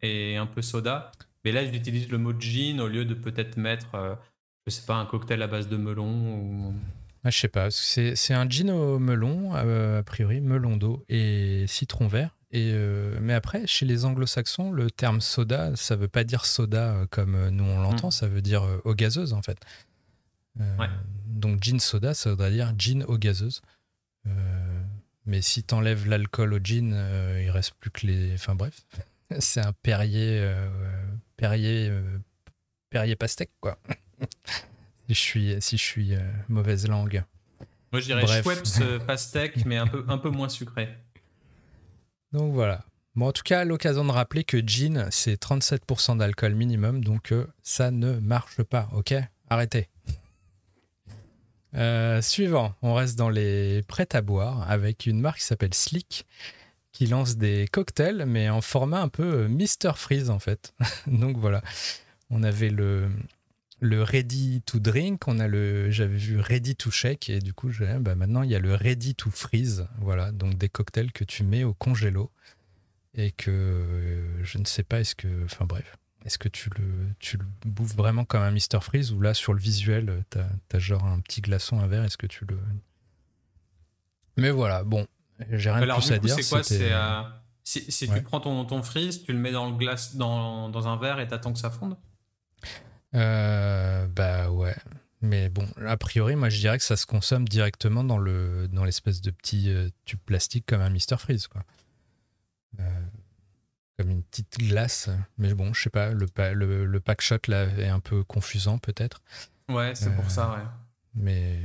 et 0.00 0.38
un 0.38 0.46
peu 0.46 0.62
soda. 0.62 1.12
Mais 1.44 1.52
là, 1.52 1.64
j'utilise 1.64 2.10
le 2.10 2.18
mot 2.18 2.32
gin 2.38 2.80
au 2.80 2.88
lieu 2.88 3.04
de 3.04 3.14
peut-être 3.14 3.56
mettre, 3.56 3.94
euh, 3.94 4.14
je 4.66 4.72
sais 4.72 4.86
pas, 4.86 4.96
un 4.96 5.06
cocktail 5.06 5.42
à 5.42 5.46
base 5.46 5.68
de 5.68 5.76
melon 5.76 6.36
ou. 6.36 6.74
Ah, 7.22 7.30
je 7.30 7.38
sais 7.38 7.48
pas, 7.48 7.70
c'est 7.70 8.32
un 8.32 8.48
gin 8.48 8.70
au 8.70 8.98
melon, 8.98 9.54
euh, 9.54 10.00
a 10.00 10.02
priori, 10.02 10.40
melon 10.40 10.78
d'eau 10.78 11.04
et 11.10 11.66
citron 11.68 12.08
vert. 12.08 12.34
Et 12.50 12.72
euh, 12.72 13.18
mais 13.20 13.34
après, 13.34 13.66
chez 13.66 13.84
les 13.84 14.06
anglo-saxons, 14.06 14.72
le 14.72 14.90
terme 14.90 15.20
soda, 15.20 15.76
ça 15.76 15.96
veut 15.96 16.08
pas 16.08 16.24
dire 16.24 16.46
soda 16.46 16.94
euh, 16.94 17.06
comme 17.10 17.50
nous 17.50 17.64
on 17.64 17.80
l'entend, 17.82 18.08
mm. 18.08 18.12
ça 18.12 18.26
veut 18.26 18.40
dire 18.40 18.64
eau 18.84 18.94
gazeuse 18.94 19.34
en 19.34 19.42
fait. 19.42 19.58
Donc 21.26 21.62
gin 21.62 21.78
soda, 21.78 22.14
ça 22.14 22.30
voudrait 22.30 22.50
dire 22.50 22.72
gin 22.78 23.04
eau 23.06 23.18
gazeuse. 23.18 23.60
mais 25.26 25.42
si 25.42 25.62
tu 25.62 25.74
enlèves 25.74 26.08
l'alcool 26.08 26.54
au 26.54 26.58
gin, 26.58 26.96
il 27.38 27.50
reste 27.50 27.74
plus 27.74 27.90
que 27.90 28.06
les. 28.06 28.32
Enfin 28.32 28.54
bref, 28.54 28.86
c'est 29.40 29.60
un 29.60 29.74
Perrier, 29.74 30.50
Perrier, 31.40 31.90
Perrier 32.90 33.16
pastèque 33.16 33.50
quoi. 33.60 33.78
si 35.08 35.14
je 35.14 35.20
suis, 35.20 35.56
si 35.60 35.76
je 35.76 35.82
suis 35.82 36.12
mauvaise 36.48 36.86
langue. 36.86 37.24
Moi 37.92 38.00
je 38.00 38.06
dirais 38.06 38.42
Schweppes 38.42 39.06
pastèque, 39.06 39.64
mais 39.64 39.78
un 39.78 39.86
peu, 39.86 40.04
un 40.08 40.18
peu 40.18 40.30
moins 40.30 40.48
sucré. 40.48 40.88
Donc 42.32 42.52
voilà. 42.52 42.84
Bon, 43.16 43.26
en 43.26 43.32
tout 43.32 43.42
cas, 43.42 43.64
l'occasion 43.64 44.04
de 44.04 44.12
rappeler 44.12 44.44
que 44.44 44.58
gin, 44.64 45.08
c'est 45.10 45.40
37% 45.42 46.18
d'alcool 46.18 46.54
minimum, 46.54 47.02
donc 47.02 47.32
euh, 47.32 47.46
ça 47.62 47.90
ne 47.90 48.12
marche 48.20 48.62
pas, 48.62 48.88
ok? 48.92 49.14
Arrêtez. 49.48 49.88
Euh, 51.74 52.22
suivant, 52.22 52.74
on 52.82 52.94
reste 52.94 53.18
dans 53.18 53.28
les 53.28 53.82
prêts 53.82 54.08
à 54.12 54.22
boire 54.22 54.70
avec 54.70 55.06
une 55.06 55.20
marque 55.20 55.38
qui 55.38 55.44
s'appelle 55.44 55.74
Slick 55.74 56.24
qui 56.92 57.06
lance 57.06 57.36
des 57.36 57.68
cocktails, 57.70 58.24
mais 58.26 58.48
en 58.48 58.60
format 58.60 59.00
un 59.00 59.08
peu 59.08 59.44
euh, 59.44 59.48
Mr. 59.48 59.92
Freeze 59.96 60.30
en 60.30 60.38
fait. 60.38 60.74
donc 61.06 61.36
voilà, 61.38 61.62
on 62.30 62.42
avait 62.42 62.70
le, 62.70 63.08
le 63.80 64.02
ready 64.02 64.62
to 64.62 64.78
drink, 64.78 65.26
on 65.28 65.38
a 65.38 65.48
le, 65.48 65.90
j'avais 65.90 66.16
vu 66.16 66.40
ready 66.40 66.74
to 66.76 66.90
shake 66.90 67.30
et 67.30 67.38
du 67.38 67.52
coup, 67.54 67.70
je, 67.70 67.84
bah 67.98 68.14
maintenant 68.14 68.42
il 68.42 68.50
y 68.50 68.54
a 68.54 68.58
le 68.58 68.74
ready 68.74 69.14
to 69.14 69.30
freeze, 69.30 69.86
voilà, 69.98 70.32
donc 70.32 70.56
des 70.56 70.68
cocktails 70.68 71.12
que 71.12 71.24
tu 71.24 71.44
mets 71.44 71.64
au 71.64 71.74
congélo 71.74 72.30
et 73.14 73.32
que 73.32 73.50
euh, 73.50 74.44
je 74.44 74.58
ne 74.58 74.64
sais 74.64 74.82
pas, 74.82 75.00
est-ce 75.00 75.14
que, 75.14 75.44
enfin 75.44 75.64
bref, 75.64 75.96
est-ce 76.24 76.38
que 76.38 76.48
tu 76.48 76.70
le, 76.76 76.84
tu 77.18 77.36
le 77.38 77.44
bouffes 77.64 77.94
vraiment 77.94 78.24
comme 78.24 78.42
un 78.42 78.50
Mr 78.50 78.80
Freeze 78.82 79.12
ou 79.12 79.20
là 79.20 79.32
sur 79.32 79.54
le 79.54 79.60
visuel, 79.60 80.24
t'as 80.30 80.46
as 80.72 80.78
genre 80.78 81.04
un 81.04 81.20
petit 81.20 81.40
glaçon, 81.40 81.80
un 81.80 81.86
verre, 81.86 82.04
est-ce 82.04 82.18
que 82.18 82.26
tu 82.26 82.44
le, 82.46 82.58
mais 84.36 84.50
voilà, 84.50 84.84
bon, 84.84 85.06
j'ai 85.50 85.70
rien 85.70 85.86
de 85.86 85.92
plus 85.92 86.12
à 86.12 86.18
dire. 86.18 86.34
C'est 86.34 86.48
quoi 86.48 86.62
C'est 86.62 86.92
euh, 86.92 87.22
si, 87.62 88.08
tu 88.08 88.22
prends 88.22 88.40
ton, 88.40 88.64
ton 88.64 88.82
freeze, 88.82 89.22
tu 89.22 89.32
le 89.32 89.38
mets 89.38 89.52
dans 89.52 89.70
le 89.70 89.76
glace, 89.76 90.16
dans, 90.16 90.68
dans 90.68 90.88
un 90.88 90.96
verre 90.96 91.20
et 91.20 91.28
t'attends 91.28 91.52
que 91.52 91.58
ça 91.58 91.70
fonde? 91.70 91.96
Euh, 93.14 94.06
bah 94.08 94.50
ouais. 94.50 94.76
Mais 95.20 95.48
bon, 95.48 95.66
a 95.86 95.96
priori, 95.96 96.36
moi 96.36 96.48
je 96.48 96.58
dirais 96.58 96.78
que 96.78 96.84
ça 96.84 96.96
se 96.96 97.06
consomme 97.06 97.46
directement 97.46 98.04
dans 98.04 98.18
le 98.18 98.68
dans 98.68 98.84
l'espèce 98.84 99.20
de 99.20 99.30
petit 99.30 99.70
euh, 99.70 99.90
tube 100.04 100.20
plastique 100.24 100.64
comme 100.66 100.80
un 100.80 100.90
Mister 100.90 101.16
Freeze, 101.18 101.46
quoi. 101.46 101.62
Comme 103.98 104.08
une 104.10 104.22
petite 104.22 104.58
glace. 104.58 105.10
Mais 105.36 105.52
bon, 105.52 105.74
je 105.74 105.82
sais 105.82 105.90
pas, 105.90 106.12
le, 106.12 106.26
le, 106.54 106.86
le 106.86 107.00
pack 107.00 107.20
shot 107.20 107.36
là 107.48 107.64
est 107.64 107.88
un 107.88 108.00
peu 108.00 108.24
confusant 108.24 108.78
peut-être. 108.78 109.20
Ouais, 109.68 109.94
c'est 109.94 110.16
pour 110.16 110.30
ça, 110.30 110.52
ouais. 110.52 110.64
Mais 111.14 111.58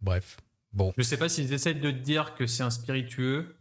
bref, 0.00 0.38
bon. 0.72 0.92
Je 0.96 1.02
sais 1.02 1.16
pas 1.16 1.28
s'ils 1.28 1.52
essayent 1.52 1.74
de 1.74 1.90
te 1.90 1.96
dire 1.96 2.34
que 2.34 2.46
c'est 2.46 2.62
un 2.62 2.70
spiritueux 2.70 3.56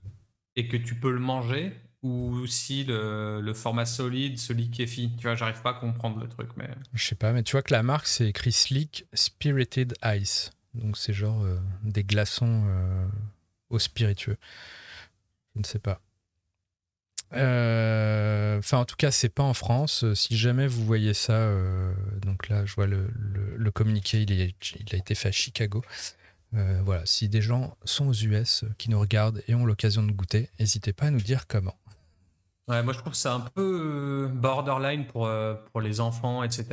et 0.56 0.67
que 0.67 0.78
tu 0.78 0.96
peux 0.96 1.12
le 1.12 1.20
manger 1.20 1.74
ou 2.04 2.46
si 2.48 2.84
le, 2.84 3.52
format 3.54 3.86
solide 3.86 4.38
se 4.38 4.54
liquéfie. 4.54 5.12
Tu 5.17 5.24
vois, 5.24 5.36
j'arrive 5.36 5.62
pas 5.62 5.72
à 5.72 5.74
comprendre 5.74 6.20
le 6.20 6.28
truc. 6.28 6.50
mais... 6.56 6.70
Je 6.93 7.04
sais 7.04 7.15
pas, 7.15 7.32
mais 7.32 7.43
tu 7.43 7.54
vois 7.54 7.62
que 7.62 7.74
la 7.74 7.84
marque, 7.84 8.08
c'est 8.08 8.28
écrit 8.28 8.52
Slick 8.52 9.06
Spirited 9.13 9.96
Ice. 10.04 10.52
Donc 10.74 10.98
c'est 10.98 11.13
genre 11.13 11.43
euh, 11.43 11.58
des 11.84 12.04
glaçons 12.04 12.65
euh, 12.67 13.08
au 13.70 13.80
spiritueux. 13.80 14.38
Je 15.56 15.60
ne 15.60 15.65
sais 15.65 15.80
pas. 15.80 16.02
Euh, 17.34 18.60
enfin, 18.60 18.78
en 18.78 18.86
tout 18.86 18.96
cas, 18.96 19.12
c'est 19.12 19.30
pas 19.30 19.43
en 19.43 19.54
France. 19.54 20.06
Si 20.13 20.38
jamais 20.38 20.67
vous 20.67 20.86
voyez 20.86 21.13
ça, 21.13 21.52
donc 22.22 22.48
là, 22.48 22.65
je 22.65 22.74
vois 22.76 22.88
le, 22.88 23.10
le, 23.58 23.72
communiqué, 23.72 24.22
il, 24.22 24.32
il, 24.32 24.54
a 24.93 24.96
été 24.96 25.13
fait 25.13 25.28
à 25.28 25.32
Chicago. 25.34 25.84
Voilà, 26.54 27.06
si 27.06 27.30
des 27.30 27.42
gens 27.42 27.76
sont 27.84 28.08
aux 28.08 28.14
US 28.14 28.66
qui 28.78 28.90
nous 28.90 29.00
regardent 29.00 29.44
et 29.48 29.56
ont 29.56 29.66
l'occasion 29.66 30.04
de 30.04 30.12
goûter, 30.12 30.50
n'hésitez 30.60 30.94
pas 30.94 31.06
à 31.06 31.12
nous 31.12 31.22
dire 31.22 31.48
comment. 31.48 31.76
Ouais, 32.68 32.84
moi 32.84 32.94
je 32.94 33.00
trouve 33.00 33.14
que 33.14 33.18
c'est 33.18 33.30
un 33.30 33.40
peu 33.40 34.26
euh, 34.26 34.28
borderline 34.28 35.06
pour, 35.06 35.26
euh, 35.26 35.56
pour 35.72 35.80
les 35.80 36.02
enfants, 36.02 36.44
etc. 36.44 36.68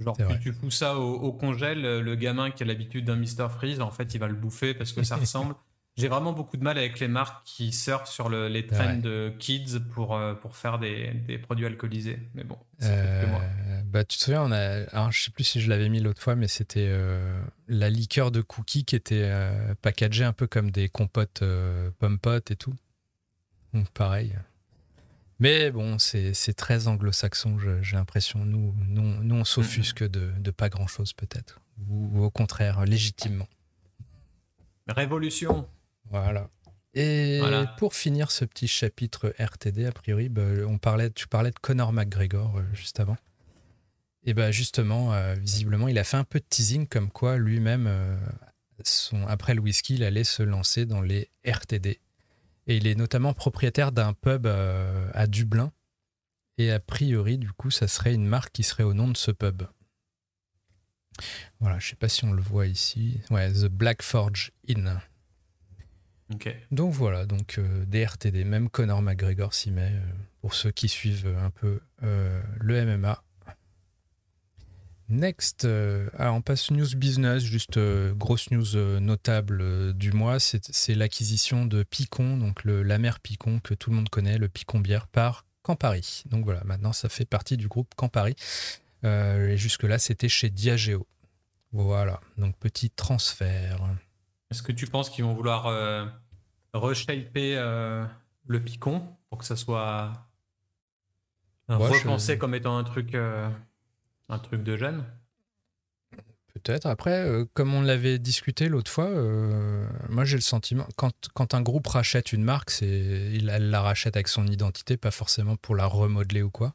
Genre, 0.00 0.16
tu, 0.16 0.40
tu, 0.40 0.52
fous 0.52 0.70
ça 0.70 0.98
au, 0.98 1.32
congèle, 1.32 2.00
le 2.00 2.14
gamin 2.16 2.50
qui 2.50 2.64
a 2.64 2.66
l'habitude 2.66 3.04
d'un 3.04 3.14
Mr 3.14 3.48
Freeze, 3.48 3.80
en 3.80 3.92
fait, 3.92 4.14
il 4.14 4.18
va 4.18 4.26
le 4.26 4.34
bouffer 4.34 4.74
parce 4.74 4.92
que 4.92 5.04
ça 5.04 5.14
ressemble. 5.24 5.54
J'ai 5.96 6.08
vraiment 6.08 6.32
beaucoup 6.32 6.56
de 6.56 6.62
mal 6.62 6.78
avec 6.78 7.00
les 7.00 7.08
marques 7.08 7.44
qui 7.44 7.70
surfent 7.70 8.08
sur 8.08 8.30
les 8.30 8.66
trends 8.66 8.96
de 8.96 9.30
kids 9.38 9.78
pour, 9.92 10.16
euh, 10.16 10.32
pour 10.32 10.56
faire 10.56 10.78
des, 10.78 11.10
des, 11.12 11.36
produits 11.36 11.66
alcoolisés. 11.66 12.18
Mais 12.34 12.44
bon, 12.44 12.56
c'est 12.78 13.26
moi. 13.26 13.42
Bah, 13.84 14.02
tu 14.04 14.16
te 14.16 14.22
souviens, 14.24 14.42
on 14.42 14.52
a, 14.52 14.86
alors, 14.92 15.12
je 15.12 15.24
sais 15.24 15.30
plus 15.30 15.44
si 15.44 15.60
je 15.60 15.68
l'avais 15.68 15.90
mis 15.90 16.00
l'autre 16.00 16.22
fois, 16.22 16.34
mais 16.34 16.48
c'était 16.48 16.90
la 17.68 17.90
liqueur 17.90 18.30
de 18.30 18.40
cookies 18.40 18.84
qui 18.84 18.96
était 18.96 19.30
packagée 19.82 20.24
un 20.24 20.32
peu 20.32 20.46
comme 20.46 20.70
des 20.70 20.88
compotes 20.88 21.44
pomme 21.98 22.18
potes 22.18 22.50
et 22.50 22.56
tout. 22.56 22.74
Donc, 23.74 23.90
pareil. 23.90 24.34
Mais 25.42 25.72
bon, 25.72 25.98
c'est 25.98 26.54
très 26.56 26.86
anglo-saxon, 26.86 27.58
j'ai 27.82 27.96
l'impression. 27.96 28.44
Nous, 28.44 28.74
nous, 28.88 29.24
nous, 29.24 29.34
on 29.34 29.44
s'offusque 29.44 30.08
de, 30.08 30.30
de, 30.38 30.50
pas 30.52 30.68
grand-chose, 30.68 31.12
peut-être. 31.12 31.60
Ou, 31.88 32.22
au 32.22 32.30
contraire, 32.30 32.84
légitimement. 32.84 33.48
Révolution. 34.86 35.68
Voilà. 36.12 36.48
Et 36.94 37.40
pour 37.78 37.94
finir 37.94 38.30
ce 38.30 38.44
petit 38.44 38.68
chapitre 38.68 39.34
RTD, 39.38 39.86
a 39.86 39.92
priori, 39.92 40.28
bah, 40.28 40.42
on 40.68 40.78
parlait, 40.78 41.10
tu 41.10 41.26
parlais 41.26 41.50
de 41.50 41.58
Conor 41.58 41.92
McGregor 41.92 42.58
euh, 42.58 42.62
juste 42.74 43.00
avant. 43.00 43.16
Et 44.24 44.34
bah 44.34 44.52
justement, 44.52 45.12
euh, 45.14 45.34
visiblement, 45.34 45.88
il 45.88 45.98
a 45.98 46.04
fait 46.04 46.18
un 46.18 46.24
peu 46.24 46.38
de 46.38 46.44
teasing 46.48 46.86
comme 46.86 47.10
quoi 47.10 47.38
lui-même, 47.38 47.86
euh, 47.88 48.16
après 49.26 49.54
le 49.54 49.60
whisky, 49.60 49.94
il 49.94 50.04
allait 50.04 50.22
se 50.22 50.42
lancer 50.42 50.86
dans 50.86 51.00
les 51.00 51.30
RTD, 51.44 52.00
et 52.66 52.76
il 52.76 52.86
est 52.86 52.94
notamment 52.94 53.32
propriétaire 53.32 53.90
d'un 53.90 54.12
pub 54.12 54.46
à 54.46 55.26
Dublin. 55.26 55.72
Et 56.58 56.70
a 56.70 56.78
priori, 56.78 57.38
du 57.38 57.50
coup, 57.52 57.70
ça 57.70 57.88
serait 57.88 58.14
une 58.14 58.26
marque 58.26 58.52
qui 58.52 58.62
serait 58.62 58.84
au 58.84 58.92
nom 58.92 59.08
de 59.08 59.16
ce 59.16 59.30
pub. 59.30 59.62
Voilà, 61.60 61.78
je 61.78 61.90
sais 61.90 61.96
pas 61.96 62.08
si 62.08 62.24
on 62.24 62.32
le 62.32 62.42
voit 62.42 62.66
ici. 62.66 63.20
Ouais, 63.30 63.52
The 63.52 63.66
Black 63.66 64.02
Forge 64.02 64.52
Inn. 64.68 65.00
Donc 66.70 66.92
voilà, 66.92 67.26
donc 67.26 67.58
euh, 67.58 67.84
des 67.86 68.04
RTD, 68.04 68.44
même 68.44 68.68
Conor 68.68 69.02
McGregor 69.02 69.54
s'y 69.54 69.70
met. 69.70 69.92
Euh, 69.92 70.00
pour 70.40 70.54
ceux 70.54 70.72
qui 70.72 70.88
suivent 70.88 71.32
un 71.40 71.50
peu 71.50 71.78
le 72.00 72.84
MMA. 72.84 73.22
Next, 75.08 75.64
alors 76.18 76.34
on 76.34 76.42
passe 76.42 76.72
news 76.72 76.96
business, 76.96 77.44
juste 77.44 77.78
grosse 78.14 78.50
news 78.50 78.98
notable 78.98 79.92
du 79.94 80.10
mois, 80.10 80.40
c'est 80.40 80.96
l'acquisition 80.96 81.64
de 81.64 81.84
Picon, 81.84 82.36
donc 82.36 82.64
la 82.64 82.98
mer 82.98 83.20
Picon 83.20 83.60
que 83.60 83.74
tout 83.74 83.90
le 83.90 83.96
monde 83.96 84.08
connaît, 84.08 84.36
le 84.36 84.48
Picon 84.48 84.80
bière 84.80 85.06
par 85.06 85.46
Campari. 85.62 86.24
Donc 86.26 86.44
voilà, 86.44 86.64
maintenant 86.64 86.92
ça 86.92 87.08
fait 87.08 87.24
partie 87.24 87.56
du 87.56 87.68
groupe 87.68 87.94
Campari. 87.94 88.34
et 89.04 89.56
jusque-là, 89.56 90.00
c'était 90.00 90.28
chez 90.28 90.50
Diageo. 90.50 91.06
Voilà, 91.70 92.20
donc 92.36 92.56
petit 92.56 92.90
transfert. 92.90 93.78
Est-ce 94.52 94.62
que 94.62 94.72
tu 94.72 94.86
penses 94.86 95.08
qu'ils 95.08 95.24
vont 95.24 95.32
vouloir 95.32 95.66
euh, 95.66 96.04
reshaper 96.74 97.56
euh, 97.56 98.04
le 98.46 98.62
picon 98.62 99.02
pour 99.30 99.38
que 99.38 99.46
ça 99.46 99.56
soit 99.56 100.12
repensé 101.70 102.36
comme 102.36 102.54
étant 102.54 102.76
un 102.76 102.84
truc, 102.84 103.14
euh, 103.14 103.48
un 104.28 104.38
truc 104.38 104.62
de 104.62 104.76
jeune? 104.76 105.06
Peut-être. 106.52 106.84
Après, 106.84 107.26
euh, 107.26 107.46
comme 107.54 107.72
on 107.72 107.80
l'avait 107.80 108.18
discuté 108.18 108.68
l'autre 108.68 108.90
fois, 108.90 109.08
moi 110.10 110.26
j'ai 110.26 110.36
le 110.36 110.42
sentiment, 110.42 110.86
quand, 110.96 111.30
quand, 111.32 111.54
un 111.54 111.62
groupe 111.62 111.86
rachète 111.86 112.34
une 112.34 112.44
marque, 112.44 112.72
c'est, 112.72 113.30
il, 113.32 113.48
elle 113.48 113.70
la 113.70 113.80
rachète 113.80 114.16
avec 114.16 114.28
son 114.28 114.46
identité, 114.46 114.98
pas 114.98 115.10
forcément 115.10 115.56
pour 115.56 115.76
la 115.76 115.86
remodeler 115.86 116.42
ou 116.42 116.50
quoi. 116.50 116.74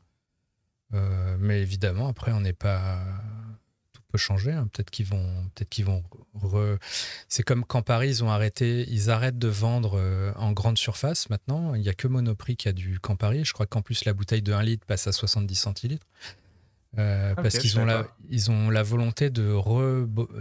mais 1.38 1.62
évidemment, 1.62 2.08
après, 2.08 2.32
on 2.32 2.42
n'est 2.42 2.54
pas 2.54 3.04
peut 4.18 4.24
changer. 4.24 4.52
Hein. 4.52 4.68
Peut-être 4.74 4.90
qu'ils 4.90 5.06
vont, 5.06 5.26
peut-être 5.54 5.70
qu'ils 5.70 5.86
vont. 5.86 6.04
C'est 7.30 7.44
comme 7.44 7.64
quand 7.64 7.82
Paris 7.82 8.10
ils 8.10 8.24
ont 8.24 8.30
arrêté, 8.30 8.86
ils 8.90 9.10
arrêtent 9.10 9.38
de 9.38 9.48
vendre 9.48 9.98
euh, 9.98 10.32
en 10.36 10.52
grande 10.52 10.78
surface 10.78 11.30
maintenant. 11.30 11.76
Il 11.76 11.82
n'y 11.82 11.90
a 11.90 11.94
que 11.94 12.08
Monoprix 12.08 12.56
qui 12.56 12.68
a 12.68 12.74
du 12.74 13.00
Campari. 13.00 13.46
Je 13.46 13.54
crois 13.54 13.68
qu'en 13.68 13.82
plus 13.82 14.06
la 14.06 14.14
bouteille 14.14 14.42
de 14.42 14.54
1 14.54 14.64
litre 14.64 14.86
passe 14.86 15.08
à 15.08 15.12
70 15.12 15.56
centilitres. 15.56 16.08
Euh, 16.98 17.36
parce 17.36 17.60
qu'ils 17.60 17.80
ont 17.80 17.86
la, 17.86 18.08
ils 18.30 18.50
ont 18.50 18.70
la 18.70 18.82
volonté 18.82 19.30
de, 19.30 19.56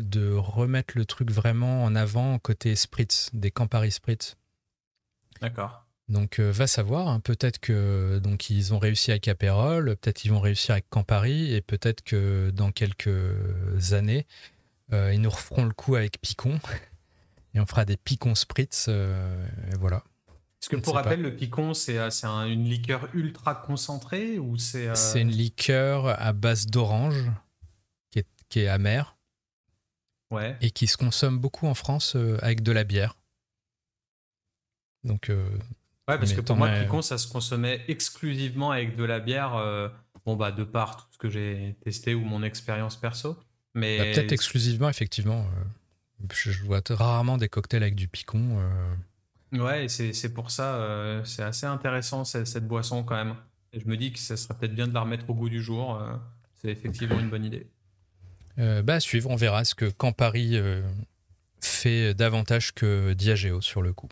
de 0.01 0.33
remettre 0.33 0.97
le 0.97 1.05
truc 1.05 1.31
vraiment 1.31 1.85
en 1.85 1.95
avant 1.95 2.39
côté 2.39 2.75
spritz, 2.77 3.29
des 3.35 3.51
Campari 3.51 3.91
spritz. 3.91 4.37
D'accord. 5.43 5.86
Donc 6.09 6.39
euh, 6.39 6.53
va 6.53 6.69
savoir, 6.69 7.09
hein. 7.09 7.19
peut-être 7.19 7.59
que 7.59 8.21
donc 8.23 8.49
ils 8.49 8.73
ont 8.73 8.79
réussi 8.79 9.11
avec 9.11 9.27
Aperol, 9.27 9.97
peut-être 9.97 10.25
ils 10.25 10.31
vont 10.31 10.39
réussir 10.39 10.73
avec 10.73 10.89
Campari 10.89 11.53
et 11.53 11.61
peut-être 11.61 12.03
que 12.03 12.51
dans 12.51 12.71
quelques 12.71 13.93
années 13.93 14.25
euh, 14.93 15.13
ils 15.13 15.21
nous 15.21 15.31
referont 15.31 15.65
le 15.65 15.73
coup 15.73 15.97
avec 15.97 16.21
Picon 16.21 16.61
et 17.55 17.61
on 17.61 17.67
fera 17.67 17.85
des 17.85 17.97
Picon 17.97 18.37
Spritz 18.37 18.87
euh, 18.89 19.45
voilà. 19.81 20.05
Est-ce 20.63 20.69
que 20.69 20.77
pour 20.77 20.95
rappel 20.95 21.23
le 21.23 21.35
Picon 21.35 21.75
c'est 21.75 21.99
une 21.99 22.69
liqueur 22.69 23.09
ultra 23.13 23.57
concentrée 23.57 24.39
ou 24.39 24.57
c'est 24.59 24.95
C'est 24.95 25.21
une 25.21 25.33
liqueur 25.33 26.07
à 26.21 26.33
base 26.33 26.67
d'orange 26.67 27.33
qui 28.13 28.21
est, 28.21 28.29
qui 28.49 28.61
est 28.61 28.69
amère. 28.69 29.17
Ouais. 30.31 30.57
Et 30.61 30.71
qui 30.73 30.89
se 30.89 30.97
consomme 30.97 31.39
beaucoup 31.39 31.67
en 31.67 31.75
France 31.75 32.17
avec 32.43 32.63
de 32.63 32.73
la 32.73 32.83
bière. 32.83 33.17
Donc 35.05 35.31
Ouais, 36.09 36.19
parce 36.19 36.33
que 36.33 36.41
pour 36.41 36.57
moi, 36.57 36.71
Picon, 36.71 37.03
ça 37.03 37.19
se 37.19 37.27
consommait 37.27 37.85
exclusivement 37.89 38.71
avec 38.71 38.95
de 38.95 39.03
la 39.03 39.19
bière. 39.19 39.57
Euh, 39.57 39.89
bon, 40.25 40.37
bah, 40.37 40.53
de 40.53 40.63
part 40.63 40.97
tout 40.97 41.07
ce 41.11 41.19
que 41.19 41.29
j'ai 41.29 41.77
testé 41.83 42.15
ou 42.15 42.21
mon 42.21 42.45
expérience 42.45 42.97
perso. 42.97 43.37
Mais... 43.75 43.99
Bah, 43.99 44.05
peut-être 44.15 44.33
exclusivement, 44.33 44.89
effectivement. 44.89 45.41
Euh, 45.41 46.27
je 46.33 46.65
vois 46.65 46.81
rarement 46.91 47.39
des 47.39 47.49
cocktails 47.49 47.83
avec 47.83 47.97
du 47.97 48.07
picon. 48.07 48.61
Euh. 48.61 49.59
Ouais, 49.59 49.87
et 49.87 49.89
c'est 49.89 50.33
pour 50.33 50.51
ça, 50.51 51.23
c'est 51.25 51.43
assez 51.43 51.67
intéressant 51.67 52.25
cette, 52.25 52.47
cette, 52.47 52.67
boisson 52.67 53.03
quand 53.03 53.17
même. 53.17 53.37
Et 53.73 53.81
je 53.81 53.87
me 53.87 53.97
dis 53.97 54.13
que 54.13 54.19
ça 54.19 54.37
serait 54.37 54.55
peut-être 54.55 54.75
bien 54.75 54.87
de 54.87 54.95
la 54.95 55.01
remettre 55.01 55.29
au 55.31 55.35
goût 55.35 55.49
du 55.49 55.63
jour. 55.63 56.01
c'est 56.55 56.69
effectivement 56.69 57.19
une 57.19 57.31
bonne 57.31 57.45
idée. 57.45 57.67
bah, 58.57 59.01
suivre, 59.01 59.31
on 59.31 59.37
verra 59.37 59.65
ce 59.65 59.75
que 59.75 59.87
Campari 59.87 60.61
fait 61.61 62.13
davantage 62.13 62.75
que 62.75 63.13
Diageo 63.13 63.61
sur 63.61 63.83
le 63.83 63.93
coup 63.93 64.09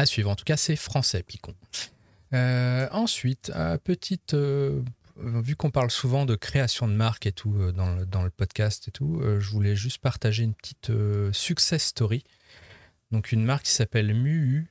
à 0.00 0.06
suivre. 0.06 0.30
En 0.30 0.36
tout 0.36 0.44
cas, 0.44 0.56
c'est 0.56 0.76
français, 0.76 1.22
Picon. 1.22 1.54
Euh, 2.32 2.88
ensuite, 2.90 3.52
petite. 3.84 4.34
Euh, 4.34 4.82
vu 5.16 5.54
qu'on 5.54 5.70
parle 5.70 5.90
souvent 5.90 6.24
de 6.24 6.34
création 6.34 6.88
de 6.88 6.94
marque 6.94 7.26
et 7.26 7.32
tout 7.32 7.54
euh, 7.54 7.72
dans, 7.72 7.94
le, 7.94 8.06
dans, 8.06 8.22
le, 8.22 8.30
podcast 8.30 8.88
et 8.88 8.90
tout, 8.90 9.20
je 9.38 9.50
voulais 9.50 9.76
juste 9.76 9.98
partager 9.98 10.44
une 10.44 10.54
petite 10.54 10.90
success 11.32 11.84
story. 11.84 12.24
Donc, 13.10 13.32
une 13.32 13.44
marque 13.44 13.64
qui 13.64 13.72
s'appelle 13.72 14.14
Muu. 14.14 14.68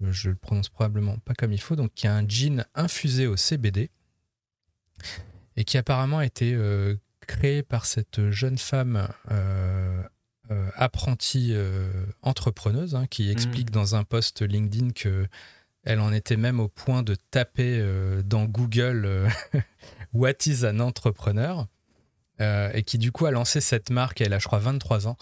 Je 0.00 0.30
le 0.30 0.36
prononce 0.36 0.68
probablement 0.68 1.18
pas 1.18 1.34
comme 1.34 1.52
il 1.52 1.60
faut. 1.60 1.76
Donc, 1.76 1.92
qui 1.94 2.06
a 2.06 2.14
un 2.14 2.26
jean 2.26 2.64
infusé 2.74 3.26
au 3.26 3.36
CBD 3.36 3.90
et 5.56 5.64
qui 5.64 5.76
apparemment 5.78 6.18
a 6.18 6.26
été 6.26 6.56
créé 7.20 7.62
par 7.62 7.84
cette 7.86 8.30
jeune 8.30 8.58
femme 8.58 9.08
euh, 10.52 10.70
apprentie 10.74 11.50
euh, 11.52 11.90
entrepreneuse 12.20 12.94
hein, 12.94 13.06
qui 13.08 13.30
explique 13.30 13.70
mm. 13.70 13.74
dans 13.74 13.94
un 13.94 14.04
post 14.04 14.42
LinkedIn 14.42 14.90
que 14.90 15.26
elle 15.84 16.00
en 16.00 16.12
était 16.12 16.36
même 16.36 16.60
au 16.60 16.68
point 16.68 17.02
de 17.02 17.16
taper 17.30 17.78
euh, 17.80 18.22
dans 18.22 18.44
Google 18.44 19.28
What 20.12 20.46
is 20.46 20.64
an 20.64 20.80
entrepreneur? 20.80 21.66
Et 22.74 22.82
qui 22.82 22.98
du 22.98 23.12
coup 23.12 23.26
a 23.26 23.30
lancé 23.30 23.60
cette 23.60 23.90
marque, 23.90 24.20
elle 24.20 24.32
a 24.32 24.40
je 24.40 24.46
crois 24.46 24.58
23 24.58 25.06
ans, 25.06 25.16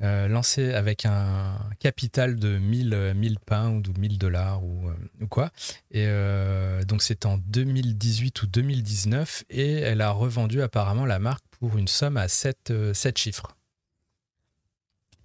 lancée 0.00 0.74
avec 0.74 1.06
un 1.06 1.56
capital 1.78 2.34
de 2.34 2.58
1000, 2.58 3.12
1000 3.14 3.38
pounds 3.38 3.88
ou 3.88 3.92
1000 3.96 4.18
dollars 4.18 4.64
ou, 4.64 4.90
ou, 5.20 5.28
quoi. 5.28 5.52
Et 5.92 6.08
donc 6.88 7.02
c'est 7.02 7.24
en 7.24 7.38
2018 7.38 8.42
ou 8.42 8.46
2019 8.48 9.44
et 9.48 9.74
elle 9.74 10.00
a 10.00 10.10
revendu 10.10 10.60
apparemment 10.60 11.06
la 11.06 11.20
marque 11.20 11.44
pour 11.60 11.78
une 11.78 11.86
somme 11.86 12.16
à 12.16 12.26
7, 12.26 12.72
7 12.92 13.16
chiffres. 13.16 13.56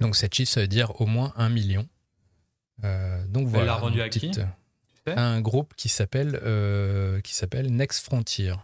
Donc 0.01 0.15
cette 0.15 0.33
chiffre, 0.33 0.51
ça 0.51 0.61
veut 0.61 0.67
dire 0.67 0.99
au 0.99 1.05
moins 1.05 1.31
un 1.37 1.49
million. 1.49 1.87
Euh, 2.83 3.25
donc 3.27 3.47
voilà. 3.47 3.61
Elle 3.61 3.67
l'a 3.67 3.75
rendu 3.75 4.01
à 4.01 4.09
qui 4.09 4.31
Un 5.05 5.39
groupe 5.41 5.73
qui 5.75 5.89
s'appelle 5.89 6.39
euh, 6.43 7.21
qui 7.21 7.35
s'appelle 7.35 7.73
Next 7.73 8.03
Frontier 8.03 8.55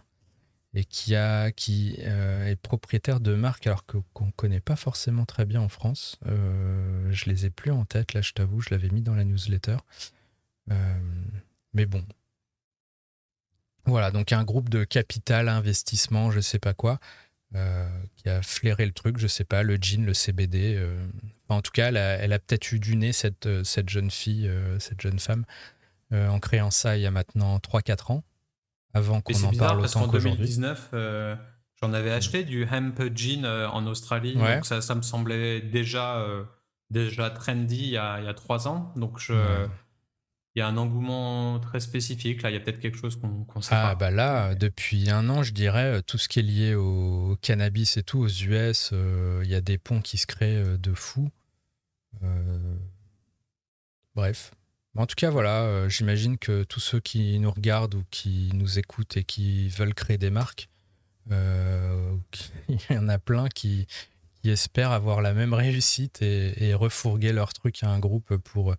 et 0.74 0.84
qui 0.84 1.14
a 1.14 1.50
qui 1.52 1.96
euh, 2.00 2.46
est 2.46 2.56
propriétaire 2.56 3.20
de 3.20 3.34
marques 3.34 3.66
alors 3.66 3.86
que 3.86 3.98
qu'on 4.12 4.30
connaît 4.32 4.60
pas 4.60 4.76
forcément 4.76 5.24
très 5.24 5.46
bien 5.46 5.60
en 5.60 5.68
France. 5.68 6.18
je 6.26 7.24
les 7.26 7.46
ai 7.46 7.50
plus 7.50 7.70
en 7.70 7.84
tête 7.84 8.12
là, 8.12 8.20
je 8.20 8.32
t'avoue, 8.32 8.60
je 8.60 8.70
l'avais 8.70 8.90
mis 8.90 9.00
dans 9.00 9.14
la 9.14 9.24
newsletter. 9.24 9.76
mais 11.72 11.86
bon. 11.86 12.04
Voilà, 13.86 14.10
donc 14.10 14.32
un 14.32 14.44
groupe 14.44 14.68
de 14.68 14.84
capital, 14.84 15.48
investissement, 15.48 16.30
je 16.30 16.40
sais 16.40 16.58
pas 16.58 16.74
quoi, 16.74 16.92
euh, 16.92 17.27
qui 17.52 18.28
a 18.28 18.42
flairé 18.42 18.84
le 18.84 18.92
truc, 18.92 19.18
je 19.18 19.26
sais 19.26 19.44
pas, 19.44 19.62
le 19.62 19.78
jean, 19.80 20.04
le 20.04 20.14
CBD. 20.14 20.76
Euh. 20.76 21.06
en 21.48 21.62
tout 21.62 21.70
cas, 21.72 21.88
elle 21.88 22.32
a, 22.32 22.38
peut-être 22.38 22.72
eu 22.72 22.78
du 22.78 22.96
nez, 22.96 23.12
cette, 23.12 23.46
euh, 23.46 23.64
cette 23.64 23.88
jeune 23.88 24.10
fille, 24.10 24.50
cette 24.78 25.00
jeune 25.00 25.18
femme, 25.18 25.44
en 26.12 26.38
créant 26.40 26.70
ça 26.70 26.96
il 26.96 27.02
y 27.02 27.06
a 27.06 27.10
maintenant 27.10 27.58
3-4 27.58 28.12
ans, 28.12 28.24
avant 28.94 29.20
qu'on 29.20 29.44
en 29.44 29.52
parle 29.52 29.80
autant 29.80 30.08
qu'aujourd'hui. 30.08 30.56
2019, 30.56 30.90
j'en 31.80 31.92
avais 31.92 32.12
acheté 32.12 32.44
du 32.44 32.64
hemp 32.64 33.00
jean 33.14 33.46
en 33.46 33.86
Australie, 33.86 34.34
donc 34.34 34.64
ça, 34.64 34.80
ça, 34.80 34.94
me 34.94 35.02
semblait 35.02 35.60
déjà, 35.60 36.24
déjà 36.90 37.30
trendy 37.30 37.78
il 37.78 37.90
y 37.90 37.96
a, 37.96 38.20
il 38.20 38.24
y 38.24 38.28
a 38.28 38.34
3 38.34 38.68
ans. 38.68 38.92
Donc 38.96 39.18
je 39.18 39.34
il 40.54 40.60
y 40.60 40.62
a 40.62 40.66
un 40.66 40.76
engouement 40.76 41.60
très 41.60 41.80
spécifique. 41.80 42.42
Là, 42.42 42.50
il 42.50 42.54
y 42.54 42.56
a 42.56 42.60
peut-être 42.60 42.80
quelque 42.80 42.98
chose 42.98 43.16
qu'on 43.16 43.46
ne 43.54 43.62
sait 43.62 43.74
ah, 43.74 43.90
pas. 43.90 43.94
Bah 43.94 44.10
là, 44.10 44.54
depuis 44.54 45.10
un 45.10 45.28
an, 45.28 45.42
je 45.42 45.52
dirais, 45.52 45.98
euh, 45.98 46.02
tout 46.02 46.18
ce 46.18 46.28
qui 46.28 46.40
est 46.40 46.42
lié 46.42 46.74
au 46.74 47.36
cannabis 47.40 47.96
et 47.96 48.02
tout, 48.02 48.18
aux 48.18 48.28
US, 48.28 48.90
euh, 48.92 49.40
il 49.44 49.50
y 49.50 49.54
a 49.54 49.60
des 49.60 49.78
ponts 49.78 50.00
qui 50.00 50.18
se 50.18 50.26
créent 50.26 50.56
euh, 50.56 50.76
de 50.76 50.92
fou. 50.94 51.30
Bref. 54.16 54.50
En 54.96 55.06
tout 55.06 55.14
cas, 55.14 55.30
voilà, 55.30 55.88
j'imagine 55.88 56.38
que 56.38 56.64
tous 56.64 56.80
ceux 56.80 56.98
qui 56.98 57.38
nous 57.38 57.52
regardent 57.52 57.94
ou 57.94 58.04
qui 58.10 58.50
nous 58.54 58.80
écoutent 58.80 59.16
et 59.16 59.22
qui 59.22 59.68
veulent 59.68 59.94
créer 59.94 60.18
des 60.18 60.30
marques, 60.30 60.68
il 61.30 62.78
y 62.90 62.98
en 62.98 63.08
a 63.08 63.18
plein 63.20 63.48
qui, 63.48 63.86
espèrent 64.44 64.92
avoir 64.92 65.20
la 65.20 65.34
même 65.34 65.52
réussite 65.52 66.22
et, 66.22 66.70
et 66.70 66.74
refourguer 66.74 67.32
leur 67.34 67.52
truc 67.52 67.82
à 67.82 67.90
un 67.90 67.98
groupe 67.98 68.34
pour 68.38 68.74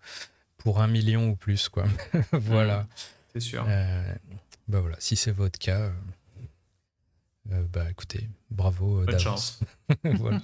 pour 0.60 0.82
un 0.82 0.88
million 0.88 1.30
ou 1.30 1.36
plus, 1.36 1.68
quoi. 1.70 1.86
voilà. 2.32 2.88
C'est 3.34 3.40
sûr. 3.40 3.66
Euh, 3.68 4.14
bah 4.68 4.82
voilà, 4.82 4.98
si 5.00 5.16
c'est 5.16 5.32
votre 5.32 5.58
cas, 5.58 5.80
euh, 5.80 5.92
euh, 7.54 7.64
bah 7.72 7.90
écoutez, 7.90 8.30
bravo 8.52 9.04
Bonne 9.06 9.20
chance. 9.20 9.60
voilà. 10.04 10.42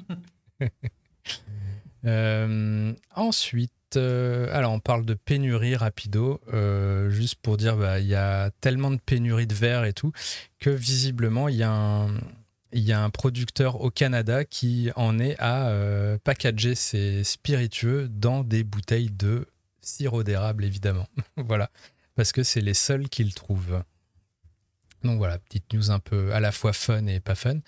ensuite, 3.16 3.72
alors 3.98 4.74
on 4.74 4.80
parle 4.80 5.06
de 5.06 5.14
pénurie 5.14 5.76
rapido, 5.76 6.42
juste 7.10 7.36
pour 7.36 7.58
dire, 7.58 7.78
bah, 7.78 8.00
il 8.00 8.08
y 8.08 8.16
a 8.16 8.52
tellement 8.62 8.92
de 8.92 9.00
pénurie 9.06 9.48
de 9.48 9.54
verre 9.54 9.86
et 9.86 9.94
tout 9.94 10.12
que 10.60 10.70
visiblement 10.70 11.48
il 11.50 11.56
y 11.56 11.64
a 11.64 11.72
un 11.72 12.08
il 12.72 12.82
y 12.82 12.92
a 12.92 13.02
un 13.02 13.10
producteur 13.10 13.80
au 13.80 13.90
Canada 13.90 14.44
qui 14.44 14.92
en 14.98 15.18
est 15.18 15.38
à 15.40 15.72
packager 16.24 16.76
ses 16.76 17.24
spiritueux 17.24 18.10
dans 18.10 18.44
des 18.44 18.64
bouteilles 18.66 19.12
de 19.12 19.48
sirop 19.86 20.24
d'érable, 20.24 20.66
évidemment. 20.66 21.08
voilà. 21.38 21.70
parce 22.16 22.32
que 22.32 22.44
c'est 22.44 22.62
les 22.62 22.74
seuls 22.74 23.10
qui 23.10 23.24
le 23.24 23.32
trouvent. 23.32 23.84
Donc 25.04 25.18
voilà, 25.18 25.38
petite 25.38 25.72
news 25.74 25.92
un 25.92 26.00
peu 26.00 26.34
à 26.34 26.40
la 26.40 26.52
fois 26.52 26.74
fun 26.74 27.06
et 27.08 27.20
pas 27.20 27.36
fun. 27.36 27.60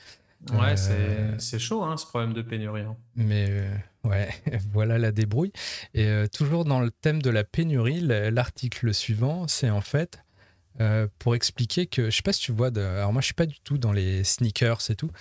Ouais, 0.51 0.75
euh, 0.89 1.35
c'est 1.39 1.59
chaud 1.59 1.83
hein, 1.83 1.97
ce 1.97 2.05
problème 2.05 2.33
de 2.33 2.41
pénurie. 2.41 2.81
Hein. 2.81 2.95
Mais 3.15 3.47
euh, 3.49 3.75
ouais, 4.03 4.29
voilà 4.71 4.97
la 4.97 5.11
débrouille. 5.11 5.51
Et 5.93 6.05
euh, 6.05 6.27
toujours 6.27 6.65
dans 6.65 6.79
le 6.79 6.91
thème 6.91 7.21
de 7.21 7.29
la 7.29 7.43
pénurie, 7.43 8.01
l'article 8.01 8.93
suivant, 8.93 9.47
c'est 9.47 9.69
en 9.69 9.81
fait 9.81 10.23
pour 11.19 11.35
expliquer 11.35 11.87
que, 11.87 12.09
je 12.09 12.15
sais 12.15 12.21
pas 12.21 12.33
si 12.33 12.41
tu 12.41 12.51
vois, 12.51 12.71
de, 12.71 12.81
alors 12.81 13.11
moi 13.13 13.21
je 13.21 13.25
suis 13.25 13.33
pas 13.33 13.45
du 13.45 13.59
tout 13.61 13.77
dans 13.77 13.91
les 13.91 14.23
sneakers 14.23 14.89
et 14.89 14.95
tout, 14.95 15.11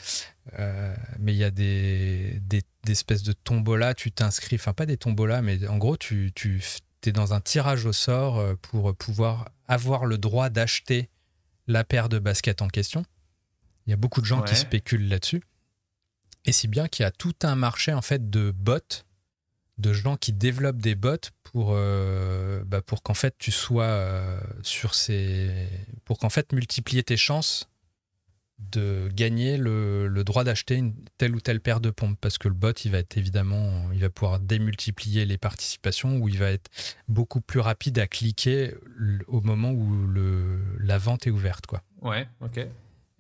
mais 1.18 1.34
il 1.34 1.38
y 1.38 1.44
a 1.44 1.50
des, 1.50 2.40
des, 2.42 2.62
espèces 2.88 3.22
de 3.22 3.32
tombolas, 3.32 3.94
tu 3.94 4.12
t'inscris, 4.12 4.56
enfin 4.56 4.72
pas 4.72 4.86
des 4.86 4.96
tombolas, 4.96 5.42
mais 5.42 5.66
en 5.66 5.78
gros 5.78 5.96
tu, 5.96 6.32
tu 6.34 6.60
es 7.06 7.12
dans 7.12 7.32
un 7.34 7.40
tirage 7.40 7.86
au 7.86 7.92
sort 7.92 8.42
pour 8.62 8.94
pouvoir 8.94 9.50
avoir 9.66 10.06
le 10.06 10.18
droit 10.18 10.50
d'acheter 10.50 11.08
la 11.66 11.84
paire 11.84 12.08
de 12.08 12.18
baskets 12.18 12.62
en 12.62 12.68
question. 12.68 13.04
Il 13.86 13.90
y 13.90 13.92
a 13.92 13.96
beaucoup 13.96 14.20
de 14.20 14.26
gens 14.26 14.42
qui 14.42 14.56
spéculent 14.56 15.08
là-dessus. 15.08 15.42
Et 16.44 16.52
si 16.52 16.68
bien 16.68 16.88
qu'il 16.88 17.02
y 17.02 17.06
a 17.06 17.10
tout 17.10 17.34
un 17.42 17.56
marché 17.56 17.92
en 17.92 18.02
fait 18.02 18.30
de 18.30 18.52
bots, 18.52 19.04
de 19.78 19.92
gens 19.92 20.16
qui 20.16 20.32
développent 20.32 20.80
des 20.80 20.94
bots 20.94 21.16
pour, 21.42 21.72
euh, 21.72 22.62
bah, 22.64 22.80
pour 22.80 23.02
qu'en 23.02 23.14
fait 23.14 23.34
tu 23.38 23.50
sois 23.50 23.84
euh, 23.84 24.40
sur 24.62 24.94
ces. 24.94 25.50
pour 26.04 26.18
qu'en 26.18 26.30
fait 26.30 26.52
multiplier 26.52 27.02
tes 27.02 27.16
chances 27.16 27.68
de 28.58 29.10
gagner 29.12 29.58
le, 29.58 30.08
le 30.08 30.24
droit 30.24 30.42
d'acheter 30.42 30.76
une 30.76 30.94
telle 31.18 31.36
ou 31.36 31.40
telle 31.40 31.60
paire 31.60 31.80
de 31.80 31.90
pompes 31.90 32.16
parce 32.18 32.38
que 32.38 32.48
le 32.48 32.54
bot 32.54 32.72
il 32.86 32.90
va 32.90 32.98
être 32.98 33.18
évidemment 33.18 33.90
il 33.92 34.00
va 34.00 34.08
pouvoir 34.08 34.40
démultiplier 34.40 35.26
les 35.26 35.36
participations 35.36 36.16
ou 36.16 36.28
il 36.30 36.38
va 36.38 36.50
être 36.50 36.70
beaucoup 37.06 37.42
plus 37.42 37.60
rapide 37.60 37.98
à 37.98 38.06
cliquer 38.06 38.72
au 39.26 39.42
moment 39.42 39.72
où 39.72 40.06
le, 40.06 40.58
la 40.80 40.96
vente 40.96 41.26
est 41.26 41.30
ouverte 41.30 41.66
quoi. 41.66 41.82
Ouais, 42.00 42.26
ok. 42.40 42.66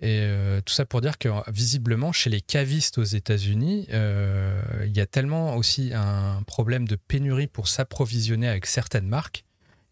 Et 0.00 0.20
euh, 0.20 0.60
tout 0.60 0.74
ça 0.74 0.84
pour 0.84 1.00
dire 1.00 1.16
que 1.16 1.28
visiblement, 1.50 2.12
chez 2.12 2.28
les 2.28 2.42
cavistes 2.42 2.98
aux 2.98 3.04
États-Unis, 3.04 3.86
euh, 3.92 4.60
il 4.84 4.94
y 4.94 5.00
a 5.00 5.06
tellement 5.06 5.56
aussi 5.56 5.92
un 5.94 6.42
problème 6.42 6.86
de 6.86 6.96
pénurie 6.96 7.46
pour 7.46 7.66
s'approvisionner 7.66 8.46
avec 8.46 8.66
certaines 8.66 9.08
marques, 9.08 9.44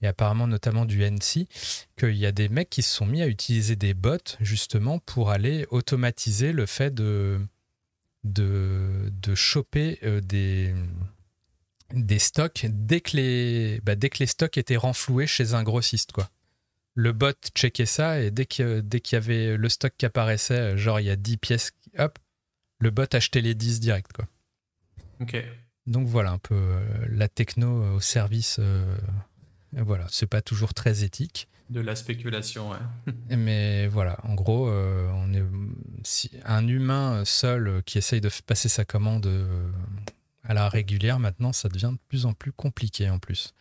et 0.03 0.07
apparemment 0.07 0.47
notamment 0.47 0.85
du 0.85 1.03
NC, 1.03 1.49
qu'il 1.97 2.17
y 2.17 2.27
a 2.27 2.33
des 2.33 2.51
mecs 2.51 2.69
qui 2.69 2.83
se 2.83 2.95
sont 2.95 3.07
mis 3.07 3.23
à 3.23 3.27
utiliser 3.27 3.77
des 3.77 3.95
bots 3.95 4.37
justement 4.41 4.99
pour 4.99 5.31
aller 5.31 5.67
automatiser 5.71 6.53
le 6.53 6.67
fait 6.67 6.93
de, 6.93 7.41
de, 8.25 9.35
choper 9.35 9.99
euh, 10.03 10.21
des, 10.21 10.75
des 11.95 12.19
stocks 12.19 12.67
dès 12.69 13.01
que, 13.01 13.17
les, 13.17 13.81
bah, 13.83 13.97
dès 13.97 14.11
que 14.11 14.19
les 14.19 14.27
stocks 14.27 14.59
étaient 14.59 14.77
renfloués 14.77 15.27
chez 15.27 15.55
un 15.55 15.63
grossiste. 15.63 16.13
quoi 16.13 16.29
le 16.95 17.13
bot 17.13 17.37
checkait 17.55 17.87
ça 17.87 18.21
et 18.21 18.31
dès 18.31 18.47
qu'il 18.47 18.83
dès 18.83 19.01
qu'il 19.01 19.17
y 19.17 19.19
avait 19.19 19.57
le 19.57 19.69
stock 19.69 19.93
qui 19.97 20.07
apparaissait, 20.07 20.79
genre 20.79 21.01
il 21.01 21.07
y 21.07 21.11
a 21.11 21.17
10 21.17 21.37
pièces, 21.39 21.73
hop, 21.99 22.19
le 22.79 22.91
bot 22.91 23.07
achetait 23.13 23.41
les 23.41 23.55
10 23.55 23.81
direct. 23.81 24.13
Quoi. 24.13 24.27
Ok. 25.21 25.43
Donc 25.87 26.07
voilà 26.07 26.31
un 26.33 26.39
peu 26.39 26.55
euh, 26.55 26.81
la 27.11 27.29
techno 27.29 27.95
au 27.95 28.01
service. 28.01 28.57
Euh, 28.59 28.97
voilà, 29.73 30.07
c'est 30.11 30.27
pas 30.27 30.41
toujours 30.41 30.73
très 30.73 31.05
éthique. 31.05 31.49
De 31.71 31.81
la 31.81 31.97
spéculation, 31.97 32.71
ouais. 32.71 33.15
Mais 33.37 33.87
voilà, 33.89 34.19
en 34.23 34.35
gros, 34.35 34.69
euh, 34.69 35.11
on 35.15 35.33
est 35.33 35.43
si, 36.05 36.31
un 36.45 36.67
humain 36.67 37.25
seul 37.25 37.83
qui 37.85 37.99
essaye 37.99 38.21
de 38.21 38.31
passer 38.47 38.69
sa 38.69 38.85
commande 38.85 39.29
à 40.43 40.55
la 40.55 40.69
régulière, 40.69 41.19
maintenant, 41.19 41.53
ça 41.53 41.69
devient 41.69 41.93
de 41.93 41.99
plus 42.09 42.27
en 42.27 42.35
plus 42.35 42.53
compliqué 42.53 43.09
en 43.09 43.19
plus. 43.19 43.55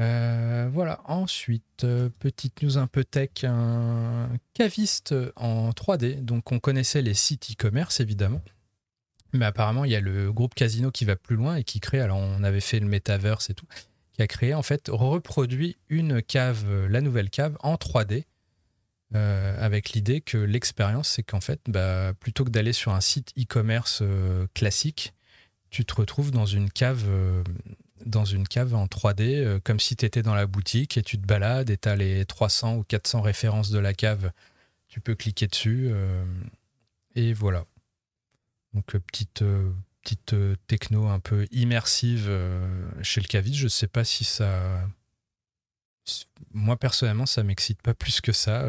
Euh, 0.00 0.68
voilà, 0.72 1.00
ensuite, 1.04 1.84
euh, 1.84 2.08
petite 2.18 2.62
news 2.62 2.78
un 2.78 2.88
peu 2.88 3.04
tech, 3.04 3.44
un 3.44 4.28
caviste 4.52 5.14
en 5.36 5.70
3D. 5.70 6.20
Donc, 6.20 6.50
on 6.50 6.58
connaissait 6.58 7.02
les 7.02 7.14
sites 7.14 7.52
e-commerce 7.52 8.00
évidemment, 8.00 8.42
mais 9.32 9.44
apparemment, 9.44 9.84
il 9.84 9.92
y 9.92 9.96
a 9.96 10.00
le 10.00 10.32
groupe 10.32 10.54
Casino 10.54 10.90
qui 10.90 11.04
va 11.04 11.16
plus 11.16 11.36
loin 11.36 11.56
et 11.56 11.64
qui 11.64 11.78
crée. 11.80 12.00
Alors, 12.00 12.18
on 12.18 12.42
avait 12.42 12.60
fait 12.60 12.80
le 12.80 12.86
metaverse 12.86 13.50
et 13.50 13.54
tout, 13.54 13.66
qui 14.12 14.22
a 14.22 14.26
créé 14.26 14.54
en 14.54 14.62
fait, 14.62 14.88
reproduit 14.88 15.76
une 15.88 16.22
cave, 16.22 16.64
euh, 16.66 16.88
la 16.88 17.00
nouvelle 17.00 17.30
cave 17.30 17.56
en 17.60 17.76
3D. 17.76 18.24
avec 19.12 19.90
l'idée 19.90 20.20
que 20.20 20.38
l'expérience, 20.38 21.08
c'est 21.08 21.22
qu'en 21.22 21.40
fait, 21.40 21.60
bah, 21.68 22.14
plutôt 22.18 22.44
que 22.44 22.50
d'aller 22.50 22.72
sur 22.72 22.92
un 22.92 23.00
site 23.00 23.32
e-commerce 23.38 24.02
classique, 24.54 25.14
tu 25.70 25.84
te 25.84 25.94
retrouves 25.94 26.32
dans 26.32 26.46
une 26.46 26.68
cave 26.68 27.06
dans 28.04 28.24
une 28.24 28.46
cave 28.46 28.74
en 28.74 28.86
3D, 28.86 29.22
euh, 29.22 29.60
comme 29.62 29.80
si 29.80 29.96
tu 29.96 30.04
étais 30.04 30.22
dans 30.22 30.34
la 30.34 30.46
boutique 30.46 30.96
et 30.96 31.02
tu 31.02 31.18
te 31.18 31.26
balades 31.26 31.70
et 31.70 31.76
tu 31.76 31.88
as 31.88 31.96
les 31.96 32.24
300 32.24 32.76
ou 32.76 32.82
400 32.84 33.22
références 33.22 33.70
de 33.70 33.78
la 33.78 33.94
cave. 33.94 34.30
Tu 34.88 35.00
peux 35.00 35.14
cliquer 35.14 35.46
dessus. 35.46 35.88
Euh, 35.90 36.24
et 37.14 37.32
voilà. 37.32 37.64
Donc, 38.72 38.94
euh, 38.94 38.98
petite, 38.98 39.44
petite 40.02 40.34
techno 40.66 41.06
un 41.06 41.20
peu 41.20 41.46
immersive 41.50 42.30
chez 43.02 43.20
le 43.20 43.26
caviste. 43.26 43.56
Je 43.56 43.64
ne 43.64 43.68
sais 43.68 43.88
pas 43.88 44.04
si 44.04 44.24
ça. 44.24 44.88
Moi, 46.52 46.76
personnellement, 46.76 47.24
ça 47.24 47.42
m'excite 47.42 47.80
pas 47.80 47.94
plus 47.94 48.20
que 48.20 48.32
ça. 48.32 48.68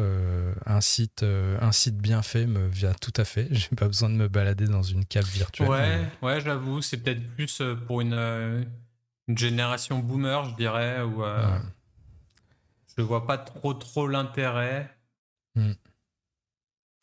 un, 0.64 0.80
site, 0.80 1.22
un 1.22 1.72
site 1.72 1.98
bien 1.98 2.22
fait 2.22 2.46
me 2.46 2.66
vient 2.66 2.94
tout 2.94 3.12
à 3.16 3.24
fait. 3.24 3.48
J'ai 3.50 3.68
pas 3.76 3.86
besoin 3.86 4.08
de 4.08 4.14
me 4.14 4.28
balader 4.28 4.66
dans 4.66 4.82
une 4.82 5.04
cave 5.04 5.28
virtuelle. 5.28 5.68
Ouais, 5.68 6.08
ouais 6.22 6.40
j'avoue. 6.40 6.80
C'est 6.80 6.98
peut-être 6.98 7.22
plus 7.34 7.60
pour 7.86 8.00
une 8.00 8.14
une 9.28 9.38
génération 9.38 9.98
boomer, 9.98 10.44
je 10.50 10.54
dirais, 10.54 11.02
où 11.02 11.24
euh, 11.24 11.58
je 12.96 13.02
ne 13.02 13.06
vois 13.06 13.26
pas 13.26 13.38
trop 13.38 13.74
trop 13.74 14.06
l'intérêt. 14.06 14.92
Hmm. 15.54 15.72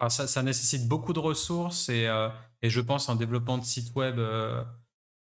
ça, 0.09 0.27
ça, 0.27 0.43
nécessite 0.43 0.87
beaucoup 0.87 1.11
de 1.13 1.19
ressources 1.19 1.89
et, 1.89 2.07
euh, 2.07 2.29
et, 2.61 2.69
je 2.69 2.81
pense 2.81 3.09
un 3.09 3.15
développement 3.15 3.57
de 3.57 3.65
site 3.65 3.95
web 3.95 4.19
euh, 4.19 4.63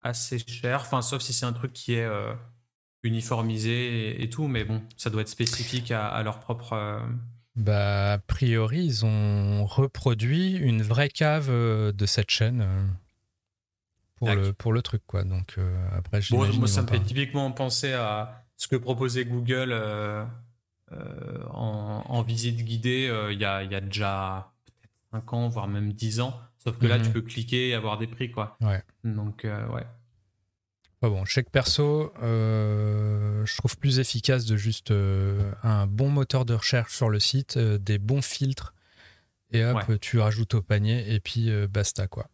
assez 0.03 0.39
cher, 0.39 0.83
enfin, 0.83 1.03
sauf 1.03 1.23
si 1.23 1.33
c'est 1.33 1.45
un 1.45 1.53
truc 1.53 1.73
qui 1.73 1.95
est 1.95 2.09
uniformisé 3.03 4.23
et, 4.23 4.31
tout, 4.31 4.47
mais 4.47 4.65
bon, 4.65 4.83
ça 4.97 5.11
doit 5.11 5.23
être 5.23 5.29
spécifique 5.29 5.91
à, 5.91 6.23
leur 6.23 6.39
propre. 6.39 7.03
Bah, 7.57 8.13
a 8.13 8.19
priori, 8.19 8.85
ils 8.85 9.05
ont 9.05 9.67
reproduit 9.67 10.57
une 10.57 10.83
vraie 10.83 11.09
cave 11.09 11.51
de 11.51 12.07
cette 12.07 12.31
chaîne 12.31 12.65
pour 14.17 14.31
le, 14.31 14.53
pour 14.53 14.73
le 14.73 14.83
truc. 14.83 15.03
Quoi. 15.07 15.25
Donc, 15.25 15.55
euh, 15.59 15.89
après, 15.93 16.21
bon, 16.31 16.47
moi, 16.55 16.69
ça 16.69 16.83
me 16.83 16.89
fait 16.89 17.01
typiquement 17.01 17.51
penser 17.53 17.93
à 17.93 18.45
ce 18.57 18.67
que 18.67 18.77
proposait 18.77 19.25
Google 19.25 19.71
euh, 19.73 20.25
euh, 20.93 21.45
en, 21.51 22.05
en, 22.09 22.23
visite 22.23 22.57
guidée 22.57 23.13
il 23.31 23.39
y, 23.39 23.45
a, 23.45 23.63
y 23.63 23.75
a 23.75 23.81
déjà 23.81 24.53
peut-être 24.65 25.25
5 25.25 25.33
ans, 25.35 25.49
voire 25.49 25.69
même 25.69 25.93
10 25.93 26.21
ans. 26.21 26.41
Sauf 26.59 26.79
que 26.79 26.87
là, 26.87 26.99
tu 26.99 27.07
mhm. 27.07 27.13
peux 27.13 27.23
cliquer 27.23 27.69
et 27.69 27.75
avoir 27.75 27.99
des 27.99 28.07
prix. 28.09 28.31
Quoi. 28.33 28.57
Ouais. 28.61 28.83
Donc, 29.05 29.45
ouais. 29.45 29.87
bon, 31.03 31.25
chèque 31.25 31.51
perso, 31.51 32.13
je 32.21 33.57
trouve 33.59 33.77
plus 33.79 34.01
efficace 34.01 34.47
de 34.47 34.57
juste 34.57 34.93
un 35.63 35.87
bon 35.87 36.09
moteur 36.09 36.45
de 36.45 36.55
recherche 36.55 36.97
sur 36.97 37.09
le 37.09 37.21
site, 37.21 37.59
des 37.59 37.99
bons 37.99 38.23
filtres, 38.23 38.75
et 39.53 39.65
hop, 39.65 40.01
tu 40.01 40.19
rajoutes 40.19 40.55
au 40.55 40.63
panier, 40.63 41.15
et 41.15 41.21
puis 41.21 41.51
basta, 41.69 42.09
quoi 42.09 42.29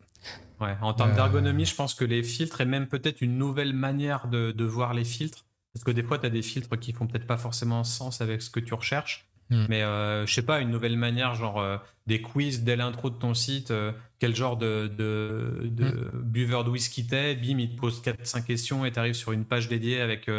en 0.81 0.95
termes 0.95 1.15
d'ergonomie, 1.15 1.65
je 1.65 1.75
pense 1.75 1.95
que 1.95 2.05
les 2.05 2.23
filtres 2.23 2.61
et 2.61 2.65
même 2.65 2.87
peut-être 2.87 3.21
une 3.21 3.39
nouvelle 3.39 3.73
manière 3.73 4.29
de, 4.29 4.65
voir 4.65 4.95
les 4.95 5.05
filtres. 5.05 5.45
Parce 5.73 5.85
que 5.85 5.91
des 5.91 6.03
fois, 6.03 6.19
tu 6.19 6.27
as 6.27 6.31
des 6.31 6.43
filtres 6.43 6.79
qui 6.79 6.93
font 6.93 7.07
peut-être 7.07 7.27
pas 7.27 7.39
forcément 7.39 7.83
sens 7.83 8.21
avec 8.21 8.43
ce 8.43 8.51
que 8.51 8.61
tu 8.61 8.75
recherches. 8.75 9.27
Hmm. 9.51 9.67
Mais 9.69 9.83
euh, 9.83 10.27
je 10.27 10.33
sais 10.35 10.43
pas, 10.43 10.61
une 10.61 10.71
nouvelle 10.71 10.97
manière, 10.97 11.35
genre 11.35 11.61
euh, 11.61 11.77
des 12.07 12.23
quiz 12.23 12.63
dès 12.63 12.77
l'intro 12.77 13.11
de 13.11 13.17
ton 13.17 13.35
site, 13.35 13.71
euh, 13.71 13.93
quel 14.19 14.35
genre 14.35 14.57
de, 14.57 14.87
de, 14.87 16.11
hmm. 16.15 16.23
buveur 16.23 16.65
de 16.65 16.71
whisky 16.71 17.07
t'es, 17.07 17.35
bim, 17.35 17.59
il 17.59 17.75
te 17.75 17.81
pose 17.81 18.03
4-5 18.03 18.45
questions 18.45 18.85
et 18.85 18.93
tu 18.93 18.99
arrives 18.99 19.15
sur 19.15 19.33
une 19.33 19.45
page 19.45 19.69
dédiée 19.69 20.01
avec 20.01 20.31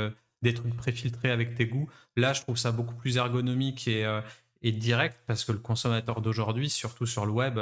des 0.42 0.54
trucs 0.54 0.76
préfiltrés 0.76 1.32
avec 1.32 1.56
tes 1.56 1.68
goûts. 1.68 1.90
Là, 2.16 2.34
je 2.34 2.42
trouve 2.42 2.58
ça 2.58 2.72
beaucoup 2.72 2.96
plus 2.96 3.18
ergonomique 3.18 3.88
et, 3.88 4.04
et 4.62 4.72
direct 4.72 5.20
parce 5.28 5.46
que 5.46 5.52
le 5.52 5.60
consommateur 5.60 6.22
d'aujourd'hui, 6.22 6.70
surtout 6.70 7.06
sur 7.06 7.26
le 7.26 7.32
web, 7.32 7.60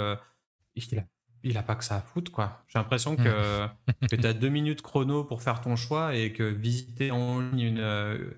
il 0.76 1.00
a 1.00 1.04
il 1.44 1.58
a 1.58 1.64
pas 1.64 1.76
que 1.76 1.84
ça 1.84 1.98
à 1.98 2.02
foutre, 2.02 2.32
quoi. 2.32 2.64
J'ai 2.68 2.80
l'impression 2.80 3.16
que, 3.16 3.66
hmm. 3.66 4.08
tu 4.10 4.26
as 4.26 4.34
deux 4.34 4.50
minutes 4.50 4.82
chrono 4.82 5.24
pour 5.24 5.42
faire 5.42 5.62
ton 5.62 5.76
choix 5.76 6.16
et 6.16 6.34
que 6.34 6.44
visiter 6.44 7.12
en 7.12 7.40
ligne 7.40 7.62
une, 7.62 7.80
euh, 7.80 8.32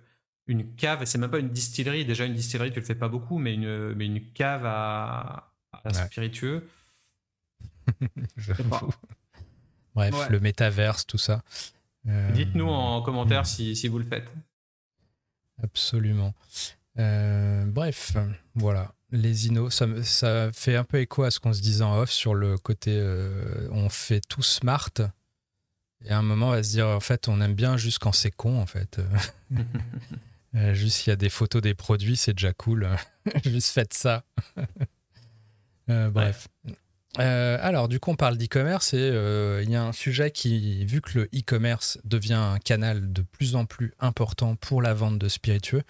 une 0.48 0.76
cave, 0.76 1.02
et 1.04 1.06
c'est 1.06 1.18
même 1.18 1.32
pas 1.32 1.40
une 1.40 1.50
distillerie, 1.50 2.06
déjà 2.06 2.26
une 2.26 2.34
distillerie, 2.34 2.72
tu 2.72 2.80
le 2.80 2.86
fais 2.86 2.96
pas 2.96 3.10
beaucoup, 3.10 3.38
mais 3.38 3.54
une, 3.54 3.94
mais 3.94 4.06
une 4.06 4.22
cave 4.32 4.66
à, 4.66 5.50
spiritueux. 5.92 6.68
Bref, 9.96 10.30
le 10.30 10.40
métaverse, 10.40 11.06
tout 11.06 11.18
ça. 11.18 11.44
Euh, 12.08 12.32
Dites-nous 12.32 12.68
en 12.68 13.02
commentaire 13.02 13.46
si, 13.46 13.76
si, 13.76 13.88
vous 13.88 14.00
le 14.00 14.06
faites. 14.06 14.32
Absolument. 15.62 16.34
Euh, 17.00 17.66
bref, 17.66 18.18
voilà 18.56 18.94
les 19.14 19.48
inos, 19.48 19.84
ça, 20.04 20.52
fait 20.52 20.76
un 20.76 20.84
peu 20.84 21.00
écho 21.00 21.24
à 21.24 21.32
ce 21.32 21.40
qu'on 21.40 21.54
se 21.54 21.62
disait 21.62 21.84
en 21.84 22.00
off 22.00 22.10
sur 22.10 22.34
le 22.34 22.58
côté 22.58 22.92
euh, 22.96 23.68
on 23.72 23.88
fait 23.90 24.22
tout 24.28 24.42
smart. 24.42 24.92
Et 26.04 26.10
à 26.10 26.18
un 26.18 26.24
moment, 26.24 26.48
on 26.48 26.52
va 26.52 26.64
se 26.64 26.72
dire 26.72 26.88
en 26.88 27.00
fait, 27.00 27.28
on 27.28 27.40
aime 27.40 27.54
bien 27.54 27.78
juste 27.78 28.00
quand 28.00 28.12
c'est 28.12 28.32
con, 28.32 28.60
en 28.60 28.66
fait. 28.66 29.00
juste 30.74 31.06
il 31.06 31.12
y 31.12 31.14
a 31.14 31.16
des 31.16 31.30
photos 31.30 31.62
des 31.62 31.76
produits, 31.76 32.18
c'est 32.18 32.34
déjà 32.34 32.54
cool. 32.54 32.90
juste 33.46 33.70
faites 33.70 33.94
ça. 33.94 34.24
bref. 35.88 36.48
alors, 37.18 37.88
du 37.88 38.00
coup, 38.00 38.12
on 38.12 38.16
parle 38.16 38.38
d'e-commerce 38.38 38.96
et 38.96 39.62
il 39.64 39.70
y 39.70 39.76
a 39.76 39.84
un 39.84 39.94
sujet 39.94 40.32
qui, 40.32 40.86
vu 40.86 41.02
que 41.02 41.20
le 41.20 41.26
e-commerce 41.36 42.00
devient 42.04 42.34
un 42.34 42.58
canal 42.58 43.14
de 43.14 43.22
plus 43.22 43.56
en 43.56 43.66
plus 43.66 43.94
important 44.00 44.56
pour 44.56 44.82
la 44.82 44.96
vente 44.96 45.20
de 45.20 45.30
spiritueux, 45.30 45.84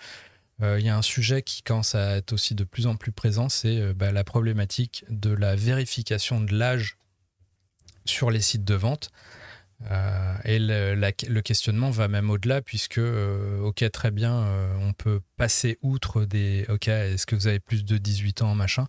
il 0.62 0.86
y 0.86 0.90
a 0.90 0.96
un 0.96 1.02
sujet 1.02 1.42
qui 1.42 1.62
commence 1.62 1.94
à 1.94 2.18
être 2.18 2.34
aussi 2.34 2.56
de 2.56 2.64
plus 2.64 2.88
en 2.88 2.96
plus 2.96 3.12
présent, 3.12 3.50
c'est 3.50 3.94
bah, 3.94 4.12
la 4.12 4.24
problématique 4.24 5.04
de 5.10 5.32
la 5.32 5.56
vérification 5.56 6.40
de 6.40 6.56
l'âge 6.56 6.98
sur 8.06 8.32
les 8.32 8.42
sites 8.42 8.64
de 8.64 8.76
vente. 8.76 9.12
Euh, 9.92 10.36
et 10.46 10.60
le, 10.60 11.42
questionnement 11.42 11.90
va 11.90 12.08
même 12.08 12.30
au-delà, 12.30 12.62
puisque, 12.62 13.00
euh, 13.00 13.60
ok, 13.62 13.90
très 13.92 14.12
bien, 14.12 14.34
euh, 14.34 14.76
on 14.80 14.94
peut 14.94 15.22
passer 15.38 15.78
outre 15.82 16.26
des, 16.26 16.66
ok, 16.70 16.88
est-ce 16.88 17.26
que 17.26 17.36
vous 17.36 17.48
avez 17.48 17.60
plus 17.60 17.84
de 17.84 17.98
18 17.98 18.42
ans, 18.44 18.56
machin, 18.56 18.88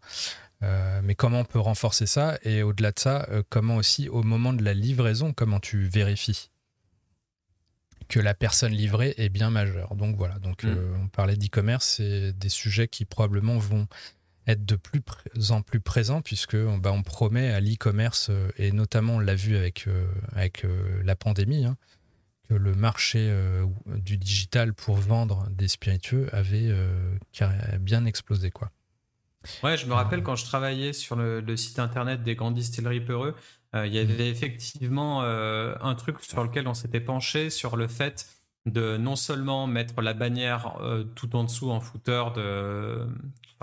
mais 1.03 1.15
comment 1.15 1.41
on 1.41 1.45
peut 1.45 1.59
renforcer 1.59 2.07
ça? 2.07 2.39
Et 2.43 2.63
au-delà 2.63 2.91
de 2.91 2.99
ça, 2.99 3.29
comment 3.51 3.77
aussi, 3.77 4.09
au 4.09 4.23
moment 4.23 4.55
de 4.55 4.65
la 4.65 4.73
livraison, 4.73 5.35
comment 5.35 5.61
tu 5.61 5.85
vérifies? 5.85 6.49
Que 8.09 8.21
la 8.21 8.35
personne 8.35 8.73
livrée 8.73 9.15
est 9.17 9.29
bien 9.29 9.51
majeure 9.51 9.95
Donc 9.97 10.17
voilà, 10.17 10.39
donc 10.39 10.65
mm. 10.65 10.77
on 11.03 11.09
parlait 11.09 11.37
d'e-commerce, 11.37 11.97
c'est 11.97 12.33
des 12.33 12.49
sujets 12.49 12.89
qui 12.89 13.05
probablement 13.05 13.59
vont 13.59 13.87
être 14.47 14.65
de 14.65 14.77
plus 14.77 15.03
en 15.51 15.63
plus 15.63 15.81
présent 15.81 16.23
puisque 16.23 16.57
bah, 16.57 16.93
on 16.93 17.03
promet 17.03 17.51
à 17.51 17.61
l'e-commerce 17.61 18.29
euh, 18.31 18.49
et 18.57 18.73
notamment 18.73 19.17
on 19.17 19.19
l'a 19.19 19.35
vu 19.35 19.57
avec, 19.57 19.87
euh, 19.87 20.07
avec 20.35 20.65
euh, 20.65 21.03
la 21.03 21.17
pandémie 21.17 21.65
hein, 21.65 21.77
que 22.49 22.55
le 22.55 22.75
marché 22.75 23.35
du 23.87 24.19
digital 24.19 24.75
pour 24.75 24.97
vendre 24.97 25.49
des 25.51 25.67
spiritueux 25.67 26.29
avait 26.33 26.75
bien 27.81 28.05
explosé 28.05 28.51
quoi. 28.51 28.71
Ouais, 29.63 29.79
je 29.79 29.87
me 29.87 29.95
rappelle 29.95 30.23
quand 30.23 30.37
je 30.37 30.45
travaillais 30.45 30.93
sur 30.93 31.17
le, 31.17 31.57
site 31.57 31.79
internet 31.79 32.23
des 32.23 32.35
grandes 32.35 32.55
distilleries 32.55 33.01
Peureux, 33.01 33.35
il 33.75 33.93
y 33.93 33.99
avait 33.99 34.29
effectivement 34.29 35.23
un 35.23 35.95
truc 35.97 36.21
sur 36.21 36.45
lequel 36.45 36.69
on 36.69 36.75
s'était 36.75 37.01
penché 37.01 37.51
sur 37.51 37.77
le 37.77 37.89
fait 37.89 38.29
de 38.67 38.97
non 38.97 39.17
seulement 39.17 39.67
mettre 39.67 40.01
la 40.01 40.15
bannière 40.15 40.79
tout 41.17 41.35
en 41.35 41.45
dessous 41.45 41.71
en 41.71 41.81
footer 41.81 42.25
de 42.37 43.07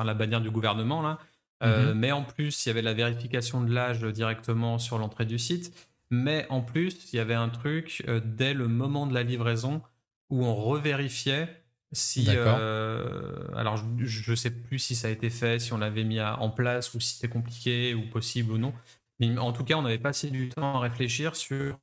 la 0.03 0.13
bannière 0.13 0.41
du 0.41 0.51
gouvernement 0.51 1.01
là. 1.01 1.19
Euh, 1.63 1.93
mhm. 1.93 1.99
mais 1.99 2.11
en 2.11 2.23
plus, 2.23 2.65
il 2.65 2.69
y 2.69 2.71
avait 2.71 2.81
la 2.81 2.93
vérification 2.93 3.61
de 3.61 3.71
l'âge 3.71 4.01
directement 4.01 4.79
sur 4.79 4.97
l'entrée 4.97 5.25
du 5.25 5.37
site. 5.37 5.73
Mais 6.09 6.45
en 6.49 6.61
plus, 6.61 7.13
il 7.13 7.17
y 7.17 7.19
avait 7.19 7.35
un 7.35 7.49
truc 7.49 8.03
euh, 8.07 8.19
dès 8.23 8.53
le 8.53 8.67
moment 8.67 9.07
de 9.07 9.13
la 9.13 9.23
livraison 9.23 9.81
où 10.29 10.43
on 10.45 10.55
revérifiait 10.55 11.63
si. 11.91 12.25
Euh, 12.29 13.47
alors, 13.55 13.77
je 13.77 14.31
ne 14.31 14.35
sais 14.35 14.49
plus 14.49 14.79
si 14.79 14.95
ça 14.95 15.07
a 15.07 15.11
été 15.11 15.29
fait, 15.29 15.59
si 15.59 15.71
on 15.73 15.77
l'avait 15.77 16.03
mis 16.03 16.21
en 16.21 16.49
place 16.49 16.93
ou 16.93 16.99
si 16.99 17.15
c'était 17.15 17.27
compliqué 17.27 17.93
ou 17.93 18.09
possible 18.09 18.53
ou 18.53 18.57
non. 18.57 18.73
Mais 19.21 19.37
en 19.37 19.53
tout 19.53 19.63
cas, 19.63 19.75
on 19.75 19.85
avait 19.85 19.99
passé 19.99 20.29
du 20.29 20.49
temps 20.49 20.75
à 20.75 20.79
réfléchir 20.79 21.35
sur 21.37 21.79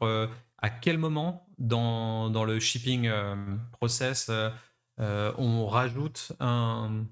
à 0.58 0.70
quel 0.70 0.98
moment 0.98 1.48
dans, 1.58 2.28
dans 2.28 2.44
le 2.44 2.60
shipping 2.60 3.10
process 3.70 4.30
on 4.98 5.66
rajoute 5.66 6.32
un 6.40 7.06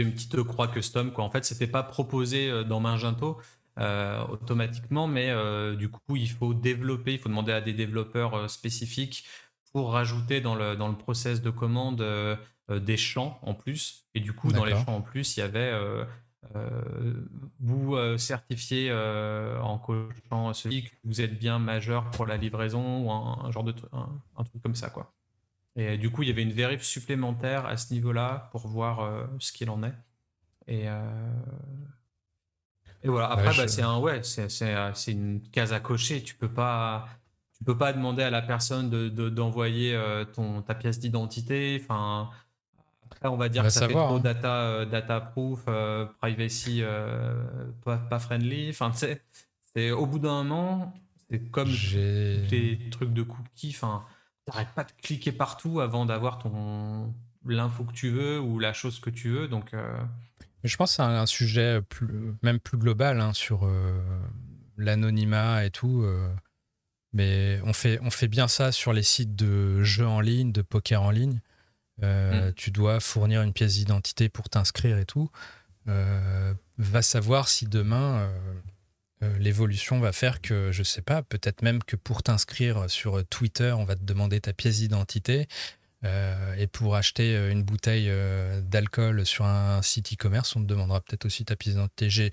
une 0.00 0.12
petite 0.12 0.42
croix 0.42 0.68
custom. 0.68 1.12
Quoi. 1.12 1.24
En 1.24 1.30
fait, 1.30 1.44
c'était 1.44 1.66
pas 1.66 1.82
proposé 1.82 2.50
euh, 2.50 2.64
dans 2.64 2.80
Magento 2.80 3.40
euh, 3.78 4.24
automatiquement, 4.26 5.06
mais 5.06 5.30
euh, 5.30 5.76
du 5.76 5.88
coup, 5.88 6.16
il 6.16 6.30
faut 6.30 6.54
développer, 6.54 7.14
il 7.14 7.18
faut 7.18 7.28
demander 7.28 7.52
à 7.52 7.60
des 7.60 7.72
développeurs 7.72 8.48
spécifiques 8.50 9.26
pour 9.72 9.92
rajouter 9.92 10.40
dans 10.40 10.54
le, 10.54 10.74
dans 10.74 10.88
le 10.88 10.96
process 10.96 11.42
de 11.42 11.50
commande 11.50 12.04
des 12.68 12.96
champs 12.96 13.38
en 13.42 13.54
plus. 13.54 14.08
Et 14.14 14.20
du 14.20 14.32
coup, 14.32 14.50
dans 14.50 14.64
les 14.64 14.72
champs 14.72 14.96
en 14.96 15.00
plus, 15.00 15.36
il 15.36 15.40
y 15.40 15.42
avait 15.44 15.72
vous 17.60 17.96
certifiez 18.18 18.92
en 18.92 19.78
cochant 19.78 20.52
celui 20.52 20.84
que 20.84 20.90
vous 21.04 21.20
êtes 21.20 21.38
bien 21.38 21.58
majeur 21.58 22.10
pour 22.10 22.26
la 22.26 22.36
livraison 22.36 23.04
ou 23.04 23.10
un, 23.10 23.50
genre 23.50 23.64
de 23.64 23.74
un, 23.92 24.44
truc 24.44 24.62
comme 24.62 24.74
ça 24.74 24.90
quoi. 24.90 25.12
Et 25.76 25.98
du 25.98 26.10
coup, 26.10 26.22
il 26.22 26.28
y 26.28 26.32
avait 26.32 26.42
une 26.42 26.52
vérif 26.52 26.82
supplémentaire 26.82 27.66
à 27.66 27.76
ce 27.76 27.94
niveau-là 27.94 28.48
pour 28.52 28.66
voir 28.66 29.00
euh, 29.00 29.26
ce 29.38 29.52
qu'il 29.52 29.70
en 29.70 29.82
est. 29.82 29.94
Et, 30.66 30.88
euh, 30.88 31.00
et 33.02 33.08
voilà. 33.08 33.30
Après, 33.30 33.56
bah, 33.56 33.68
c'est 33.68 33.82
un 33.82 33.98
ouais, 33.98 34.22
c'est 34.22 35.12
une 35.12 35.40
case 35.52 35.72
à 35.72 35.80
cocher. 35.80 36.22
Tu 36.22 36.34
peux 36.34 36.52
pas, 36.52 37.08
tu 37.56 37.64
peux 37.64 37.78
pas 37.78 37.92
demander 37.92 38.22
à 38.22 38.30
la 38.30 38.42
personne 38.42 38.90
d'envoyer 38.90 39.92
de, 39.92 39.96
euh, 39.96 40.24
ton 40.24 40.62
ta 40.62 40.74
pièce 40.74 40.98
d'identité. 40.98 41.80
Enfin, 41.82 42.30
après, 43.10 43.28
on 43.28 43.36
va 43.36 43.48
dire 43.48 43.64
que 43.64 43.70
ça 43.70 43.86
fait 43.86 43.92
trop 43.92 44.16
hein. 44.16 44.20
data, 44.20 44.84
data 44.86 45.20
proof, 45.20 45.64
privacy 46.20 46.82
pas, 47.84 47.98
pas, 47.98 48.18
friendly. 48.18 48.70
Enfin, 48.70 48.92
c'est 48.92 49.90
au 49.90 50.06
bout 50.06 50.18
d'un 50.18 50.42
moment, 50.42 50.94
c'est 51.28 51.50
comme 51.50 51.70
des 51.70 52.78
trucs 52.90 53.12
de 53.12 53.22
cookies. 53.22 53.74
Enfin 53.74 54.04
t'arrêtes 54.50 54.74
pas 54.74 54.84
de 54.84 54.92
cliquer 55.02 55.32
partout 55.32 55.80
avant 55.80 56.06
d'avoir 56.06 56.38
ton 56.38 57.14
l'info 57.46 57.84
que 57.84 57.92
tu 57.92 58.10
veux 58.10 58.38
ou 58.38 58.58
la 58.58 58.72
chose 58.72 59.00
que 59.00 59.10
tu 59.10 59.30
veux. 59.30 59.48
Donc, 59.48 59.72
euh, 59.74 59.98
je 60.64 60.76
pense 60.76 60.90
que 60.90 60.96
c'est 60.96 61.02
un, 61.02 61.26
sujet 61.26 61.80
plus, 61.80 62.34
même 62.42 62.60
plus 62.60 62.76
global 62.76 63.20
hein, 63.20 63.32
sur 63.32 63.64
euh, 63.64 63.98
l'anonymat 64.76 65.64
et 65.64 65.70
tout. 65.70 66.02
Euh. 66.02 66.28
mais 67.12 67.60
on 67.64 67.72
fait, 67.72 67.98
on 68.02 68.10
fait 68.10 68.28
bien 68.28 68.48
ça 68.48 68.72
sur 68.72 68.92
les 68.92 69.02
sites 69.02 69.36
de 69.36 69.82
jeux 69.82 70.06
en 70.06 70.20
ligne, 70.20 70.52
de 70.52 70.62
poker 70.62 71.02
en 71.02 71.10
ligne. 71.10 71.40
Mm. 72.02 72.52
Tu 72.56 72.70
dois 72.70 73.00
fournir 73.00 73.42
une 73.42 73.52
pièce 73.52 73.74
d'identité 73.74 74.28
pour 74.28 74.48
t'inscrire 74.48 74.98
et 74.98 75.04
tout. 75.04 75.30
va 75.86 77.02
savoir 77.02 77.48
si 77.48 77.66
demain 77.66 78.30
euh, 79.22 79.36
l'évolution 79.38 80.00
va 80.00 80.12
faire 80.12 80.40
que, 80.40 80.72
je 80.72 80.82
sais 80.82 81.02
pas, 81.02 81.22
peut-être 81.22 81.62
même 81.62 81.82
que 81.82 81.96
pour 81.96 82.22
t'inscrire 82.22 82.88
sur 82.88 83.22
Twitter, 83.26 83.72
on 83.72 83.84
va 83.84 83.94
te 83.94 84.04
demander 84.04 84.40
ta 84.40 84.52
pièce 84.52 84.78
d'identité. 84.78 85.46
Euh, 86.04 86.54
et 86.56 86.66
pour 86.66 86.96
acheter 86.96 87.36
euh, 87.36 87.52
une 87.52 87.62
bouteille 87.62 88.10
d'alcool 88.62 89.26
sur 89.26 89.44
un 89.44 89.82
site 89.82 90.14
e-commerce, 90.14 90.56
on 90.56 90.62
te 90.62 90.66
demandera 90.66 91.00
peut-être 91.02 91.26
aussi 91.26 91.44
ta 91.44 91.56
pièce 91.56 91.74
d'identité. 91.74 92.08
J'ai, 92.08 92.30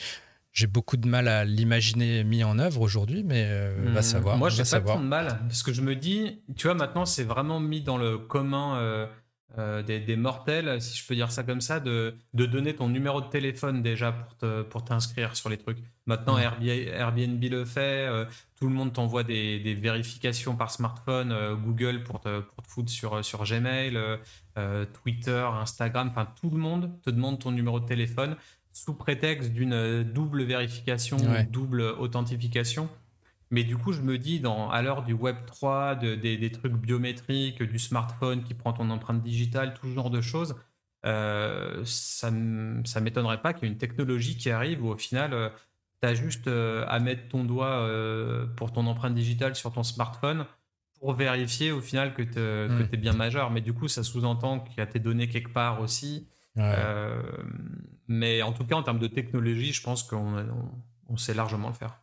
beaucoup 0.67 0.97
de 0.97 1.07
mal 1.07 1.27
à 1.27 1.45
l'imaginer 1.45 2.23
mis 2.23 2.43
en 2.43 2.57
œuvre 2.57 2.81
aujourd'hui, 2.81 3.23
mais 3.23 3.71
va 3.77 3.99
hmm. 3.99 4.03
savoir. 4.03 4.37
Moi, 4.37 4.49
j'ai 4.49 4.63
pas 4.63 4.79
de 4.79 5.03
mal, 5.03 5.39
parce 5.47 5.61
que 5.61 5.71
je 5.71 5.81
me 5.81 5.95
dis, 5.95 6.41
tu 6.55 6.67
vois, 6.67 6.73
maintenant, 6.73 7.05
c'est 7.05 7.25
vraiment 7.25 7.59
mis 7.59 7.81
dans 7.81 7.97
le 7.97 8.17
commun 8.17 8.77
euh, 8.77 9.05
des, 9.55 10.15
mortels, 10.15 10.81
si 10.81 10.97
je 10.97 11.07
peux 11.07 11.15
dire 11.15 11.31
ça 11.31 11.43
comme 11.43 11.61
ça, 11.61 11.79
de, 11.79 12.15
donner 12.33 12.75
ton 12.75 12.89
numéro 12.89 13.21
de 13.21 13.27
téléphone 13.27 13.81
déjà 13.81 14.11
pour, 14.11 14.65
pour 14.69 14.83
t'inscrire 14.83 15.35
sur 15.35 15.49
les 15.49 15.57
trucs. 15.57 15.79
Maintenant, 16.05 16.37
Airbnb, 16.37 17.43
le 17.43 17.65
fait, 17.65 18.07
euh, 18.07 18.25
tout 18.57 18.67
le 18.67 18.73
monde 18.73 18.93
t'envoie 18.93 19.23
des, 19.23 19.75
vérifications 19.75 20.55
par 20.55 20.71
smartphone, 20.71 21.31
euh, 21.31 21.55
Google 21.55 22.03
pour 22.03 22.21
te, 22.21 22.39
pour 22.39 22.63
te 22.63 22.69
foutre 22.69 22.89
sur, 22.89 23.23
sur 23.23 23.43
Gmail, 23.43 23.97
Twitter, 25.03 25.47
Instagram, 25.53 26.09
enfin 26.09 26.27
tout 26.39 26.49
le 26.49 26.57
monde 26.57 26.91
te 27.03 27.11
demande 27.11 27.39
ton 27.39 27.51
numéro 27.51 27.79
de 27.79 27.85
téléphone 27.85 28.35
sous 28.71 28.93
prétexte 28.93 29.51
d'une 29.51 30.03
double 30.03 30.43
vérification, 30.43 31.17
double 31.49 31.81
authentification. 31.81 32.89
Mais 33.49 33.63
du 33.63 33.77
coup, 33.77 33.93
je 33.93 34.01
me 34.01 34.17
dis, 34.17 34.39
dans, 34.39 34.69
à 34.69 34.81
l'heure 34.81 35.03
du 35.03 35.13
Web 35.13 35.37
3, 35.45 35.95
de, 35.95 36.15
des, 36.15 36.51
trucs 36.51 36.73
biométriques, 36.73 37.63
du 37.63 37.79
smartphone 37.79 38.43
qui 38.43 38.53
prend 38.53 38.73
ton 38.73 38.89
empreinte 38.89 39.21
digitale, 39.21 39.73
tout 39.73 39.87
ce 39.87 39.93
genre 39.93 40.09
de 40.09 40.21
choses, 40.21 40.55
euh, 41.05 41.81
ça 41.85 42.31
ne 42.31 42.99
m'étonnerait 42.99 43.41
pas 43.41 43.53
qu'il 43.53 43.67
y 43.67 43.69
ait 43.69 43.71
une 43.71 43.77
technologie 43.77 44.37
qui 44.37 44.49
arrive 44.49 44.83
où 44.83 44.89
au 44.89 44.97
final, 44.97 45.33
euh, 45.33 45.49
tu 46.01 46.07
as 46.07 46.13
juste 46.13 46.47
euh, 46.47 46.85
à 46.87 46.99
mettre 46.99 47.29
ton 47.29 47.45
doigt 47.45 47.89
pour 48.55 48.71
ton 48.73 48.85
empreinte 48.87 49.15
digitale 49.15 49.55
sur 49.55 49.71
ton 49.71 49.83
smartphone 49.83 50.45
pour 50.99 51.13
vérifier 51.13 51.71
au 51.71 51.79
final 51.79 52.13
que 52.15 52.23
tu 52.23 52.39
es, 52.39 52.67
hmm. 52.67 52.99
bien 52.99 53.13
majeur. 53.13 53.51
Mais 53.51 53.61
du 53.61 53.73
coup, 53.73 53.87
ça 53.87 54.03
sous-entend 54.03 54.59
qu'il 54.59 54.77
y 54.79 54.81
a 54.81 54.87
tes 54.87 54.99
données 54.99 55.29
quelque 55.29 55.53
part 55.53 55.79
aussi. 55.79 56.27
mais 58.07 58.41
en 58.41 58.51
tout 58.51 58.65
cas, 58.65 58.75
en 58.75 58.83
termes 58.83 58.99
de 58.99 59.07
technologie, 59.07 59.71
je 59.71 59.83
pense 59.83 60.03
qu'on 60.03 61.17
sait 61.17 61.33
largement 61.33 61.69
le 61.69 61.75
faire. 61.75 62.01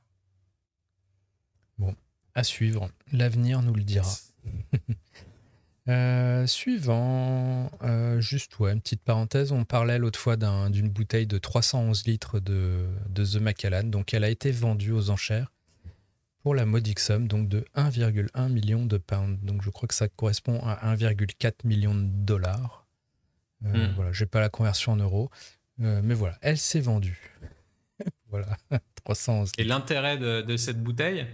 À 2.35 2.45
suivre. 2.45 2.91
L'avenir 3.12 3.62
nous 3.62 3.74
le 3.74 3.85
dira. 3.85 4.12
Euh, 5.87 6.47
suivant, 6.47 7.70
euh, 7.82 8.18
juste 8.18 8.59
ouais, 8.59 8.72
une 8.72 8.80
petite 8.80 9.03
parenthèse, 9.03 9.53
on 9.53 9.64
parlait 9.64 9.99
l'autre 9.99 10.18
fois 10.18 10.37
d'une 10.37 10.89
bouteille 10.89 11.26
de 11.26 11.37
311 11.37 12.07
litres 12.07 12.41
de, 12.41 12.87
de 13.11 13.24
The 13.24 13.37
Macallan, 13.37 13.85
donc 13.85 14.14
elle 14.14 14.24
a 14.24 14.30
été 14.30 14.51
vendue 14.51 14.93
aux 14.93 15.11
enchères 15.11 15.53
pour 16.41 16.55
la 16.55 16.64
modique 16.64 17.01
somme 17.01 17.28
donc 17.28 17.49
de 17.49 17.66
1,1 17.74 18.49
million 18.49 18.87
de 18.87 18.97
pounds. 18.97 19.39
Donc 19.43 19.62
je 19.62 19.68
crois 19.68 19.87
que 19.87 19.95
ça 19.95 20.09
correspond 20.09 20.59
à 20.62 20.95
1,4 20.95 21.53
million 21.64 21.95
de 21.95 22.07
dollars. 22.07 22.87
Euh, 23.66 23.89
hmm. 23.89 23.93
Voilà, 23.95 24.12
j'ai 24.12 24.26
pas 24.26 24.41
la 24.41 24.49
conversion 24.49 24.93
en 24.93 24.97
euros, 24.97 25.30
mais 25.76 26.14
voilà, 26.14 26.39
elle 26.41 26.57
s'est 26.57 26.80
vendue. 26.80 27.37
voilà, 28.30 28.57
311. 29.05 29.53
Et 29.59 29.64
l'intérêt 29.64 30.16
de, 30.16 30.41
de 30.41 30.57
cette 30.57 30.82
bouteille? 30.82 31.26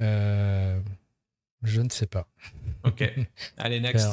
Euh, 0.00 0.80
Je 1.62 1.80
ne 1.80 1.88
sais 1.88 2.06
pas. 2.06 2.28
Ok. 2.84 3.02
Allez, 3.56 3.80
next. 3.80 4.06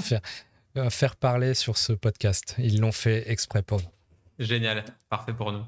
Faire, 0.00 0.20
faire, 0.90 1.16
parler 1.16 1.54
sur 1.54 1.76
ce 1.76 1.92
podcast. 1.92 2.54
Ils 2.58 2.80
l'ont 2.80 2.92
fait 2.92 3.30
exprès 3.30 3.62
pour 3.62 3.80
nous. 3.80 3.88
Génial. 4.38 4.84
Parfait 5.08 5.34
pour 5.34 5.52
nous. 5.52 5.64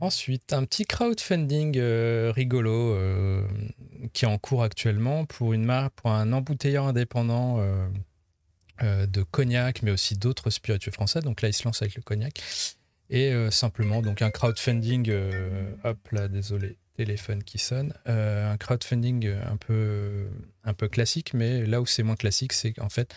Ensuite, 0.00 0.52
un 0.52 0.64
petit 0.64 0.84
crowdfunding 0.84 1.78
rigolo 2.30 2.96
qui 4.12 4.24
est 4.24 4.28
en 4.28 4.38
cours 4.38 4.62
actuellement 4.62 5.24
pour, 5.24 5.52
une 5.52 5.64
marque, 5.64 5.94
pour 5.94 6.10
un 6.10 6.32
embouteilleur 6.32 6.86
indépendant 6.86 7.58
de 8.80 9.22
cognac, 9.24 9.82
mais 9.82 9.90
aussi 9.90 10.16
d'autres 10.16 10.50
spiritueux 10.50 10.92
français. 10.92 11.20
Donc 11.20 11.42
là, 11.42 11.48
il 11.48 11.52
se 11.52 11.64
lance 11.64 11.82
avec 11.82 11.96
le 11.96 12.02
cognac. 12.02 12.40
Et 13.10 13.32
simplement, 13.50 14.02
donc 14.02 14.22
un 14.22 14.30
crowdfunding, 14.30 15.10
hop 15.82 16.08
là, 16.12 16.28
désolé, 16.28 16.78
téléphone 16.98 17.44
qui 17.44 17.58
sonne. 17.58 17.94
Euh, 18.08 18.52
un 18.52 18.56
crowdfunding 18.56 19.28
un 19.28 19.56
peu, 19.56 20.26
un 20.64 20.74
peu 20.74 20.88
classique, 20.88 21.32
mais 21.32 21.64
là 21.64 21.80
où 21.80 21.86
c'est 21.86 22.02
moins 22.02 22.16
classique, 22.16 22.52
c'est 22.52 22.72
qu'en 22.72 22.88
fait, 22.88 23.14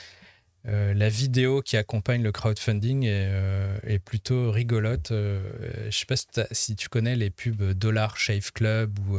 euh, 0.67 0.93
la 0.93 1.09
vidéo 1.09 1.63
qui 1.63 1.77
accompagne 1.77 2.21
le 2.21 2.31
crowdfunding 2.31 3.05
est, 3.05 3.27
euh, 3.31 3.79
est 3.83 3.97
plutôt 3.97 4.51
rigolote. 4.51 5.07
je 5.09 5.89
sais 5.89 6.05
pas 6.05 6.15
si, 6.51 6.75
tu 6.75 6.89
connais 6.89 7.15
les 7.15 7.31
pubs 7.31 7.73
Dollar 7.73 8.17
Shave 8.17 8.51
Club 8.51 8.99
ou, 8.99 9.17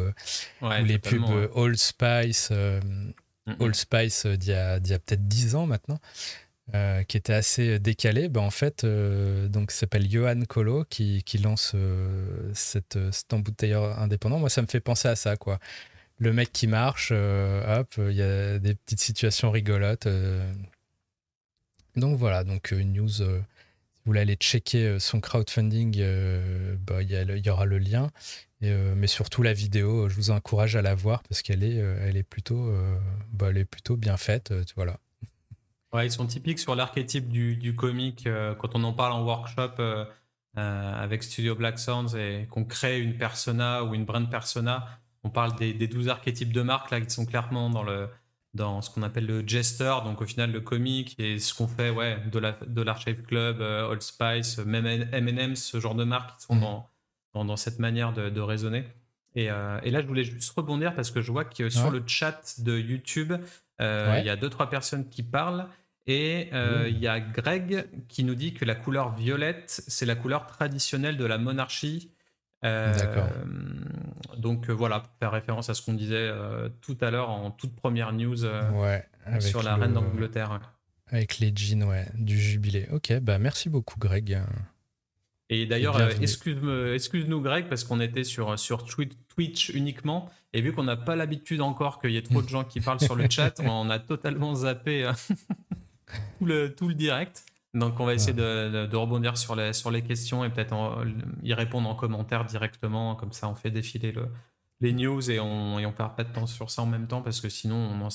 les 0.84 0.98
pubs 1.00 1.50
Old 1.54 1.76
Spice, 1.76 2.52
Old 3.58 3.74
Spice 3.74 4.26
d'il 4.26 4.50
y 4.50 4.54
a, 4.54 4.74
a 4.74 4.78
peut-être 4.78 5.26
10 5.26 5.56
ans 5.56 5.66
maintenant. 5.66 5.98
Euh, 6.74 7.02
qui 7.02 7.18
était 7.18 7.34
assez 7.34 7.78
décalé, 7.78 8.30
ben 8.30 8.40
en 8.40 8.50
fait, 8.50 8.84
euh, 8.84 9.46
donc 9.46 9.70
s'appelle 9.70 10.10
Johan 10.10 10.40
Colo 10.48 10.86
qui, 10.88 11.22
lance 11.42 11.72
euh, 11.74 12.50
cette, 12.54 12.98
cet 13.10 13.34
embouteilleur 13.34 13.98
indépendant. 13.98 14.38
Moi, 14.38 14.48
ça 14.48 14.62
me 14.62 14.66
fait 14.66 14.80
penser 14.80 15.08
à 15.08 15.14
ça, 15.14 15.36
quoi. 15.36 15.58
Le 16.16 16.32
mec 16.32 16.50
qui 16.50 16.66
marche, 16.66 17.12
hop, 17.12 17.94
il 17.98 18.14
y 18.14 18.22
a 18.22 18.58
des 18.58 18.74
petites 18.74 19.00
situations 19.00 19.50
rigolotes. 19.50 20.08
Donc 21.96 22.16
voilà, 22.16 22.42
donc 22.44 22.70
une 22.70 22.94
news. 22.94 23.08
si 23.08 23.22
vous 23.22 23.42
voulez 24.06 24.20
aller 24.20 24.36
checker 24.36 24.98
son 24.98 25.20
crowdfunding, 25.20 26.02
bah, 26.86 27.02
il 27.02 27.42
y, 27.44 27.50
aura 27.50 27.66
le 27.66 27.78
lien. 27.78 28.10
Mais 28.60 29.08
surtout 29.08 29.42
la 29.42 29.52
vidéo, 29.52 30.08
je 30.08 30.14
vous 30.14 30.30
encourage 30.30 30.76
à 30.76 30.82
la 30.82 30.94
voir 30.94 31.22
parce 31.24 31.42
qu'elle 31.42 31.64
est, 31.64 31.76
elle 31.76 32.16
est 32.16 32.22
plutôt, 32.22 32.72
bah, 33.32 33.48
elle 33.50 33.58
est 33.58 33.64
plutôt 33.66 33.96
bien 33.96 34.16
faite. 34.16 34.54
voilà. 34.76 34.98
Ouais, 35.93 36.07
ils 36.07 36.12
sont 36.12 36.26
typiques 36.26 36.59
sur 36.59 36.74
l'archétype 36.74 37.28
du, 37.28 37.57
du 37.57 37.76
comique. 37.76 38.26
Euh, 38.26 38.55
quand 38.55 38.74
on 38.74 38.82
en 38.84 38.95
parle 38.95 39.12
en 39.12 39.24
workshop 39.24 39.74
euh, 39.78 40.07
euh, 40.57 41.03
avec 41.03 41.22
Studio 41.22 41.55
Black 41.55 41.78
Sounds 41.78 42.16
et 42.16 42.47
qu'on 42.51 42.64
crée 42.64 43.01
une 43.01 43.18
persona 43.18 43.84
ou 43.84 43.95
une 43.95 44.07
brand 44.07 44.28
persona, 44.30 44.86
on 45.22 45.28
parle 45.28 45.55
des, 45.57 45.74
des 45.74 45.88
12 45.88 46.09
archétypes 46.09 46.53
de 46.53 46.62
marque 46.62 46.90
là 46.90 47.01
qui 47.01 47.11
sont 47.11 47.26
clairement 47.26 47.68
dans 47.70 47.82
le 47.82 48.09
dans 48.55 48.82
ce 48.82 48.90
qu'on 48.90 49.03
appelle 49.03 49.24
le 49.24 49.49
jester, 49.49 49.95
donc 50.05 50.20
au 50.20 50.26
final 50.26 50.53
le 50.53 50.61
comique 50.61 51.18
et 51.18 51.38
ce 51.38 51.55
qu'on 51.55 51.66
fait, 51.66 51.88
ouais, 51.88 52.18
de 52.30 52.38
la 52.38 52.53
de 52.53 52.82
l'Archive 52.82 53.22
Club, 53.22 53.62
Old 53.62 54.03
Spice, 54.03 54.59
même 54.59 54.84
M&M's, 54.86 55.64
ce 55.64 55.80
genre 55.80 55.95
de 55.95 56.05
marques 56.05 56.36
qui 56.36 56.43
sont 56.43 56.57
mmh. 56.57 56.61
dans, 57.32 57.45
dans, 57.47 57.57
cette 57.57 57.78
manière 57.78 58.12
de, 58.12 58.28
de 58.28 58.40
raisonner. 58.43 58.84
Et, 59.34 59.45
et, 59.45 59.90
là, 59.90 60.03
je 60.03 60.07
voulais 60.07 60.24
juste 60.24 60.53
rebondir 60.55 60.95
parce 60.95 61.11
que 61.11 61.22
je 61.22 61.32
vois 61.32 61.47
que 61.47 61.70
sur 61.70 61.90
le 61.90 62.03
chat 62.07 62.61
de 62.61 62.78
YouTube, 62.78 63.32
il 63.80 64.22
y 64.22 64.28
a 64.28 64.36
deux 64.36 64.51
trois 64.51 64.68
personnes 64.68 65.09
qui 65.09 65.22
parlent 65.22 65.66
et 66.07 66.48
euh, 66.53 66.88
il 66.88 66.98
y 66.98 67.07
a 67.07 67.20
Greg 67.20 67.86
qui 68.09 68.24
nous 68.24 68.34
dit 68.34 68.55
que 68.55 68.64
la 68.64 68.74
couleur 68.74 69.14
violette, 69.14 69.82
c'est 69.86 70.07
la 70.07 70.16
couleur 70.16 70.46
traditionnelle 70.46 71.16
de 71.16 71.24
la 71.24 71.38
monarchie. 71.38 72.11
Euh, 72.64 72.92
D'accord. 72.96 73.28
Donc 74.36 74.68
euh, 74.68 74.72
voilà, 74.72 75.00
pour 75.00 75.12
faire 75.20 75.30
référence 75.30 75.68
à 75.70 75.74
ce 75.74 75.82
qu'on 75.82 75.94
disait 75.94 76.30
tout 76.80 76.96
à 77.00 77.11
l'heure 77.11 77.30
en 77.30 77.50
toute 77.50 77.74
première 77.76 78.12
news 78.12 78.44
sur 79.38 79.62
la 79.62 79.76
reine 79.76 79.92
d'Angleterre. 79.92 80.61
Avec 81.09 81.38
les 81.38 81.53
jeans, 81.55 81.84
ouais, 81.84 82.07
du 82.14 82.40
jubilé. 82.40 82.88
Ok, 82.90 83.12
bah 83.20 83.38
merci 83.38 83.68
beaucoup 83.68 83.98
Greg. 83.98 84.40
Et 85.50 85.66
d'ailleurs, 85.66 86.00
excuse-nous 86.22 86.94
excuse 86.94 87.26
Greg, 87.28 87.68
parce 87.68 87.84
qu'on 87.84 88.00
était 88.00 88.24
sur, 88.24 88.59
sur 88.59 88.86
Twitch 88.86 89.68
uniquement, 89.68 90.30
et 90.55 90.62
vu 90.62 90.72
qu'on 90.72 90.84
n'a 90.84 90.96
pas 90.96 91.14
l'habitude 91.14 91.61
encore 91.61 92.00
qu'il 92.00 92.12
y 92.12 92.16
ait 92.16 92.22
trop 92.22 92.40
de 92.40 92.48
gens 92.48 92.64
qui 92.64 92.80
parlent 92.80 93.00
sur 93.00 93.14
le 93.14 93.26
chat, 93.30 93.61
on 93.61 93.90
a 93.90 93.98
totalement 93.98 94.55
zappé 94.55 95.11
tout 96.38 96.44
le, 96.44 96.74
tout 96.74 96.88
le 96.88 96.94
direct. 96.94 97.44
Donc 97.74 97.98
on 98.00 98.04
va 98.04 98.12
essayer 98.12 98.34
de, 98.34 98.86
de, 98.86 98.96
rebondir 98.96 99.38
sur 99.38 99.56
les, 99.56 99.72
sur 99.72 99.90
les 99.90 100.02
questions 100.02 100.44
et 100.44 100.50
peut-être 100.50 100.74
y 101.42 101.54
répondre 101.54 101.88
en 101.88 101.94
commentaire 101.94 102.44
directement. 102.44 103.14
Comme 103.14 103.32
ça, 103.32 103.48
on 103.48 103.54
fait 103.54 103.70
défiler 103.70 104.12
le, 104.12 104.28
les 104.80 104.92
news 104.92 105.30
et 105.30 105.40
on 105.40 105.78
ne 105.78 105.90
perd 105.90 106.14
pas 106.14 106.24
de 106.24 106.32
temps 106.32 106.46
sur 106.46 106.70
ça 106.70 106.82
en 106.82 106.86
même 106.86 107.06
temps 107.06 107.22
parce 107.22 107.40
que 107.40 107.48
sinon, 107.48 107.76
on, 107.76 108.08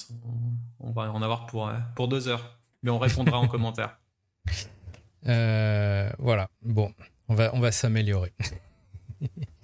on 0.80 0.92
va 0.92 1.12
en 1.12 1.22
avoir 1.24 1.48
pour, 1.48 1.72
pour 1.96 2.08
deux 2.08 2.28
heures. 2.28 2.58
Mais 2.84 2.92
on 2.92 3.00
répondra 3.00 3.40
en 3.40 3.48
commentaire. 3.48 3.98
Euh, 5.26 6.10
voilà, 6.20 6.50
bon, 6.62 6.94
on 7.28 7.36
va, 7.36 7.50
on 7.54 7.60
va 7.60 7.72
s'améliorer. 7.72 8.34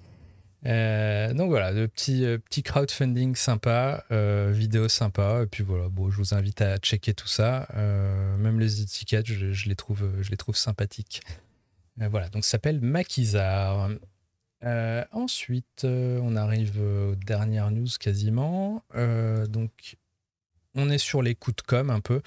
Euh, 0.66 1.34
donc 1.34 1.50
voilà, 1.50 1.74
de 1.74 1.86
petits, 1.86 2.24
euh, 2.24 2.38
petit 2.38 2.62
crowdfunding 2.62 3.34
sympa, 3.36 4.04
euh, 4.10 4.50
vidéo 4.54 4.88
sympa. 4.88 5.42
Et 5.42 5.46
puis 5.46 5.62
voilà, 5.62 5.88
bon, 5.88 6.10
je 6.10 6.16
vous 6.16 6.34
invite 6.34 6.62
à 6.62 6.78
checker 6.78 7.14
tout 7.14 7.28
ça. 7.28 7.68
même 7.74 8.58
les 8.58 8.80
étiquettes, 8.80 9.26
je, 9.26 9.68
les, 9.68 9.76
trouve, 9.76 10.08
je 10.20 10.30
les 10.30 10.36
trouve 10.36 10.56
sympathiques. 10.56 11.22
voilà, 11.96 12.28
donc 12.28 12.44
ça 12.44 12.52
s'appelle 12.52 12.80
Maquisard. 12.80 13.90
ensuite, 15.12 15.84
on 15.84 16.36
arrive 16.36 16.80
aux 16.80 17.14
dernières 17.14 17.70
news 17.70 17.88
quasiment. 18.00 18.82
donc, 19.48 19.96
on 20.76 20.90
est 20.90 20.98
sur 20.98 21.22
les 21.22 21.36
coups 21.36 21.56
de 21.58 21.62
com 21.62 21.90
un 21.90 22.00
peu, 22.00 22.20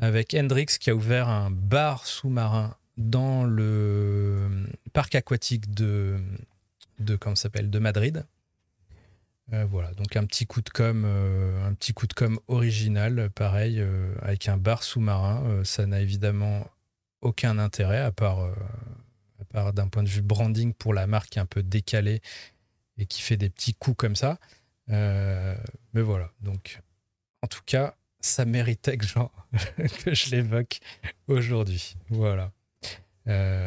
avec 0.00 0.34
Hendrix 0.34 0.66
qui 0.78 0.90
a 0.90 0.94
ouvert 0.94 1.28
un 1.30 1.50
bar 1.50 2.06
sous-marin 2.06 2.76
dans 2.98 3.44
le 3.44 4.66
parc 4.92 5.14
aquatique 5.14 5.72
de 5.72 6.18
de 6.98 7.16
comment 7.16 7.36
s'appelle 7.36 7.70
de 7.70 7.78
Madrid. 7.78 8.24
Euh, 9.52 9.64
voilà, 9.64 9.92
donc 9.92 10.16
un 10.16 10.26
petit 10.26 10.44
coup 10.46 10.60
de 10.60 10.70
com, 10.70 11.04
euh, 11.06 12.36
original, 12.48 13.30
pareil, 13.30 13.80
euh, 13.80 14.12
avec 14.20 14.48
un 14.48 14.56
bar 14.56 14.82
sous-marin. 14.82 15.62
ça 15.64 15.86
n'a 15.86 16.00
évidemment 16.00 16.68
aucun 17.20 17.58
intérêt 17.58 18.00
à 18.00 18.10
part, 18.10 18.40
à 18.40 19.44
part 19.52 19.72
d'un 19.72 19.88
point 19.88 20.02
de 20.02 20.08
vue 20.08 20.22
branding 20.22 20.74
pour 20.74 20.94
la 20.94 21.06
marque 21.06 21.36
un 21.36 21.46
peu 21.46 21.62
décalée 21.62 22.20
et 22.98 23.06
qui 23.06 23.22
fait 23.22 23.36
des 23.36 23.50
petits 23.50 23.74
coups 23.74 23.96
comme 23.96 24.16
ça. 24.16 24.38
mais 24.88 26.02
voilà, 26.02 26.32
donc 26.40 26.80
en 27.42 27.46
tout 27.46 27.62
cas, 27.64 27.94
ça 28.20 28.44
méritait 28.44 28.96
que, 28.96 29.06
que 30.04 30.14
je 30.14 30.30
l'évoque 30.30 30.80
aujourd'hui. 31.28 31.96
Voilà. 32.10 32.52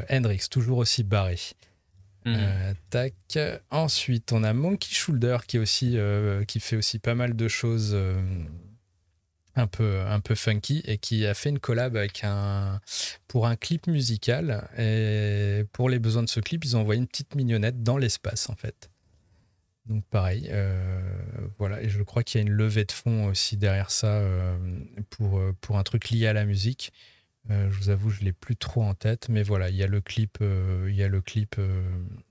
Hendrix, 0.09 0.47
toujours 0.49 0.79
aussi 0.79 1.03
barré. 1.03 1.37
Mhm. 2.25 2.35
Euh, 2.37 2.73
tac. 2.89 3.13
Ensuite, 3.71 4.31
on 4.33 4.43
a 4.43 4.53
Monkey 4.53 4.93
Shoulder 4.93 5.37
qui, 5.47 5.57
euh, 5.97 6.43
fait 6.59 6.75
aussi 6.75 6.99
pas 6.99 7.15
mal 7.15 7.35
de 7.35 7.47
choses 7.47 7.91
euh, 7.93 8.21
un, 9.55 9.67
peu, 9.67 10.01
un 10.01 10.19
peu 10.19 10.35
funky 10.35 10.81
et 10.85 10.97
qui 10.97 11.25
a 11.25 11.33
fait 11.33 11.49
une 11.49 11.59
collab 11.59 11.97
pour 13.27 13.47
un 13.47 13.55
clip 13.55 13.87
musical. 13.87 14.67
Pour 15.71 15.89
les 15.89 15.99
besoins 15.99 16.23
de 16.23 16.29
ce 16.29 16.39
clip, 16.39 16.65
ils 16.65 16.75
ont 16.75 16.81
envoyé 16.81 16.99
une 16.99 17.07
petite 17.07 17.35
mignonnette 17.35 17.83
dans 17.83 17.97
l'espace 17.97 18.49
en 18.49 18.55
fait. 18.55 18.89
Donc 19.85 20.03
pareil, 20.05 20.51
voilà, 21.57 21.81
et 21.81 21.89
je 21.89 22.03
crois 22.03 22.23
qu'il 22.23 22.39
y 22.39 22.43
a 22.43 22.47
une 22.47 22.53
levée 22.53 22.85
de 22.85 22.91
fonds 22.91 23.25
aussi 23.25 23.57
derrière 23.57 23.89
ça 23.89 24.21
pour 25.09 25.77
un 25.77 25.83
truc 25.83 26.09
lié 26.09 26.27
à 26.27 26.33
la 26.33 26.45
musique. 26.45 26.91
Euh, 27.49 27.71
je 27.71 27.77
vous 27.77 27.89
avoue, 27.89 28.09
je 28.09 28.21
l'ai 28.21 28.33
plus 28.33 28.55
trop 28.55 28.83
en 28.83 28.93
tête, 28.93 29.27
mais 29.29 29.41
voilà, 29.41 29.69
il 29.69 29.75
y 29.75 29.83
a 29.83 29.87
le 29.87 30.01
clip, 30.01 30.37
euh, 30.41 30.87
il 30.89 30.95
y 30.95 31.03
a 31.03 31.07
le 31.07 31.21
clip 31.21 31.55
euh, 31.57 31.81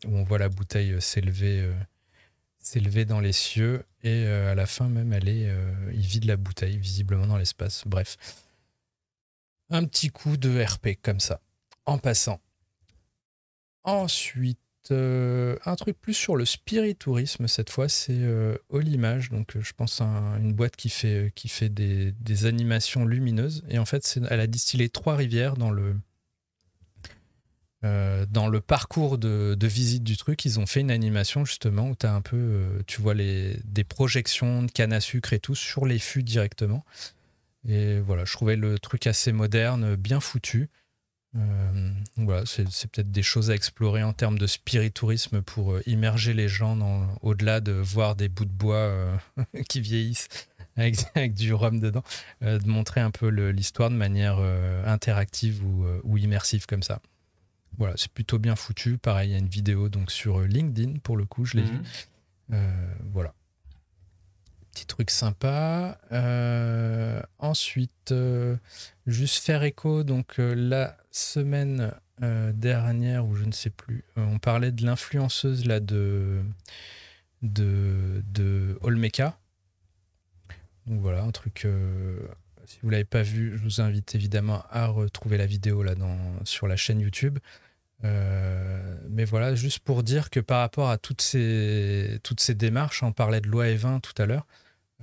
où 0.06 0.16
on 0.16 0.22
voit 0.22 0.38
la 0.38 0.48
bouteille 0.48 1.00
s'élever, 1.00 1.68
s'élever 2.58 3.04
dans 3.04 3.20
les 3.20 3.32
cieux, 3.32 3.84
et 4.02 4.26
à 4.26 4.54
la 4.54 4.66
fin 4.66 4.88
même, 4.88 5.12
elle 5.12 5.28
est, 5.28 5.52
il 5.92 6.06
vide 6.06 6.24
la 6.24 6.36
bouteille 6.36 6.78
visiblement 6.78 7.26
dans 7.26 7.36
l'espace. 7.36 7.82
Bref, 7.86 8.16
un 9.70 9.84
petit 9.84 10.10
coup 10.10 10.36
de 10.36 10.62
RP 10.62 11.00
comme 11.02 11.20
ça, 11.20 11.40
en 11.84 11.98
passant. 11.98 12.40
Ensuite, 13.82 14.60
euh, 14.90 15.56
un 15.64 15.76
truc 15.76 16.00
plus 16.00 16.14
sur 16.14 16.36
le 16.36 16.44
spiritourisme 16.44 17.48
cette 17.48 17.70
fois, 17.70 17.88
c'est 17.88 18.12
euh, 18.12 18.56
Olimage. 18.68 19.30
Donc, 19.30 19.56
euh, 19.56 19.60
je 19.62 19.72
pense 19.72 20.00
à 20.00 20.06
une 20.40 20.52
boîte 20.52 20.76
qui 20.76 20.88
fait, 20.88 21.32
fait 21.46 21.68
des, 21.68 22.46
animations 22.46 23.04
lumineuses. 23.04 23.64
Et 23.68 23.78
en 23.78 23.84
fait, 23.84 24.18
elle 24.30 24.40
a 24.40 24.46
distillé 24.46 24.88
trois 24.88 25.16
rivières 25.16 25.56
dans 25.56 25.70
le, 25.70 25.96
dans 27.82 28.48
le 28.48 28.60
parcours 28.60 29.18
de, 29.18 29.56
visite 29.62 30.04
du 30.04 30.16
truc. 30.16 30.44
Ils 30.44 30.60
ont 30.60 30.66
fait 30.66 30.80
une 30.80 30.90
animation 30.90 31.44
justement 31.44 31.88
où 31.90 31.96
tu 31.96 32.06
as 32.06 32.14
un 32.14 32.20
peu, 32.20 32.82
tu 32.86 33.00
vois 33.00 33.14
les, 33.14 33.58
des 33.64 33.84
projections 33.84 34.62
de 34.62 34.70
canne 34.70 34.92
à 34.92 35.00
sucre 35.00 35.32
et 35.32 35.40
tout 35.40 35.54
sur 35.54 35.86
les 35.86 35.98
fûts 35.98 36.22
directement. 36.22 36.84
Et 37.68 37.98
voilà, 38.00 38.24
je 38.24 38.32
trouvais 38.32 38.56
le 38.56 38.78
truc 38.78 39.06
assez 39.06 39.32
moderne, 39.32 39.96
bien 39.96 40.20
foutu. 40.20 40.68
Euh, 41.36 41.90
voilà, 42.16 42.44
c'est 42.46 42.64
peut-être 42.90 43.10
des 43.10 43.22
choses 43.22 43.50
à 43.50 43.54
explorer 43.54 44.02
en 44.02 44.12
termes 44.12 44.38
de 44.38 44.46
spiritourisme 44.46 45.42
pour 45.42 45.72
euh, 45.74 45.82
immerger 45.86 46.32
les 46.32 46.48
gens 46.48 46.78
au-delà 47.20 47.60
de 47.60 47.72
voir 47.72 48.16
des 48.16 48.28
bouts 48.28 48.46
de 48.46 48.50
bois 48.50 48.76
euh, 48.76 49.16
qui 49.68 49.80
vieillissent 49.80 50.28
avec, 50.76 51.34
du 51.34 51.52
rhum 51.52 51.80
dedans, 51.80 52.04
de 52.40 52.68
montrer 52.68 53.00
un 53.00 53.10
peu 53.10 53.26
l'histoire 53.50 53.90
de 53.90 53.96
manière 53.96 54.38
interactive 54.86 55.64
ou, 55.64 55.84
ou, 56.04 56.18
immersive 56.18 56.66
comme 56.66 56.84
ça. 56.84 57.00
Voilà, 57.78 57.94
c'est 57.96 58.12
plutôt 58.12 58.38
bien 58.38 58.54
foutu. 58.54 58.96
Pareil, 58.96 59.30
il 59.30 59.32
y 59.32 59.34
a 59.34 59.38
une 59.38 59.48
vidéo 59.48 59.88
donc 59.88 60.12
sur 60.12 60.38
LinkedIn 60.38 61.00
pour 61.02 61.16
le 61.16 61.24
coup, 61.24 61.44
je 61.44 61.56
l'ai. 61.56 61.64
Mhm. 61.64 62.58
voilà 63.12 63.34
petit 64.78 64.86
truc 64.86 65.10
sympa. 65.10 65.98
Euh, 66.12 67.20
ensuite, 67.38 68.12
euh, 68.12 68.56
juste 69.06 69.44
faire 69.44 69.62
écho. 69.64 70.04
Donc, 70.04 70.38
euh, 70.38 70.54
la 70.54 70.96
semaine 71.10 71.92
dernière, 72.20 73.24
ou 73.26 73.36
je 73.36 73.44
ne 73.44 73.52
sais 73.52 73.70
plus, 73.70 74.02
on 74.16 74.40
parlait 74.40 74.72
de 74.72 74.84
l'influenceuse 74.84 75.66
là 75.66 75.78
de, 75.78 76.42
de, 77.42 78.24
de 78.34 78.76
Olmeca. 78.80 79.38
Donc, 80.86 81.00
voilà, 81.00 81.22
un 81.22 81.30
truc. 81.30 81.68
si 82.64 82.78
vous 82.82 82.88
ne 82.88 82.92
l'avez 82.92 83.04
pas 83.04 83.22
vu, 83.22 83.56
je 83.56 83.62
vous 83.62 83.80
invite 83.80 84.16
évidemment 84.16 84.64
à 84.70 84.86
retrouver 84.88 85.38
la 85.38 85.46
vidéo 85.46 85.84
là 85.84 85.94
dans, 85.94 86.18
sur 86.44 86.66
la 86.66 86.74
chaîne 86.74 86.98
YouTube. 86.98 87.38
mais 88.02 89.24
voilà, 89.24 89.54
juste 89.54 89.78
pour 89.78 90.02
dire 90.02 90.28
que 90.30 90.40
par 90.40 90.58
rapport 90.58 90.90
à 90.90 90.98
toutes 90.98 91.22
ces, 91.22 92.18
toutes 92.24 92.40
ces 92.40 92.56
démarches, 92.56 93.04
on 93.04 93.12
parlait 93.12 93.40
de 93.40 93.46
loi 93.46 93.66
E20 93.66 94.00
tout 94.00 94.20
à 94.20 94.26
l'heure, 94.26 94.46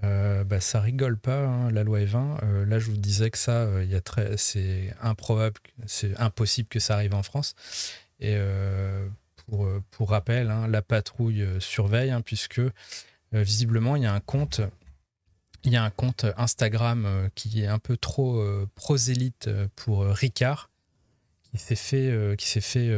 euh, 0.04 0.44
bah, 0.44 0.60
ça 0.60 0.82
rigole 0.82 1.18
pas, 1.18 1.46
hein, 1.46 1.72
la 1.72 1.84
loi 1.84 2.00
E20. 2.00 2.40
Euh, 2.44 2.66
là, 2.66 2.80
je 2.80 2.92
vous 2.92 2.98
disais 2.98 3.32
que 3.32 3.38
ça, 3.38 3.64
euh, 3.64 3.86
il 3.90 4.02
très, 4.02 4.38
c'est 4.38 4.94
improbable, 5.02 5.60
c'est 5.86 6.18
impossible 6.20 6.68
que 6.68 6.80
ça 6.80 6.96
arrive 6.96 7.16
en 7.16 7.24
France. 7.24 7.56
Et 8.20 8.38
pour, 9.48 9.68
pour 9.92 10.10
rappel, 10.12 10.50
hein, 10.50 10.68
la 10.68 10.82
patrouille 10.82 11.46
surveille, 11.60 12.12
hein, 12.12 12.22
puisque 12.22 12.62
visiblement, 13.34 13.98
il 13.98 14.04
y 14.04 14.06
a 14.06 14.14
un 14.14 14.22
compte. 14.22 14.62
Il 15.66 15.74
y 15.74 15.76
a 15.76 15.84
un 15.84 15.90
compte 15.90 16.26
Instagram 16.38 17.30
qui 17.36 17.62
est 17.62 17.68
un 17.68 17.80
peu 17.80 17.98
trop 17.98 18.42
prosélyte 18.76 19.50
pour 19.76 20.06
Ricard, 20.06 20.70
qui 21.52 21.58
s'est 21.58 21.76
fait, 21.76 22.36
qui 22.38 22.92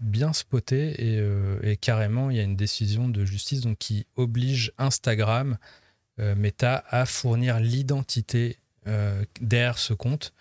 bien 0.00 0.32
spotter 0.32 0.90
et, 0.90 1.70
et, 1.72 1.76
carrément 1.76 2.30
il 2.30 2.36
y 2.36 2.40
a 2.40 2.44
une 2.44 2.56
décision 2.56 3.08
de 3.08 3.24
justice 3.24 3.62
donc 3.62 3.78
qui 3.78 4.06
oblige 4.14 4.72
Instagram 4.78 5.58
Meta 6.18 6.84
à 6.88 7.06
fournir 7.06 7.60
l'identité 7.60 8.58
euh, 8.86 9.24
derrière 9.40 9.78
ce 9.78 9.92
compte, 9.94 10.32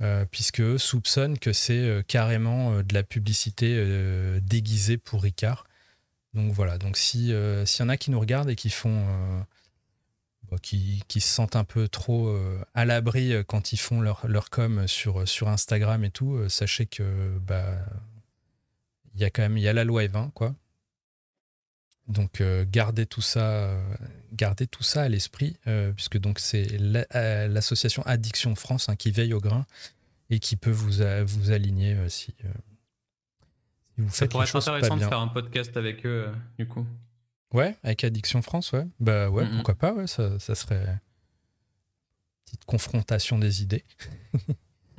euh, 0.00 0.24
puisque 0.30 0.60
eux 0.60 0.78
soupçonnent 0.78 1.38
que 1.38 1.52
c'est 1.52 2.02
carrément 2.06 2.82
de 2.82 2.94
la 2.94 3.02
publicité 3.02 3.84
déguisée 4.40 4.96
pour 4.96 5.22
Ricard. 5.22 5.64
Donc 6.34 6.52
voilà, 6.52 6.78
donc 6.78 6.96
s'il 6.96 7.28
y 7.30 7.82
en 7.82 7.88
a 7.88 7.96
qui 7.96 8.10
nous 8.10 8.20
regardent 8.20 8.50
et 8.50 8.56
qui 8.56 8.70
font 8.70 9.04
qui, 10.62 11.04
qui, 11.06 11.20
se 11.20 11.28
sentent 11.28 11.54
un 11.54 11.64
peu 11.64 11.86
trop 11.86 12.36
à 12.74 12.84
l'abri 12.84 13.34
quand 13.46 13.72
ils 13.72 13.76
font 13.78 14.00
leur, 14.00 14.26
leur 14.26 14.50
com 14.50 14.88
sur, 14.88 15.28
sur 15.28 15.48
Instagram 15.48 16.04
et 16.04 16.10
tout, 16.10 16.48
sachez 16.48 16.86
que 16.86 17.38
bah 17.40 17.78
il 19.14 19.20
y 19.20 19.24
a 19.24 19.30
quand 19.30 19.42
même 19.42 19.58
il 19.58 19.62
y 19.62 19.68
a 19.68 19.72
la 19.72 19.84
loi 19.84 20.04
E20 20.04 20.30
quoi. 20.32 20.54
Donc 22.10 22.40
euh, 22.40 22.64
gardez 22.68 23.06
tout 23.06 23.20
ça, 23.20 23.40
euh, 23.40 23.80
gardez 24.32 24.66
tout 24.66 24.82
ça 24.82 25.02
à 25.02 25.08
l'esprit, 25.08 25.56
euh, 25.66 25.92
puisque 25.92 26.18
donc 26.18 26.40
c'est 26.40 26.66
l'association 27.48 28.02
Addiction 28.04 28.54
France 28.56 28.88
hein, 28.88 28.96
qui 28.96 29.12
veille 29.12 29.32
au 29.32 29.40
grain 29.40 29.64
et 30.28 30.40
qui 30.40 30.56
peut 30.56 30.70
vous, 30.70 31.02
vous 31.24 31.50
aligner 31.52 31.96
si, 32.08 32.34
vous 33.96 34.08
faites 34.08 34.14
Ça 34.14 34.28
pourrait 34.28 34.46
être 34.46 34.56
intéressant 34.56 34.96
de 34.96 35.04
faire 35.04 35.20
un 35.20 35.28
podcast 35.28 35.76
avec 35.76 36.04
eux, 36.04 36.28
du 36.58 36.66
coup. 36.66 36.86
Ouais, 37.52 37.76
avec 37.82 38.04
Addiction 38.04 38.42
France, 38.42 38.72
ouais. 38.72 38.86
Bah 38.98 39.28
ouais, 39.30 39.48
pourquoi 39.48 39.74
pas, 39.74 39.92
ouais, 39.92 40.06
ça, 40.06 40.38
ça 40.38 40.54
serait 40.54 40.84
une 40.84 40.98
petite 42.44 42.64
confrontation 42.64 43.38
des 43.38 43.62
idées. 43.62 43.84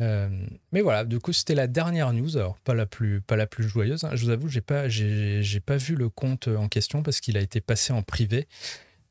Euh, 0.00 0.28
mais 0.72 0.80
voilà, 0.80 1.04
du 1.04 1.18
coup, 1.18 1.32
c'était 1.32 1.54
la 1.54 1.66
dernière 1.66 2.12
news. 2.12 2.36
Alors, 2.36 2.58
pas 2.58 2.74
la 2.74 2.86
plus, 2.86 3.20
pas 3.20 3.36
la 3.36 3.46
plus 3.46 3.68
joyeuse. 3.68 4.04
Hein. 4.04 4.10
Je 4.14 4.24
vous 4.24 4.30
avoue, 4.30 4.48
j'ai 4.48 4.60
pas, 4.60 4.88
j'ai, 4.88 5.60
pas 5.64 5.76
vu 5.76 5.94
le 5.96 6.08
compte 6.08 6.48
en 6.48 6.68
question 6.68 7.02
parce 7.02 7.20
qu'il 7.20 7.36
a 7.36 7.40
été 7.40 7.60
passé 7.60 7.92
en 7.92 8.02
privé. 8.02 8.46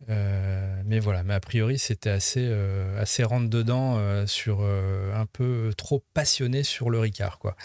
Euh, 0.09 0.81
mais 0.85 0.99
voilà, 0.99 1.23
mais 1.23 1.33
a 1.33 1.39
priori, 1.39 1.79
c'était 1.79 2.09
assez, 2.09 2.47
euh, 2.49 3.01
assez 3.01 3.23
rentre 3.23 3.49
dedans 3.49 4.25
sur 4.27 4.61
un 4.61 5.25
peu 5.25 5.71
trop 5.75 6.03
passionné 6.13 6.63
sur 6.63 6.89
le 6.89 6.99
Ricard, 6.99 7.39
quoi. 7.39 7.55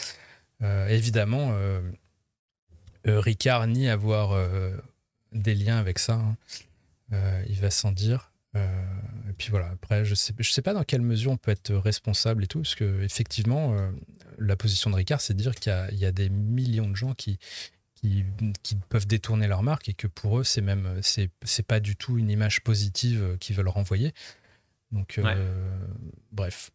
évidemment, 0.88 1.54
Ricard 3.04 3.66
ni 3.66 3.88
avoir 3.88 4.36
des 5.32 5.54
liens 5.54 5.78
avec 5.78 5.98
ça. 5.98 6.14
Hein. 6.14 6.36
il 7.48 7.60
va 7.60 7.70
sans 7.70 7.92
dire. 7.92 8.31
Euh, 8.54 8.82
et 9.28 9.32
puis 9.32 9.50
voilà, 9.50 9.70
après, 9.70 10.04
je 10.04 10.14
sais, 10.14 10.34
je 10.38 10.50
sais 10.50 10.62
pas 10.62 10.74
dans 10.74 10.84
quelle 10.84 11.00
mesure 11.00 11.32
on 11.32 11.36
peut 11.36 11.50
être 11.50 11.74
responsable 11.74 12.44
et 12.44 12.46
tout, 12.46 12.60
parce 12.60 12.74
que 12.74 13.02
effectivement, 13.02 13.74
euh, 13.74 13.90
la 14.38 14.56
position 14.56 14.90
de 14.90 14.96
Ricard, 14.96 15.20
c'est 15.20 15.34
de 15.34 15.38
dire 15.38 15.54
qu'il 15.54 15.72
y, 15.92 15.96
y, 15.96 16.04
a 16.04 16.12
des 16.12 16.28
millions 16.28 16.88
de 16.88 16.96
gens 16.96 17.14
qui, 17.14 17.38
qui, 17.94 18.24
qui, 18.62 18.76
peuvent 18.88 19.06
détourner 19.06 19.48
leur 19.48 19.62
marque 19.62 19.88
et 19.88 19.94
que 19.94 20.06
pour 20.06 20.38
eux, 20.38 20.44
c'est 20.44 20.60
même, 20.60 21.00
c'est, 21.02 21.30
pas 21.66 21.80
du 21.80 21.96
tout 21.96 22.18
une 22.18 22.30
image 22.30 22.62
positive 22.62 23.36
qu'ils 23.40 23.56
veulent 23.56 23.68
renvoyer. 23.68 24.12
Donc, 24.90 25.18
euh, 25.18 25.78
bref. 26.30 26.70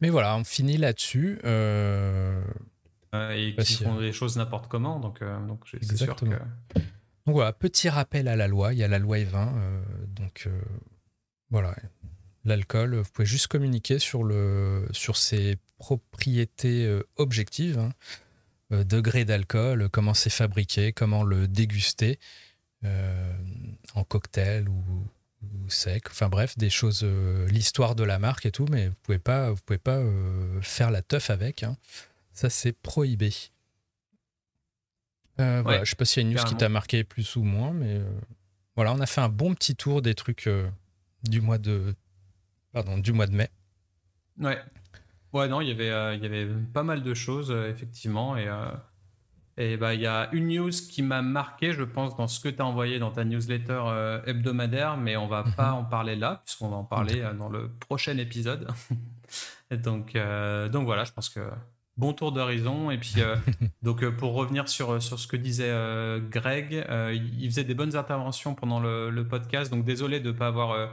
Mais 0.00 0.08
voilà, 0.08 0.36
on 0.36 0.42
finit 0.42 0.78
là-dessus. 0.78 1.38
et 1.44 3.54
qui 3.56 3.74
font 3.74 4.00
des 4.00 4.12
choses 4.12 4.36
n'importe 4.36 4.66
comment, 4.66 4.98
donc, 4.98 5.22
donc 5.46 5.60
c'est 5.80 5.96
sûr 5.96 6.16
que. 6.16 6.26
Donc 7.26 7.36
voilà, 7.36 7.52
petit 7.52 7.88
rappel 7.88 8.28
à 8.28 8.36
la 8.36 8.48
loi. 8.48 8.72
Il 8.72 8.78
y 8.78 8.84
a 8.84 8.88
la 8.88 8.98
loi 8.98 9.18
E20. 9.18 9.34
Euh, 9.34 9.82
donc 10.08 10.44
euh, 10.46 10.60
voilà, 11.50 11.74
l'alcool, 12.44 12.96
vous 12.96 13.10
pouvez 13.10 13.26
juste 13.26 13.46
communiquer 13.46 13.98
sur, 13.98 14.26
ses 15.16 15.56
propriétés 15.78 16.86
euh, 16.86 17.02
objectives. 17.16 17.78
Hein. 17.78 17.92
degré 18.84 19.24
d'alcool, 19.24 19.88
comment 19.90 20.14
c'est 20.14 20.30
fabriqué, 20.30 20.92
comment 20.92 21.22
le 21.22 21.46
déguster 21.46 22.18
en 23.94 24.02
cocktail 24.02 24.68
ou, 24.68 24.84
sec. 25.68 26.08
Enfin 26.10 26.28
bref, 26.28 26.58
des 26.58 26.70
choses, 26.70 27.04
l'histoire 27.48 27.94
de 27.94 28.02
la 28.02 28.18
marque 28.18 28.46
et 28.46 28.50
tout, 28.50 28.66
mais 28.70 28.88
vous 28.88 28.94
pouvez 29.02 29.18
pas, 29.20 29.54
pouvez 29.66 29.78
pas 29.78 30.02
faire 30.62 30.90
la 30.90 31.02
teuf 31.02 31.30
avec. 31.30 31.62
Hein. 31.62 31.76
Ça, 32.32 32.50
c'est 32.50 32.72
prohibé. 32.72 33.30
Euh, 35.40 35.62
voilà, 35.62 35.84
je 35.84 35.90
sais 35.90 35.96
pas 35.96 36.04
s'il 36.04 36.22
y 36.22 36.26
a 36.26 36.28
une 36.28 36.36
news 36.36 36.44
qui 36.44 36.56
t'a 36.56 36.68
marqué 36.68 37.04
plus 37.04 37.36
ou 37.36 37.42
moins, 37.42 37.72
mais 37.72 37.96
euh, 37.96 38.04
voilà, 38.76 38.92
on 38.92 39.00
a 39.00 39.06
fait 39.06 39.20
un 39.20 39.28
bon 39.28 39.54
petit 39.54 39.74
tour 39.74 40.02
des 40.02 40.14
trucs 40.14 40.46
euh, 40.46 40.68
du 41.24 41.40
mois 41.40 41.58
de 41.58 41.94
pardon 42.72 42.98
du 42.98 43.12
mois 43.12 43.26
de 43.26 43.34
mai. 43.34 43.48
Ouais, 44.38 44.58
ouais, 45.32 45.48
non, 45.48 45.60
il 45.60 45.68
y 45.68 45.70
avait 45.70 46.16
il 46.16 46.22
y 46.22 46.26
avait 46.26 46.46
pas 46.72 46.82
mal 46.82 47.02
de 47.02 47.14
choses 47.14 47.50
effectivement 47.50 48.36
et 48.36 48.48
et 49.58 49.76
bah 49.76 49.94
il 49.94 50.00
y 50.00 50.06
a 50.06 50.30
une 50.32 50.48
news 50.48 50.70
qui 50.70 51.02
m'a 51.02 51.20
marqué, 51.20 51.72
je 51.72 51.82
pense, 51.82 52.16
dans 52.16 52.26
ce 52.26 52.40
que 52.40 52.48
tu 52.48 52.60
as 52.60 52.64
envoyé 52.64 52.98
dans 52.98 53.10
ta 53.10 53.24
newsletter 53.24 54.22
hebdomadaire, 54.26 54.96
mais 54.96 55.16
on 55.16 55.28
va 55.28 55.44
mhm. 55.44 55.54
pas 55.54 55.72
en 55.72 55.84
parler 55.84 56.16
là 56.16 56.42
puisqu'on 56.44 56.68
va 56.68 56.76
en 56.76 56.84
parler 56.84 57.22
dans 57.38 57.48
le 57.48 57.70
prochain 57.70 58.16
épisode. 58.18 58.68
donc 59.70 60.14
donc 60.72 60.84
voilà, 60.84 61.04
je 61.04 61.12
pense 61.12 61.28
que 61.28 61.40
bon 61.96 62.12
tour 62.12 62.32
d'horizon. 62.32 62.90
Et 62.90 62.98
puis, 62.98 63.14
euh, 63.18 63.36
donc, 63.82 64.02
euh, 64.02 64.10
pour 64.10 64.34
revenir 64.34 64.68
sur, 64.68 64.92
euh, 64.92 65.00
sur 65.00 65.18
ce 65.18 65.26
que 65.26 65.36
disait 65.36 65.72
Greg, 66.30 66.84
il 67.20 67.50
faisait 67.50 67.64
des 67.64 67.74
bonnes 67.74 67.96
interventions 67.96 68.54
pendant 68.54 68.80
le, 68.80 69.26
podcast. 69.28 69.70
Donc, 69.70 69.84
désolé 69.84 70.20
de 70.20 70.32
ne 70.32 70.36
pas 70.36 70.48
avoir 70.48 70.90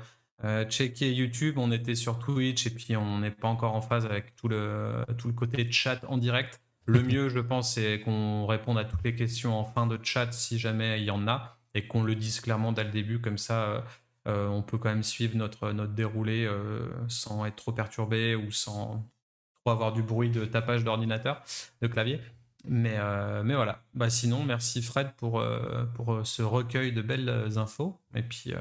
checké 0.70 1.14
YouTube. 1.14 1.58
On 1.58 1.72
était 1.72 1.96
sur 1.96 2.20
Twitch 2.20 2.68
et 2.68 2.70
puis 2.70 2.96
on 2.96 3.20
n'est 3.20 3.32
pas 3.32 3.48
encore 3.48 3.76
en 3.76 3.82
phase 3.82 4.06
avec 4.06 4.36
tout 4.36 4.48
le, 4.48 5.06
tout 5.18 5.28
le 5.28 5.34
côté 5.34 5.70
chat 5.72 6.00
en 6.08 6.18
direct. 6.18 6.62
Le 6.86 7.04
mieux, 7.04 7.30
je 7.30 7.40
pense, 7.40 7.76
c'est 7.76 8.00
qu'on 8.00 8.48
réponde 8.48 8.78
à 8.80 8.84
toutes 8.84 9.04
les 9.04 9.16
questions 9.16 9.60
en 9.60 9.64
fin 9.64 9.86
de 9.86 10.00
chat 10.02 10.32
si 10.32 10.58
jamais 10.58 11.00
il 11.00 11.06
y 11.06 11.12
en 11.12 11.28
a 11.28 11.58
et 11.76 11.88
qu'on 11.88 12.02
le 12.02 12.16
dise 12.16 12.40
clairement 12.40 12.72
dès 12.72 12.84
le 12.84 12.90
début. 12.90 13.20
Comme 13.20 13.38
ça, 13.38 13.84
on 14.26 14.62
peut 14.62 14.78
quand 14.78 14.90
même 14.90 15.04
suivre 15.04 15.36
notre, 15.36 15.72
notre 15.72 15.94
déroulé 15.94 16.50
sans 17.08 17.46
être 17.46 17.58
trop 17.58 17.74
perturbé 17.74 18.36
ou 18.36 18.52
sans 18.52 19.06
avoir 19.66 19.94
du 19.94 20.04
bruit 20.04 20.30
de 20.30 20.46
tapage 20.46 20.84
d'ordinateur, 20.84 21.44
de 21.82 21.88
clavier. 21.88 22.22
Mais, 22.66 22.96
euh, 22.98 23.44
mais 23.44 23.56
voilà. 23.56 23.82
Bah, 23.94 24.10
sinon, 24.10 24.44
merci 24.44 24.82
Fred 24.82 25.12
pour, 25.18 25.40
euh, 25.40 25.86
pour 25.96 26.14
euh, 26.14 26.24
ce 26.24 26.42
recueil 26.42 26.92
de 26.92 27.02
belles 27.02 27.58
infos. 27.58 28.00
Et 28.16 28.24
puis. 28.24 28.54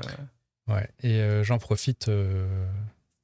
Ouais, 0.66 0.88
et 1.02 1.42
j'en 1.42 1.58
profite. 1.58 2.10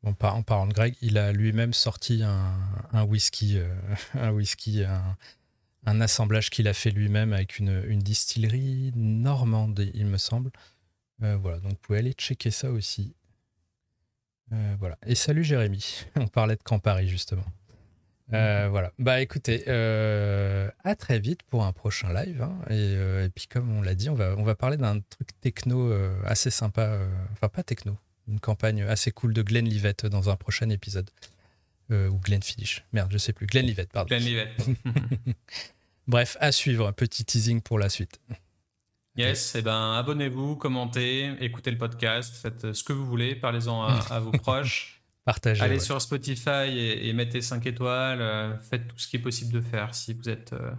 En, 0.02 0.12
parlant 0.12 0.66
de 0.66 0.74
Greg, 0.74 0.96
il 1.00 1.16
a 1.16 1.32
lui-même 1.32 1.72
sorti 1.72 2.22
un, 2.22 2.54
un 2.92 3.04
whisky, 3.04 3.58
un 4.14 4.32
whisky, 4.32 4.84
un, 4.84 5.16
un 5.86 6.00
assemblage 6.02 6.50
qu'il 6.50 6.68
a 6.68 6.74
fait 6.74 6.90
lui-même 6.90 7.32
avec 7.32 7.58
une, 7.58 7.82
une, 7.88 8.00
distillerie 8.00 8.92
normande, 8.94 9.90
il 9.94 10.04
me 10.04 10.18
semble. 10.18 10.50
voilà, 11.20 11.58
donc 11.58 11.72
vous 11.72 11.78
pouvez 11.80 12.00
aller 12.00 12.12
checker 12.12 12.50
ça 12.50 12.70
aussi. 12.70 13.14
voilà. 14.78 14.98
Et 15.06 15.14
salut 15.14 15.44
Jérémy. 15.44 16.04
On 16.16 16.26
parlait 16.26 16.56
de 16.56 16.62
Campari 16.62 17.08
justement. 17.08 17.46
Euh, 18.32 18.68
voilà. 18.70 18.92
Bah 18.98 19.20
écoutez, 19.20 19.64
euh, 19.68 20.70
à 20.82 20.94
très 20.94 21.18
vite 21.18 21.42
pour 21.42 21.64
un 21.64 21.72
prochain 21.72 22.12
live. 22.12 22.42
Hein. 22.42 22.58
Et, 22.70 23.28
puis 23.34 23.46
comme 23.46 23.76
on 23.76 23.82
l'a 23.82 23.94
dit, 23.94 24.08
on 24.08 24.14
va, 24.14 24.34
on 24.38 24.42
va 24.42 24.54
parler 24.54 24.76
d'un 24.76 25.00
truc 25.00 25.28
techno 25.40 25.92
assez 26.24 26.50
sympa. 26.50 26.98
enfin 27.32 27.48
pas 27.48 27.62
techno, 27.62 27.96
une 28.28 28.40
campagne 28.40 28.82
assez 28.82 29.10
cool 29.10 29.34
de 29.34 29.42
Glenn 29.42 29.68
Livette 29.68 30.06
dans 30.06 30.30
un 30.30 30.36
prochain 30.36 30.70
épisode. 30.70 31.10
ou 31.90 32.18
Glenn 32.18 32.42
Finish. 32.42 32.84
Merde, 32.92 33.12
je 33.12 33.18
sais 33.18 33.32
plus. 33.32 33.46
Glenn 33.46 33.66
Livette, 33.66 33.92
pardon. 33.92 34.08
Glenn 34.08 34.22
Livette. 34.22 34.66
Bref, 36.06 36.36
à 36.40 36.52
suivre. 36.52 36.90
Petit 36.92 37.24
teasing 37.24 37.60
pour 37.60 37.78
la 37.78 37.88
suite. 37.88 38.20
Yes, 39.16 39.54
et 39.54 39.60
eh 39.60 39.62
ben 39.62 39.92
abonnez-vous, 39.92 40.56
commentez, 40.56 41.30
écoutez 41.38 41.70
le 41.70 41.78
podcast, 41.78 42.34
faites 42.34 42.72
ce 42.72 42.82
que 42.82 42.92
vous 42.92 43.06
voulez, 43.06 43.36
parlez-en 43.36 43.84
à, 43.84 44.18
vos 44.18 44.32
proches. 44.32 45.00
Partagez. 45.24 45.62
Allez 45.62 45.80
sur 45.80 46.00
Spotify 46.02 46.68
et, 46.68 47.12
mettez 47.14 47.40
5 47.40 47.64
étoiles, 47.66 48.20
euh, 48.20 48.58
faites 48.58 48.88
tout 48.88 48.98
ce 48.98 49.08
qui 49.08 49.16
est 49.16 49.20
possible 49.20 49.52
de 49.52 49.60
faire 49.62 49.94
si 49.94 50.12
vous 50.12 50.28
êtes 50.28 50.52
euh, 50.52 50.72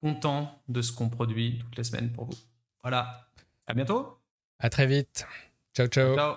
content 0.00 0.62
de 0.68 0.80
ce 0.80 0.92
qu'on 0.92 1.08
produit 1.08 1.58
toutes 1.58 1.76
les 1.76 1.84
semaines 1.84 2.12
pour 2.12 2.26
vous. 2.26 2.38
Voilà. 2.82 3.28
À 3.66 3.74
bientôt. 3.74 4.18
À 4.60 4.70
très 4.70 4.86
vite. 4.86 5.26
ciao. 5.74 5.88
ciao. 5.88 6.14
ciao. 6.14 6.36